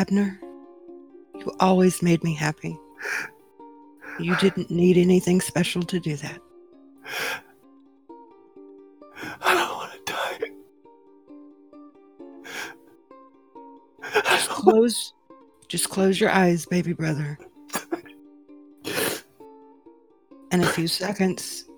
Abner, 0.02 0.42
you 1.36 1.54
always 1.60 2.02
made 2.02 2.24
me 2.24 2.34
happy. 2.34 2.76
You 4.20 4.36
didn't 4.38 4.72
need 4.72 4.98
anything 4.98 5.40
special 5.42 5.84
to 5.84 6.00
do 6.00 6.16
that. 6.16 6.40
I 9.44 9.54
don't 9.54 9.70
want 9.78 9.92
to 9.94 10.00
die. 10.12 10.40
Just 14.24 14.50
close 14.50 15.14
just 15.68 15.92
close 15.92 16.20
your 16.20 16.32
eyes, 16.32 16.66
baby 16.66 16.94
brother. 16.94 17.38
In 20.52 20.62
a 20.62 20.68
few 20.70 20.88
seconds, 20.88 21.70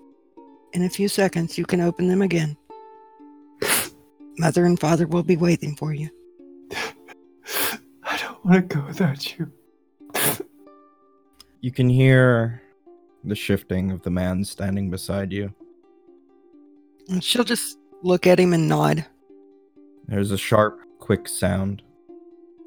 in 0.72 0.84
a 0.84 0.88
few 0.88 1.08
seconds, 1.08 1.58
you 1.58 1.66
can 1.66 1.82
open 1.82 2.08
them 2.08 2.22
again. 2.22 2.56
Mother 4.38 4.64
and 4.64 4.80
father 4.80 5.06
will 5.06 5.22
be 5.22 5.36
waiting 5.36 5.76
for 5.76 5.92
you. 5.92 6.08
I 8.44 8.48
want 8.48 8.68
to 8.68 8.76
go 8.76 8.84
without 8.86 9.38
you. 9.38 9.50
You 11.62 11.72
can 11.72 11.88
hear 11.88 12.60
the 13.24 13.34
shifting 13.34 13.90
of 13.90 14.02
the 14.02 14.10
man 14.10 14.44
standing 14.44 14.90
beside 14.90 15.32
you. 15.32 15.54
And 17.08 17.24
she'll 17.24 17.44
just 17.44 17.78
look 18.02 18.26
at 18.26 18.38
him 18.38 18.52
and 18.52 18.68
nod. 18.68 19.06
There's 20.08 20.30
a 20.30 20.36
sharp, 20.36 20.78
quick 20.98 21.26
sound, 21.26 21.82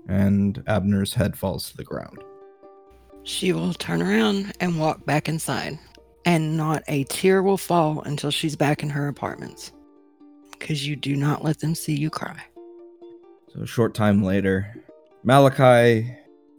and 0.07 0.63
Abner's 0.65 1.13
head 1.13 1.37
falls 1.37 1.69
to 1.69 1.77
the 1.77 1.83
ground. 1.83 2.23
She 3.21 3.53
will 3.53 3.75
turn 3.75 4.01
around 4.01 4.53
and 4.59 4.79
walk 4.79 5.05
back 5.05 5.29
inside, 5.29 5.77
and 6.25 6.57
not 6.57 6.81
a 6.87 7.03
tear 7.03 7.43
will 7.43 7.57
fall 7.57 8.01
until 8.01 8.31
she's 8.31 8.55
back 8.55 8.81
in 8.81 8.89
her 8.89 9.09
apartments. 9.09 9.73
Because 10.51 10.87
you 10.87 10.95
do 10.95 11.15
not 11.15 11.43
let 11.43 11.59
them 11.59 11.75
see 11.75 11.93
you 11.93 12.09
cry. 12.09 12.41
So 13.53 13.61
a 13.61 13.67
short 13.67 13.93
time 13.93 14.23
later, 14.23 14.73
Malachi, 15.27 16.09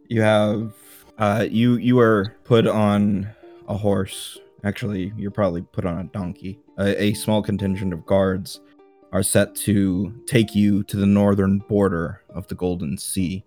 you 0.08 0.20
have 0.20 0.74
uh, 1.16 1.46
you 1.50 1.76
you 1.76 1.98
are 2.00 2.36
put 2.44 2.66
on 2.66 3.26
a 3.66 3.74
horse. 3.74 4.38
Actually, 4.62 5.10
you're 5.16 5.30
probably 5.30 5.62
put 5.62 5.86
on 5.86 5.98
a 5.98 6.04
donkey. 6.04 6.60
A, 6.78 7.04
a 7.04 7.14
small 7.14 7.42
contingent 7.42 7.94
of 7.94 8.04
guards 8.04 8.60
are 9.10 9.22
set 9.22 9.54
to 9.54 10.12
take 10.26 10.54
you 10.54 10.82
to 10.82 10.98
the 10.98 11.06
northern 11.06 11.60
border 11.60 12.20
of 12.28 12.46
the 12.48 12.54
Golden 12.54 12.98
Sea, 12.98 13.42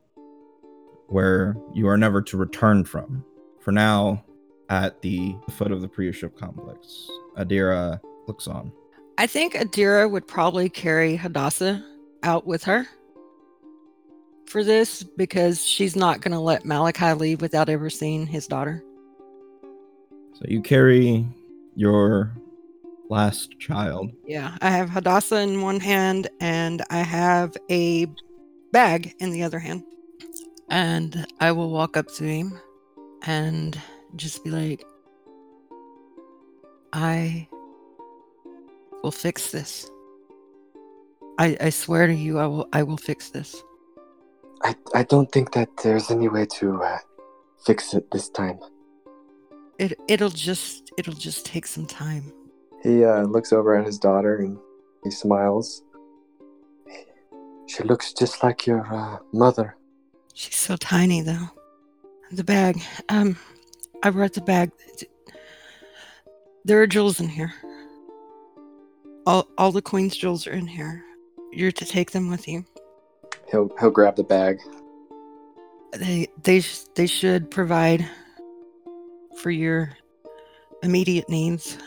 where 1.05 1.55
you 1.71 1.87
are 1.87 1.97
never 1.97 2.23
to 2.23 2.35
return 2.35 2.83
from. 2.83 3.23
For 3.59 3.71
now, 3.71 4.25
at 4.69 5.03
the 5.03 5.35
foot 5.51 5.71
of 5.71 5.81
the 5.81 5.87
Priuship 5.87 6.35
complex, 6.35 7.07
Adira 7.37 8.01
looks 8.25 8.47
on. 8.47 8.71
I 9.19 9.27
think 9.27 9.53
Adira 9.53 10.09
would 10.09 10.27
probably 10.27 10.67
carry 10.67 11.15
Hadassah 11.15 11.85
out 12.23 12.47
with 12.47 12.63
her 12.63 12.87
for 14.51 14.63
this 14.63 15.01
because 15.01 15.65
she's 15.65 15.95
not 15.95 16.19
going 16.21 16.33
to 16.33 16.39
let 16.39 16.65
Malachi 16.65 17.13
leave 17.13 17.41
without 17.41 17.69
ever 17.69 17.89
seeing 17.89 18.27
his 18.27 18.47
daughter. 18.47 18.83
So 20.33 20.43
you 20.47 20.61
carry 20.61 21.25
your 21.75 22.33
last 23.09 23.57
child. 23.59 24.11
Yeah, 24.27 24.57
I 24.61 24.69
have 24.69 24.89
Hadassah 24.89 25.39
in 25.39 25.61
one 25.61 25.79
hand 25.79 26.29
and 26.41 26.83
I 26.89 26.97
have 26.97 27.55
a 27.69 28.07
bag 28.73 29.15
in 29.19 29.31
the 29.31 29.43
other 29.43 29.59
hand. 29.59 29.83
And 30.69 31.25
I 31.39 31.51
will 31.53 31.69
walk 31.69 31.95
up 31.95 32.07
to 32.15 32.23
him 32.25 32.59
and 33.23 33.79
just 34.15 34.43
be 34.43 34.51
like, 34.51 34.83
I 36.93 37.47
will 39.01 39.11
fix 39.11 39.51
this. 39.51 39.89
I, 41.37 41.57
I 41.59 41.69
swear 41.69 42.07
to 42.07 42.13
you, 42.13 42.39
I 42.39 42.47
will 42.47 42.67
I 42.73 42.83
will 42.83 42.97
fix 42.97 43.29
this. 43.29 43.61
I, 44.63 44.75
I 44.93 45.03
don't 45.03 45.31
think 45.31 45.53
that 45.53 45.69
there's 45.83 46.11
any 46.11 46.27
way 46.27 46.45
to 46.59 46.81
uh, 46.81 46.97
fix 47.65 47.93
it 47.93 48.09
this 48.11 48.29
time. 48.29 48.59
It 49.79 49.99
it'll 50.07 50.29
just 50.29 50.91
it'll 50.97 51.13
just 51.13 51.45
take 51.45 51.65
some 51.65 51.85
time. 51.85 52.31
He 52.83 53.03
uh, 53.03 53.23
looks 53.23 53.51
over 53.53 53.75
at 53.75 53.85
his 53.85 53.97
daughter 53.97 54.37
and 54.37 54.57
he 55.03 55.11
smiles. 55.11 55.83
She 57.67 57.83
looks 57.83 58.13
just 58.13 58.43
like 58.43 58.67
your 58.67 58.85
uh, 58.93 59.17
mother. 59.31 59.75
She's 60.33 60.55
so 60.55 60.75
tiny 60.75 61.21
though. 61.21 61.49
The 62.31 62.43
bag. 62.43 62.81
Um 63.09 63.37
I 64.03 64.09
brought 64.09 64.33
the 64.33 64.41
bag. 64.41 64.71
There 66.65 66.81
are 66.81 66.87
jewels 66.87 67.19
in 67.19 67.27
here. 67.27 67.53
All 69.25 69.47
all 69.57 69.71
the 69.71 69.81
queen's 69.81 70.17
jewels 70.17 70.47
are 70.47 70.53
in 70.53 70.67
here. 70.67 71.03
You're 71.51 71.71
to 71.73 71.85
take 71.85 72.11
them 72.11 72.29
with 72.29 72.47
you. 72.47 72.65
He'll 73.51 73.69
he'll 73.79 73.91
grab 73.91 74.15
the 74.15 74.23
bag. 74.23 74.59
They 75.93 76.27
they 76.41 76.61
sh- 76.61 76.85
they 76.95 77.07
should 77.07 77.51
provide 77.51 78.09
for 79.37 79.51
your 79.51 79.91
immediate 80.83 81.29
needs. 81.29 81.77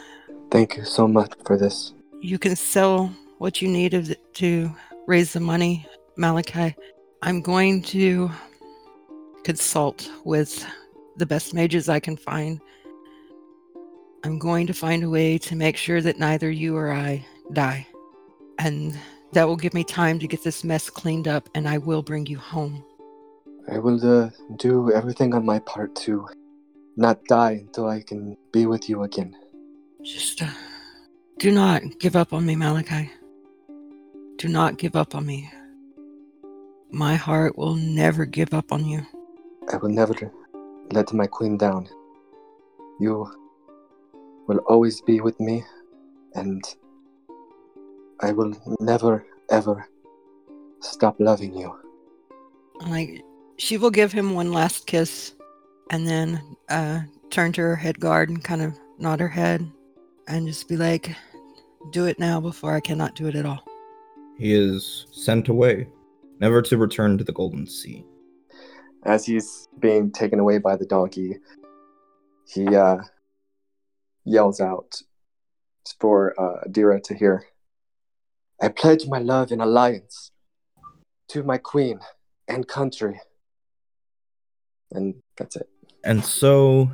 Thank 0.50 0.76
you 0.76 0.84
so 0.84 1.08
much 1.08 1.32
for 1.46 1.56
this. 1.56 1.94
You 2.20 2.38
can 2.38 2.54
sell 2.54 3.06
what 3.38 3.60
you 3.60 3.68
need 3.68 3.94
of 3.94 4.08
the, 4.08 4.16
to 4.34 4.70
raise 5.06 5.32
the 5.32 5.40
money, 5.40 5.86
Malachi. 6.16 6.76
I'm 7.22 7.40
going 7.40 7.82
to 7.82 8.30
consult 9.42 10.10
with 10.24 10.64
the 11.16 11.26
best 11.26 11.54
mages 11.54 11.88
I 11.88 12.00
can 12.00 12.16
find. 12.16 12.60
I'm 14.24 14.38
going 14.38 14.66
to 14.66 14.74
find 14.74 15.02
a 15.02 15.10
way 15.10 15.38
to 15.38 15.56
make 15.56 15.76
sure 15.76 16.00
that 16.00 16.18
neither 16.18 16.50
you 16.50 16.76
or 16.76 16.92
I 16.92 17.26
die. 17.52 17.86
And 18.58 18.96
that 19.34 19.46
will 19.46 19.56
give 19.56 19.74
me 19.74 19.84
time 19.84 20.18
to 20.20 20.26
get 20.26 20.42
this 20.42 20.64
mess 20.64 20.88
cleaned 20.88 21.28
up, 21.28 21.48
and 21.54 21.68
I 21.68 21.78
will 21.78 22.02
bring 22.02 22.26
you 22.26 22.38
home. 22.38 22.84
I 23.70 23.78
will 23.78 23.98
uh, 24.04 24.30
do 24.56 24.92
everything 24.92 25.34
on 25.34 25.44
my 25.44 25.58
part 25.60 25.94
to 26.06 26.26
not 26.96 27.24
die 27.24 27.64
until 27.66 27.88
I 27.88 28.02
can 28.02 28.36
be 28.52 28.66
with 28.66 28.88
you 28.88 29.02
again. 29.02 29.36
Just 30.02 30.42
uh, 30.42 30.48
do 31.38 31.50
not 31.50 31.82
give 31.98 32.14
up 32.14 32.32
on 32.32 32.46
me, 32.46 32.56
Malachi. 32.56 33.10
Do 34.36 34.48
not 34.48 34.78
give 34.78 34.94
up 34.96 35.14
on 35.14 35.26
me. 35.26 35.50
My 36.90 37.14
heart 37.16 37.56
will 37.58 37.74
never 37.74 38.24
give 38.26 38.54
up 38.54 38.70
on 38.70 38.86
you. 38.86 39.04
I 39.72 39.76
will 39.76 39.88
never 39.88 40.14
let 40.92 41.12
my 41.12 41.26
queen 41.26 41.56
down. 41.56 41.88
You 43.00 43.28
will 44.46 44.58
always 44.68 45.00
be 45.00 45.20
with 45.20 45.40
me, 45.40 45.64
and 46.34 46.62
I 48.20 48.32
will 48.32 48.54
never, 48.80 49.26
ever 49.50 49.88
stop 50.80 51.16
loving 51.18 51.56
you. 51.56 51.74
Like 52.86 53.22
she 53.56 53.78
will 53.78 53.90
give 53.90 54.12
him 54.12 54.34
one 54.34 54.52
last 54.52 54.86
kiss, 54.86 55.34
and 55.90 56.06
then 56.06 56.42
uh, 56.68 57.00
turn 57.30 57.52
to 57.52 57.60
her 57.62 57.76
head 57.76 58.00
guard 58.00 58.28
and 58.28 58.42
kind 58.42 58.62
of 58.62 58.78
nod 58.98 59.20
her 59.20 59.28
head, 59.28 59.70
and 60.28 60.46
just 60.46 60.68
be 60.68 60.76
like, 60.76 61.14
"Do 61.92 62.06
it 62.06 62.18
now 62.18 62.40
before 62.40 62.74
I 62.74 62.80
cannot 62.80 63.14
do 63.14 63.28
it 63.28 63.36
at 63.36 63.46
all." 63.46 63.64
He 64.38 64.52
is 64.54 65.06
sent 65.12 65.48
away, 65.48 65.88
never 66.40 66.60
to 66.62 66.76
return 66.76 67.18
to 67.18 67.24
the 67.24 67.32
Golden 67.32 67.66
Sea. 67.66 68.04
As 69.04 69.24
he's 69.24 69.68
being 69.78 70.10
taken 70.10 70.40
away 70.40 70.58
by 70.58 70.76
the 70.76 70.86
donkey, 70.86 71.36
he 72.46 72.74
uh, 72.74 72.98
yells 74.24 74.60
out 74.60 75.00
for 76.00 76.34
uh, 76.40 76.68
Adira 76.68 77.02
to 77.04 77.14
hear. 77.14 77.44
I 78.64 78.68
pledge 78.68 79.06
my 79.06 79.18
love 79.18 79.52
and 79.52 79.60
alliance 79.60 80.30
to 81.28 81.42
my 81.42 81.58
queen 81.58 82.00
and 82.48 82.66
country. 82.66 83.20
And 84.90 85.16
that's 85.36 85.56
it. 85.56 85.68
And 86.02 86.24
so 86.24 86.90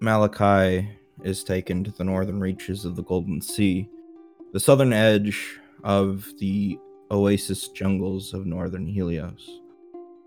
Malachi 0.00 0.88
is 1.22 1.44
taken 1.44 1.84
to 1.84 1.90
the 1.90 2.04
northern 2.04 2.40
reaches 2.40 2.86
of 2.86 2.96
the 2.96 3.02
Golden 3.02 3.42
Sea, 3.42 3.90
the 4.54 4.60
southern 4.60 4.94
edge 4.94 5.60
of 5.84 6.26
the 6.38 6.78
oasis 7.10 7.68
jungles 7.68 8.32
of 8.32 8.46
northern 8.46 8.86
Helios. 8.86 9.60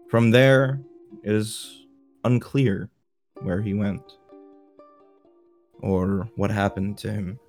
From 0.08 0.30
there, 0.30 0.80
it 1.24 1.34
is 1.34 1.88
unclear 2.26 2.92
where 3.42 3.64
he 3.64 3.74
went 3.74 4.04
or 5.80 6.30
what 6.36 6.52
happened 6.52 7.00
to 7.00 7.12
him. 7.12 7.40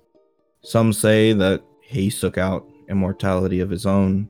Some 0.63 0.91
say 0.91 1.33
that 1.33 1.61
he 1.81 2.09
took 2.09 2.39
out 2.39 2.67
immortality 2.89 3.59
of 3.59 3.69
his 3.69 3.85
own, 3.85 4.29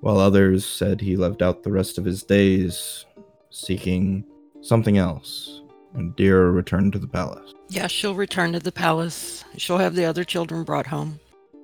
while 0.00 0.18
others 0.18 0.64
said 0.64 1.00
he 1.00 1.16
lived 1.16 1.42
out 1.42 1.62
the 1.62 1.72
rest 1.72 1.98
of 1.98 2.04
his 2.04 2.22
days 2.22 3.04
seeking 3.50 4.24
something 4.60 4.98
else. 4.98 5.62
Adira 5.96 6.54
returned 6.54 6.92
to 6.92 6.98
the 6.98 7.08
palace. 7.08 7.52
Yeah, 7.68 7.86
she'll 7.86 8.14
return 8.14 8.52
to 8.52 8.60
the 8.60 8.72
palace. 8.72 9.44
She'll 9.56 9.78
have 9.78 9.94
the 9.94 10.04
other 10.04 10.24
children 10.24 10.62
brought 10.64 10.86
home. 10.86 11.18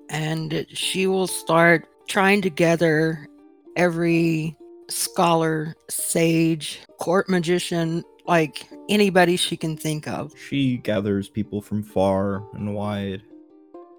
And 0.09 0.66
she 0.68 1.07
will 1.07 1.27
start 1.27 1.89
trying 2.09 2.43
to 2.43 2.51
gather 2.51 3.29
every 3.77 4.57
scholar, 4.89 5.74
sage, 5.89 6.81
court 6.99 7.29
magician, 7.29 8.05
like 8.27 8.68
anybody 8.89 9.37
she 9.37 9.57
can 9.57 9.77
think 9.77 10.09
of. 10.09 10.33
She 10.49 10.79
gathers 10.79 11.29
people 11.29 11.61
from 11.61 11.83
far 11.83 12.45
and 12.55 12.74
wide. 12.74 13.22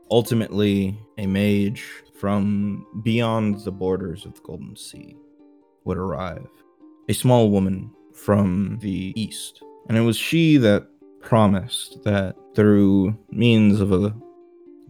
Ultimately, 0.09 0.97
a 1.17 1.27
mage 1.27 1.85
from 2.19 2.85
beyond 3.03 3.59
the 3.59 3.71
borders 3.71 4.25
of 4.25 4.33
the 4.33 4.41
Golden 4.41 4.75
Sea 4.75 5.15
would 5.83 5.97
arrive. 5.97 6.47
A 7.09 7.13
small 7.13 7.49
woman 7.49 7.91
from 8.13 8.79
the 8.81 9.13
east. 9.15 9.61
And 9.87 9.97
it 9.97 10.01
was 10.01 10.17
she 10.17 10.57
that 10.57 10.87
promised 11.21 12.03
that 12.03 12.35
through 12.55 13.17
means 13.29 13.79
of 13.79 13.91
a 13.91 14.15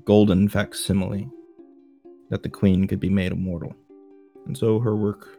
golden 0.05 0.47
facsimile 0.47 1.29
that 2.29 2.43
the 2.43 2.49
queen 2.49 2.87
could 2.87 2.99
be 2.99 3.09
made 3.09 3.31
immortal. 3.31 3.75
And 4.45 4.57
so 4.57 4.79
her 4.79 4.95
work 4.95 5.37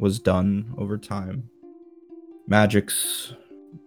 was 0.00 0.18
done 0.18 0.74
over 0.78 0.96
time. 0.96 1.50
Magics, 2.46 3.34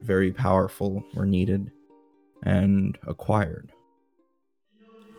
very 0.01 0.31
powerful, 0.31 1.03
were 1.15 1.25
needed 1.25 1.71
and 2.43 2.97
acquired. 3.07 3.71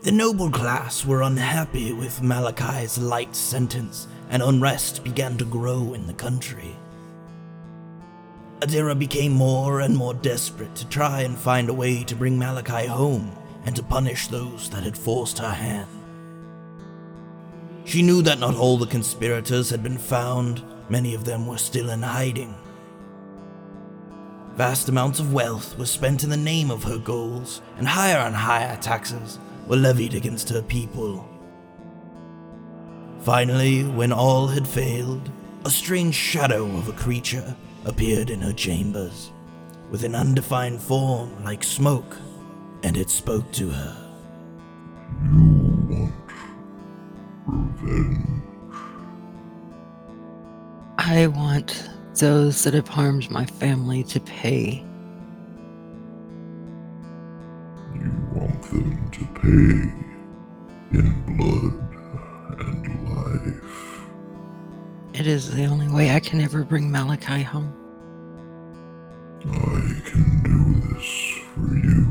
The 0.03 0.11
noble 0.11 0.50
class 0.50 1.07
were 1.07 1.22
unhappy 1.22 1.92
with 1.92 2.22
Malachi's 2.22 2.98
light 2.98 3.36
sentence, 3.36 4.09
and 4.30 4.42
unrest 4.42 5.05
began 5.05 5.38
to 5.38 5.44
grow 5.44 5.94
in 5.94 6.09
the 6.09 6.12
country. 6.12 6.76
Adira 8.59 8.98
became 8.98 9.30
more 9.30 9.78
and 9.78 9.96
more 9.96 10.14
desperate 10.14 10.74
to 10.74 10.88
try 10.88 11.20
and 11.20 11.38
find 11.38 11.68
a 11.68 11.72
way 11.72 12.03
to 12.03 12.16
bring 12.16 12.36
Malachi 12.36 12.88
home 12.88 13.30
and 13.64 13.76
to 13.76 13.84
punish 13.84 14.26
those 14.26 14.68
that 14.70 14.82
had 14.82 14.98
forced 14.98 15.38
her 15.38 15.53
hand. 15.53 15.88
She 17.84 18.03
knew 18.03 18.22
that 18.22 18.40
not 18.40 18.57
all 18.57 18.78
the 18.78 18.86
conspirators 18.86 19.70
had 19.70 19.84
been 19.84 19.98
found, 19.98 20.64
many 20.88 21.14
of 21.14 21.24
them 21.24 21.46
were 21.46 21.59
still 21.59 21.90
in 21.90 22.03
hiding. 22.03 22.57
Vast 24.57 24.88
amounts 24.88 25.20
of 25.20 25.32
wealth 25.32 25.78
were 25.78 25.86
spent 25.86 26.24
in 26.24 26.30
the 26.30 26.36
name 26.36 26.72
of 26.72 26.82
her 26.82 26.98
goals, 26.98 27.62
and 27.78 27.86
higher 27.86 28.18
and 28.18 28.34
higher 28.34 28.76
taxes 28.82 29.38
were 29.67 29.77
levied 29.77 30.15
against 30.15 30.49
her 30.49 30.63
people. 30.63 31.29
Finally, 33.21 33.85
when 33.85 34.13
all 34.13 34.47
had 34.49 34.67
failed, 34.67 35.31
a 35.65 35.71
strange 35.71 36.15
shadow 36.15 36.67
of 36.77 36.89
a 36.89 36.93
creature 36.93 37.55
appeared 37.85 38.31
in 38.31 38.41
her 38.41 38.53
chambers, 38.53 39.31
with 39.91 40.03
an 40.05 40.15
undefined 40.15 40.81
form 40.81 41.45
like 41.45 41.63
smoke, 41.63 42.17
and 42.83 42.97
it 42.97 43.11
spoke 43.11 43.51
to 43.53 43.71
her. 43.71 43.97
You 45.25 45.79
want 45.89 46.15
revenge? 47.47 48.43
I 50.99 51.27
want 51.29 51.89
those 52.17 52.65
that 52.65 52.75
have 52.75 52.89
harmed 52.89 53.31
my 53.31 53.47
family 53.47 54.03
to 54.05 54.21
pay. 54.21 54.85
Pay 59.43 59.49
in 60.93 61.36
blood 61.36 61.74
and 62.61 63.09
life. 63.09 64.01
It 65.14 65.26
is 65.26 65.55
the 65.55 65.64
only 65.64 65.88
way 65.88 66.14
I 66.14 66.20
can 66.20 66.40
ever 66.40 66.64
bring 66.64 66.90
Malachi 66.90 67.43
home. 67.43 67.74
I 69.45 70.01
can 70.05 70.43
do 70.45 70.95
this 70.95 71.38
for 71.55 71.74
you. 71.74 72.07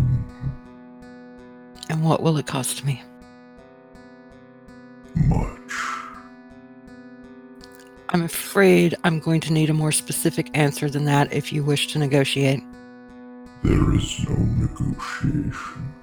And 1.90 2.04
what 2.04 2.22
will 2.22 2.38
it 2.38 2.48
cost 2.48 2.84
me? 2.84 3.02
Much. 5.16 5.74
I'm 8.10 8.24
afraid 8.24 8.96
I'm 9.06 9.20
going 9.20 9.40
to 9.42 9.54
need 9.54 9.70
a 9.70 9.74
more 9.74 9.94
specific 9.94 10.50
answer 10.54 10.90
than 10.90 11.06
that 11.06 11.32
if 11.32 11.54
you 11.54 11.64
wish 11.64 11.88
to 11.88 12.00
negotiate. 12.00 12.62
There 13.64 13.96
is 13.96 14.28
no 14.28 14.36
negotiation. 14.36 15.94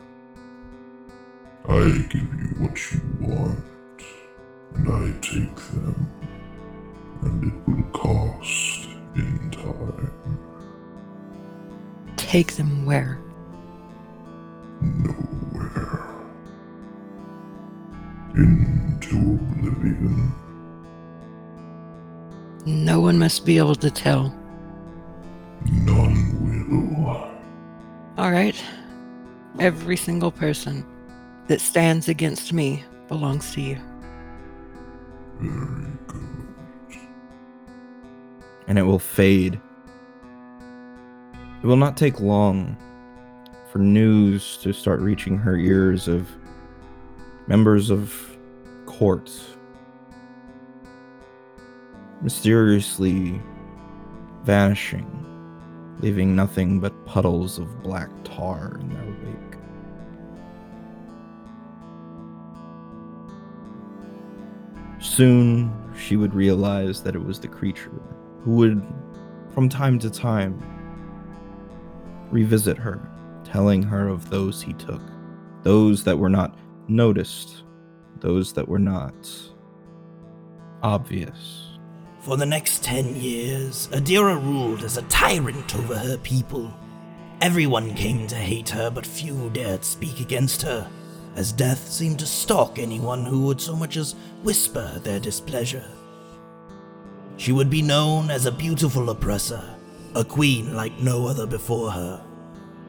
I 1.68 1.90
give 2.08 2.14
you 2.14 2.48
what 2.58 2.92
you 2.92 3.00
want, 3.20 3.62
and 4.74 4.88
I 4.88 5.12
take 5.20 5.54
them. 5.54 6.10
and 7.22 7.44
it 7.44 7.68
will 7.68 7.82
cost 7.90 8.86
in 9.16 9.50
time. 9.50 10.38
Take 12.16 12.54
them 12.56 12.86
where? 12.86 13.18
Nowhere. 14.80 16.06
Into 18.34 19.38
oblivion. 19.58 20.32
No 22.64 23.00
one 23.00 23.18
must 23.18 23.44
be 23.44 23.58
able 23.58 23.74
to 23.74 23.90
tell. 23.90 24.34
None 25.70 26.32
will. 26.40 27.30
All 28.16 28.30
right. 28.32 28.56
Every 29.58 29.96
single 29.96 30.30
person 30.30 30.84
that 31.48 31.60
stands 31.60 32.08
against 32.08 32.52
me 32.52 32.84
belongs 33.08 33.52
to 33.54 33.60
you. 33.60 33.78
Very 35.40 35.92
good. 36.06 36.24
and 38.66 38.78
it 38.78 38.82
will 38.82 38.98
fade. 38.98 39.60
It 41.62 41.66
will 41.66 41.76
not 41.76 41.96
take 41.96 42.20
long 42.20 42.76
for 43.72 43.78
news 43.78 44.58
to 44.58 44.72
start 44.72 45.00
reaching 45.00 45.38
her 45.38 45.56
ears 45.56 46.06
of 46.06 46.28
members 47.46 47.90
of 47.90 48.36
court 48.86 49.30
mysteriously 52.20 53.40
vanishing, 54.44 55.06
leaving 56.00 56.34
nothing 56.34 56.80
but 56.80 57.06
puddles 57.06 57.58
of 57.58 57.82
black 57.82 58.10
tar 58.24 58.76
in 58.80 58.88
their 58.88 59.04
wake. 59.32 59.47
Soon 65.18 65.72
she 65.98 66.14
would 66.14 66.32
realize 66.32 67.02
that 67.02 67.16
it 67.16 67.24
was 67.24 67.40
the 67.40 67.48
creature 67.48 68.00
who 68.44 68.52
would, 68.52 68.86
from 69.52 69.68
time 69.68 69.98
to 69.98 70.08
time, 70.08 70.62
revisit 72.30 72.78
her, 72.78 73.00
telling 73.42 73.82
her 73.82 74.06
of 74.06 74.30
those 74.30 74.62
he 74.62 74.74
took, 74.74 75.02
those 75.64 76.04
that 76.04 76.16
were 76.16 76.28
not 76.28 76.56
noticed, 76.86 77.64
those 78.20 78.52
that 78.52 78.68
were 78.68 78.78
not 78.78 79.28
obvious. 80.84 81.70
For 82.20 82.36
the 82.36 82.46
next 82.46 82.84
ten 82.84 83.16
years, 83.16 83.88
Adira 83.88 84.40
ruled 84.40 84.84
as 84.84 84.98
a 84.98 85.02
tyrant 85.02 85.74
over 85.74 85.98
her 85.98 86.18
people. 86.18 86.72
Everyone 87.40 87.92
came 87.94 88.28
to 88.28 88.36
hate 88.36 88.68
her, 88.68 88.88
but 88.88 89.04
few 89.04 89.50
dared 89.50 89.84
speak 89.84 90.20
against 90.20 90.62
her, 90.62 90.88
as 91.38 91.52
death 91.52 91.88
seemed 91.88 92.18
to 92.18 92.26
stalk 92.26 92.80
anyone 92.80 93.24
who 93.24 93.44
would 93.44 93.60
so 93.60 93.76
much 93.76 93.96
as 93.96 94.16
whisper 94.42 94.98
their 95.04 95.20
displeasure. 95.20 95.84
She 97.36 97.52
would 97.52 97.70
be 97.70 97.80
known 97.80 98.28
as 98.28 98.44
a 98.44 98.50
beautiful 98.50 99.08
oppressor, 99.08 99.62
a 100.16 100.24
queen 100.24 100.74
like 100.74 100.98
no 100.98 101.28
other 101.28 101.46
before 101.46 101.92
her. 101.92 102.20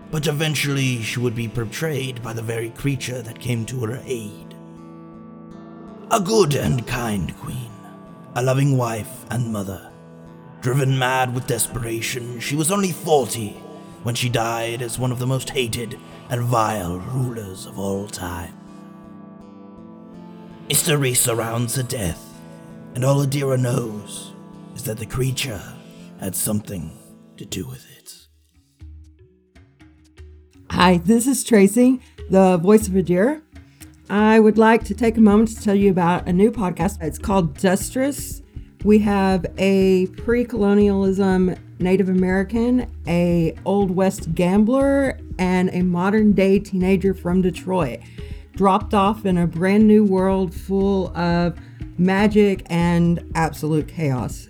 But 0.09 0.25
eventually 0.25 1.03
she 1.03 1.19
would 1.19 1.35
be 1.35 1.47
portrayed 1.47 2.23
by 2.23 2.33
the 2.33 2.41
very 2.41 2.71
creature 2.71 3.21
that 3.21 3.39
came 3.39 3.65
to 3.65 3.85
her 3.85 4.01
aid. 4.03 4.55
A 6.09 6.19
good 6.19 6.55
and 6.55 6.87
kind 6.87 7.37
queen, 7.37 7.71
a 8.33 8.41
loving 8.41 8.77
wife 8.77 9.25
and 9.29 9.53
mother. 9.53 9.91
Driven 10.61 10.97
mad 10.97 11.35
with 11.35 11.45
desperation, 11.45 12.39
she 12.39 12.55
was 12.55 12.71
only 12.71 12.93
40 12.93 13.49
when 14.01 14.15
she 14.15 14.27
died 14.27 14.81
as 14.81 14.97
one 14.97 15.11
of 15.11 15.19
the 15.19 15.27
most 15.27 15.51
hated 15.51 15.99
and 16.29 16.41
vile 16.41 16.99
rulers 16.99 17.65
of 17.65 17.79
all 17.79 18.07
time. 18.07 18.53
Mystery 20.67 21.15
surrounds 21.15 21.75
the 21.75 21.83
death, 21.83 22.23
and 22.93 23.03
all 23.03 23.25
Adira 23.25 23.59
knows 23.59 24.33
is 24.75 24.83
that 24.83 24.97
the 24.97 25.05
creature 25.05 25.61
had 26.19 26.35
something 26.35 26.97
to 27.37 27.45
do 27.45 27.65
with 27.67 27.85
it. 27.97 28.27
Hi, 30.71 30.97
this 30.97 31.25
is 31.25 31.43
Tracy, 31.43 31.99
the 32.29 32.57
voice 32.57 32.87
of 32.87 32.93
Adira. 32.93 33.41
I 34.09 34.39
would 34.39 34.57
like 34.57 34.83
to 34.85 34.93
take 34.93 35.17
a 35.17 35.21
moment 35.21 35.49
to 35.49 35.61
tell 35.61 35.75
you 35.75 35.89
about 35.89 36.27
a 36.27 36.33
new 36.33 36.51
podcast. 36.51 37.01
It's 37.01 37.17
called 37.17 37.57
Dustress. 37.57 38.41
We 38.85 38.99
have 38.99 39.45
a 39.57 40.07
pre-colonialism 40.07 41.55
Native 41.79 42.07
American, 42.07 42.89
a 43.07 43.53
Old 43.65 43.91
West 43.91 44.33
gambler, 44.33 45.17
and 45.37 45.69
a 45.73 45.81
modern 45.81 46.31
day 46.31 46.59
teenager 46.59 47.13
from 47.13 47.41
Detroit, 47.41 47.99
dropped 48.55 48.93
off 48.93 49.25
in 49.25 49.37
a 49.37 49.47
brand 49.47 49.85
new 49.85 50.05
world 50.05 50.53
full 50.53 51.15
of 51.17 51.59
magic 51.97 52.65
and 52.69 53.21
absolute 53.35 53.89
chaos. 53.89 54.47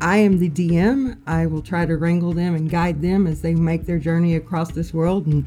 I 0.00 0.16
am 0.16 0.38
the 0.38 0.50
DM. 0.50 1.16
I 1.26 1.46
will 1.46 1.62
try 1.62 1.86
to 1.86 1.96
wrangle 1.96 2.32
them 2.32 2.56
and 2.56 2.68
guide 2.68 3.00
them 3.00 3.28
as 3.28 3.42
they 3.42 3.54
make 3.54 3.86
their 3.86 3.98
journey 3.98 4.34
across 4.34 4.72
this 4.72 4.92
world 4.92 5.26
and 5.26 5.46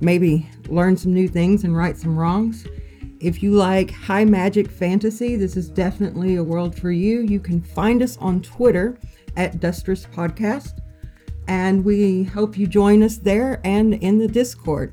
maybe 0.00 0.48
learn 0.68 0.96
some 0.96 1.12
new 1.12 1.26
things 1.26 1.64
and 1.64 1.76
right 1.76 1.96
some 1.96 2.16
wrongs. 2.16 2.66
If 3.20 3.42
you 3.42 3.52
like 3.52 3.90
high 3.90 4.26
magic 4.26 4.70
fantasy, 4.70 5.36
this 5.36 5.56
is 5.56 5.70
definitely 5.70 6.36
a 6.36 6.44
world 6.44 6.78
for 6.78 6.90
you. 6.90 7.20
You 7.20 7.40
can 7.40 7.62
find 7.62 8.02
us 8.02 8.18
on 8.18 8.42
Twitter 8.42 8.98
at 9.36 9.58
Dustress 9.58 10.06
Podcast, 10.06 10.80
and 11.48 11.82
we 11.82 12.24
hope 12.24 12.58
you 12.58 12.66
join 12.66 13.02
us 13.02 13.16
there 13.16 13.60
and 13.64 13.94
in 13.94 14.18
the 14.18 14.28
Discord. 14.28 14.92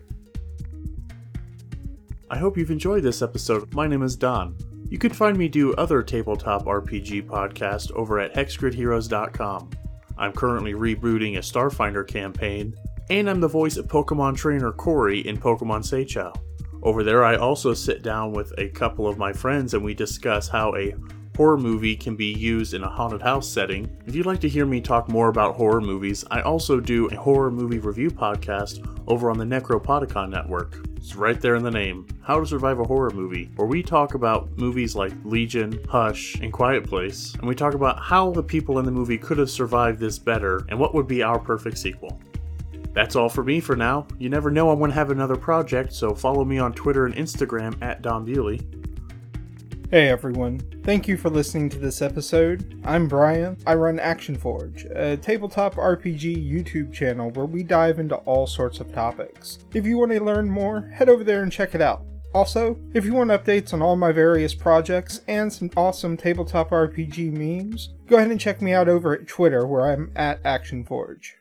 I 2.29 2.37
hope 2.37 2.57
you've 2.57 2.71
enjoyed 2.71 3.03
this 3.03 3.21
episode. 3.21 3.73
My 3.73 3.87
name 3.87 4.03
is 4.03 4.15
Don. 4.15 4.57
You 4.89 4.97
can 4.97 5.11
find 5.11 5.37
me 5.37 5.49
do 5.49 5.73
other 5.73 6.01
tabletop 6.01 6.63
RPG 6.65 7.27
podcasts 7.27 7.91
over 7.91 8.19
at 8.19 8.33
hexgridheroes.com. 8.33 9.69
I'm 10.17 10.31
currently 10.31 10.73
rebooting 10.73 11.35
a 11.35 11.41
Starfinder 11.41 12.07
campaign, 12.07 12.73
and 13.09 13.29
I'm 13.29 13.41
the 13.41 13.47
voice 13.47 13.75
of 13.75 13.87
Pokemon 13.87 14.37
trainer 14.37 14.71
Corey 14.71 15.19
in 15.27 15.37
Pokemon 15.37 15.83
Seychelles. 15.83 16.37
Over 16.83 17.01
there, 17.01 17.23
I 17.23 17.37
also 17.37 17.73
sit 17.73 18.03
down 18.03 18.33
with 18.33 18.53
a 18.57 18.67
couple 18.67 19.07
of 19.07 19.17
my 19.17 19.31
friends 19.31 19.73
and 19.73 19.81
we 19.81 19.93
discuss 19.93 20.49
how 20.49 20.75
a 20.75 20.93
horror 21.37 21.57
movie 21.57 21.95
can 21.95 22.17
be 22.17 22.33
used 22.33 22.73
in 22.73 22.83
a 22.83 22.89
haunted 22.89 23.21
house 23.21 23.47
setting. 23.47 23.89
If 24.05 24.15
you'd 24.15 24.25
like 24.25 24.41
to 24.41 24.49
hear 24.49 24.65
me 24.65 24.81
talk 24.81 25.07
more 25.07 25.29
about 25.29 25.55
horror 25.55 25.79
movies, 25.79 26.25
I 26.29 26.41
also 26.41 26.81
do 26.81 27.07
a 27.07 27.15
horror 27.15 27.51
movie 27.51 27.79
review 27.79 28.11
podcast 28.11 28.85
over 29.07 29.31
on 29.31 29.37
the 29.37 29.45
Necropodicon 29.45 30.29
Network. 30.29 30.85
It's 30.97 31.15
right 31.15 31.39
there 31.39 31.55
in 31.55 31.63
the 31.63 31.71
name 31.71 32.05
How 32.21 32.39
to 32.39 32.45
Survive 32.45 32.79
a 32.79 32.83
Horror 32.83 33.11
Movie, 33.11 33.49
where 33.55 33.67
we 33.67 33.81
talk 33.81 34.13
about 34.13 34.57
movies 34.57 34.93
like 34.93 35.13
Legion, 35.23 35.79
Hush, 35.89 36.35
and 36.41 36.51
Quiet 36.51 36.85
Place, 36.85 37.33
and 37.35 37.47
we 37.47 37.55
talk 37.55 37.75
about 37.75 38.01
how 38.01 38.31
the 38.31 38.43
people 38.43 38.79
in 38.79 38.85
the 38.85 38.91
movie 38.91 39.17
could 39.17 39.37
have 39.37 39.49
survived 39.49 39.99
this 39.99 40.19
better 40.19 40.65
and 40.67 40.77
what 40.77 40.93
would 40.93 41.07
be 41.07 41.23
our 41.23 41.39
perfect 41.39 41.77
sequel. 41.77 42.19
That's 42.93 43.15
all 43.15 43.29
for 43.29 43.43
me 43.43 43.59
for 43.59 43.75
now. 43.75 44.07
You 44.19 44.29
never 44.29 44.51
know 44.51 44.69
I'm 44.69 44.77
going 44.77 44.91
to 44.91 44.95
have 44.95 45.09
another 45.09 45.35
project, 45.35 45.93
so 45.93 46.13
follow 46.13 46.45
me 46.45 46.59
on 46.59 46.73
Twitter 46.73 47.05
and 47.05 47.15
Instagram 47.15 47.81
at 47.81 48.01
Don. 48.01 48.23
Hey 49.93 50.09
everyone, 50.09 50.59
thank 50.83 51.07
you 51.07 51.17
for 51.17 51.29
listening 51.29 51.69
to 51.69 51.77
this 51.77 52.01
episode. 52.01 52.81
I'm 52.83 53.07
Brian. 53.07 53.57
I 53.67 53.75
run 53.75 53.99
Action 53.99 54.35
Forge, 54.35 54.85
a 54.85 55.17
tabletop 55.17 55.75
RPG 55.75 56.51
YouTube 56.51 56.91
channel 56.91 57.29
where 57.31 57.45
we 57.45 57.61
dive 57.61 57.99
into 57.99 58.15
all 58.15 58.47
sorts 58.47 58.79
of 58.79 58.91
topics. 58.91 59.59
If 59.73 59.85
you 59.85 59.99
want 59.99 60.11
to 60.11 60.23
learn 60.23 60.49
more, 60.49 60.81
head 60.81 61.09
over 61.09 61.23
there 61.23 61.43
and 61.43 61.51
check 61.51 61.75
it 61.75 61.81
out. 61.81 62.05
Also, 62.33 62.79
if 62.95 63.05
you 63.05 63.13
want 63.13 63.29
updates 63.29 63.73
on 63.73 63.83
all 63.83 63.95
my 63.95 64.11
various 64.11 64.55
projects 64.55 65.21
and 65.27 65.53
some 65.53 65.69
awesome 65.77 66.17
tabletop 66.17 66.71
RPG 66.71 67.31
memes, 67.31 67.93
go 68.07 68.17
ahead 68.17 68.31
and 68.31 68.39
check 68.39 68.63
me 68.63 68.73
out 68.73 68.89
over 68.89 69.13
at 69.13 69.27
Twitter 69.27 69.67
where 69.67 69.91
I'm 69.91 70.11
at 70.15 70.39
Action 70.43 70.83
Forge. 70.83 71.35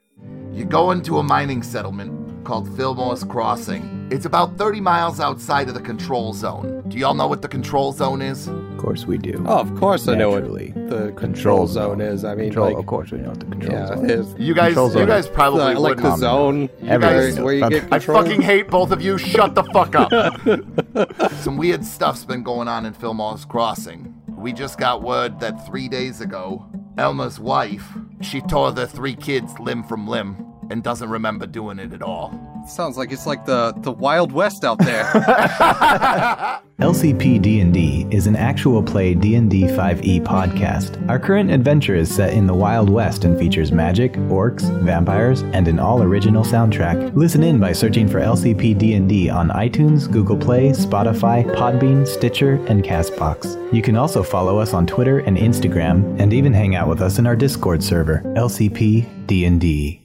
You 0.52 0.64
go 0.64 0.90
into 0.90 1.18
a 1.18 1.22
mining 1.22 1.62
settlement 1.62 2.44
called 2.44 2.68
Fillmore's 2.76 3.24
Crossing. 3.24 4.08
It's 4.10 4.26
about 4.26 4.58
30 4.58 4.80
miles 4.80 5.20
outside 5.20 5.68
of 5.68 5.74
the 5.74 5.80
control 5.80 6.34
zone. 6.34 6.84
Do 6.88 6.98
y'all 6.98 7.14
know 7.14 7.26
what 7.26 7.40
the 7.40 7.48
control 7.48 7.92
zone 7.92 8.20
is? 8.20 8.48
Of 8.48 8.76
course 8.78 9.06
we 9.06 9.16
do. 9.16 9.42
Oh, 9.46 9.58
of 9.60 9.74
course 9.76 10.08
I 10.08 10.14
know 10.16 10.30
what 10.30 10.42
Naturally. 10.42 10.72
the 10.72 11.12
control 11.16 11.66
zone 11.66 12.00
is. 12.00 12.24
I 12.24 12.34
mean, 12.34 12.46
Control, 12.48 12.68
like, 12.68 12.76
of 12.78 12.86
course 12.86 13.10
we 13.12 13.18
know 13.18 13.30
what 13.30 13.40
the 13.40 13.46
control 13.46 13.72
yeah, 13.72 13.86
zone 13.86 14.10
is. 14.10 14.34
You 14.38 14.54
guys, 14.54 14.68
Control 14.70 14.88
you 14.88 14.92
zone. 14.94 15.06
guys 15.06 15.28
probably 15.28 15.62
I 15.62 15.72
like 15.74 15.96
wouldn't. 15.96 16.02
the 16.02 16.16
zone. 16.16 16.68
Everybody 16.82 17.14
where, 17.34 17.44
where 17.44 17.54
you 17.54 17.70
get 17.70 17.84
I 17.84 17.98
control. 17.98 18.22
fucking 18.22 18.42
hate 18.42 18.68
both 18.68 18.90
of 18.90 19.00
you. 19.00 19.16
Shut 19.16 19.54
the 19.54 19.62
fuck 19.64 19.94
up. 19.94 21.32
Some 21.40 21.56
weird 21.56 21.84
stuff's 21.84 22.24
been 22.24 22.42
going 22.42 22.68
on 22.68 22.84
in 22.84 22.92
Fillmore's 22.92 23.44
Crossing. 23.46 24.14
We 24.28 24.52
just 24.52 24.78
got 24.78 25.02
word 25.02 25.40
that 25.40 25.64
three 25.66 25.88
days 25.88 26.20
ago, 26.20 26.66
Elma's 26.98 27.38
wife, 27.38 27.86
she 28.23 28.41
tore 28.41 28.73
the 28.73 28.87
three 28.87 29.14
kids 29.14 29.59
limb 29.59 29.83
from 29.85 30.07
limb. 30.07 30.51
And 30.70 30.82
doesn't 30.82 31.08
remember 31.08 31.46
doing 31.46 31.78
it 31.78 31.92
at 31.92 32.02
all. 32.02 32.32
Sounds 32.66 32.96
like 32.96 33.12
it's 33.12 33.26
like 33.26 33.44
the 33.44 33.72
the 33.78 33.92
Wild 33.92 34.32
West 34.32 34.64
out 34.64 34.78
there. 34.78 35.04
LCP 36.82 37.40
D&D 37.40 38.08
is 38.10 38.26
an 38.26 38.34
actual 38.34 38.82
play 38.82 39.14
D&D 39.14 39.62
5e 39.64 40.20
podcast. 40.24 41.08
Our 41.08 41.18
current 41.20 41.48
adventure 41.50 41.94
is 41.94 42.12
set 42.12 42.32
in 42.32 42.44
the 42.46 42.54
Wild 42.54 42.90
West 42.90 43.24
and 43.24 43.38
features 43.38 43.70
magic, 43.70 44.14
orcs, 44.14 44.62
vampires, 44.80 45.42
and 45.42 45.68
an 45.68 45.78
all-original 45.78 46.42
soundtrack. 46.42 47.14
Listen 47.14 47.44
in 47.44 47.60
by 47.60 47.70
searching 47.72 48.08
for 48.08 48.18
LCP 48.18 48.76
D&D 48.78 49.30
on 49.30 49.50
iTunes, 49.50 50.10
Google 50.10 50.36
Play, 50.36 50.70
Spotify, 50.70 51.44
Podbean, 51.54 52.04
Stitcher, 52.04 52.54
and 52.66 52.82
Castbox. 52.82 53.72
You 53.72 53.80
can 53.80 53.96
also 53.96 54.24
follow 54.24 54.58
us 54.58 54.74
on 54.74 54.84
Twitter 54.84 55.20
and 55.20 55.36
Instagram 55.36 56.18
and 56.20 56.32
even 56.32 56.52
hang 56.52 56.74
out 56.74 56.88
with 56.88 57.00
us 57.00 57.18
in 57.20 57.28
our 57.28 57.36
Discord 57.36 57.80
server, 57.84 58.22
LCP 58.34 59.26
D&D. 59.28 60.01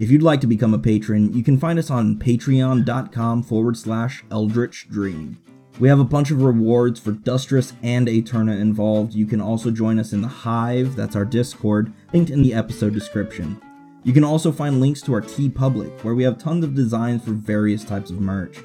If 0.00 0.10
you'd 0.10 0.22
like 0.22 0.40
to 0.40 0.46
become 0.46 0.72
a 0.72 0.78
patron, 0.78 1.30
you 1.34 1.42
can 1.42 1.58
find 1.58 1.78
us 1.78 1.90
on 1.90 2.16
patreon.com 2.16 3.42
forward 3.42 3.76
slash 3.76 4.24
eldritch 4.30 4.88
dream. 4.88 5.38
We 5.78 5.90
have 5.90 6.00
a 6.00 6.04
bunch 6.04 6.30
of 6.30 6.40
rewards 6.40 6.98
for 6.98 7.12
Dustress 7.12 7.74
and 7.82 8.08
Aeterna 8.08 8.58
involved. 8.58 9.12
You 9.12 9.26
can 9.26 9.42
also 9.42 9.70
join 9.70 9.98
us 9.98 10.14
in 10.14 10.22
the 10.22 10.28
Hive, 10.28 10.96
that's 10.96 11.16
our 11.16 11.26
Discord, 11.26 11.92
linked 12.14 12.30
in 12.30 12.40
the 12.40 12.54
episode 12.54 12.94
description. 12.94 13.60
You 14.02 14.14
can 14.14 14.24
also 14.24 14.50
find 14.50 14.80
links 14.80 15.02
to 15.02 15.12
our 15.12 15.20
TeePublic, 15.20 16.02
where 16.02 16.14
we 16.14 16.22
have 16.22 16.38
tons 16.38 16.64
of 16.64 16.74
designs 16.74 17.22
for 17.22 17.32
various 17.32 17.84
types 17.84 18.10
of 18.10 18.22
merch. 18.22 18.56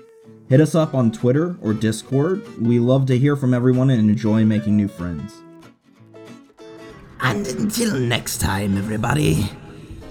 Hit 0.48 0.62
us 0.62 0.74
up 0.74 0.96
on 0.96 1.12
Twitter 1.12 1.58
or 1.62 1.74
Discord. 1.74 2.48
We 2.62 2.80
love 2.80 3.08
to 3.08 3.18
hear 3.18 3.36
from 3.36 3.54
everyone 3.54 3.90
and 3.90 4.10
enjoy 4.10 4.46
making 4.46 4.78
new 4.78 4.88
friends. 4.88 5.34
And 7.20 7.46
until 7.46 8.00
next 8.00 8.38
time, 8.38 8.78
everybody, 8.78 9.50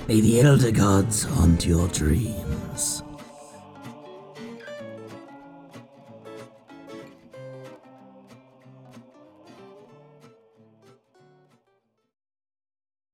may 0.08 0.20
the 0.20 0.40
Elder 0.40 0.70
Gods 0.70 1.24
haunt 1.24 1.64
your 1.66 1.88
dreams. 1.88 3.02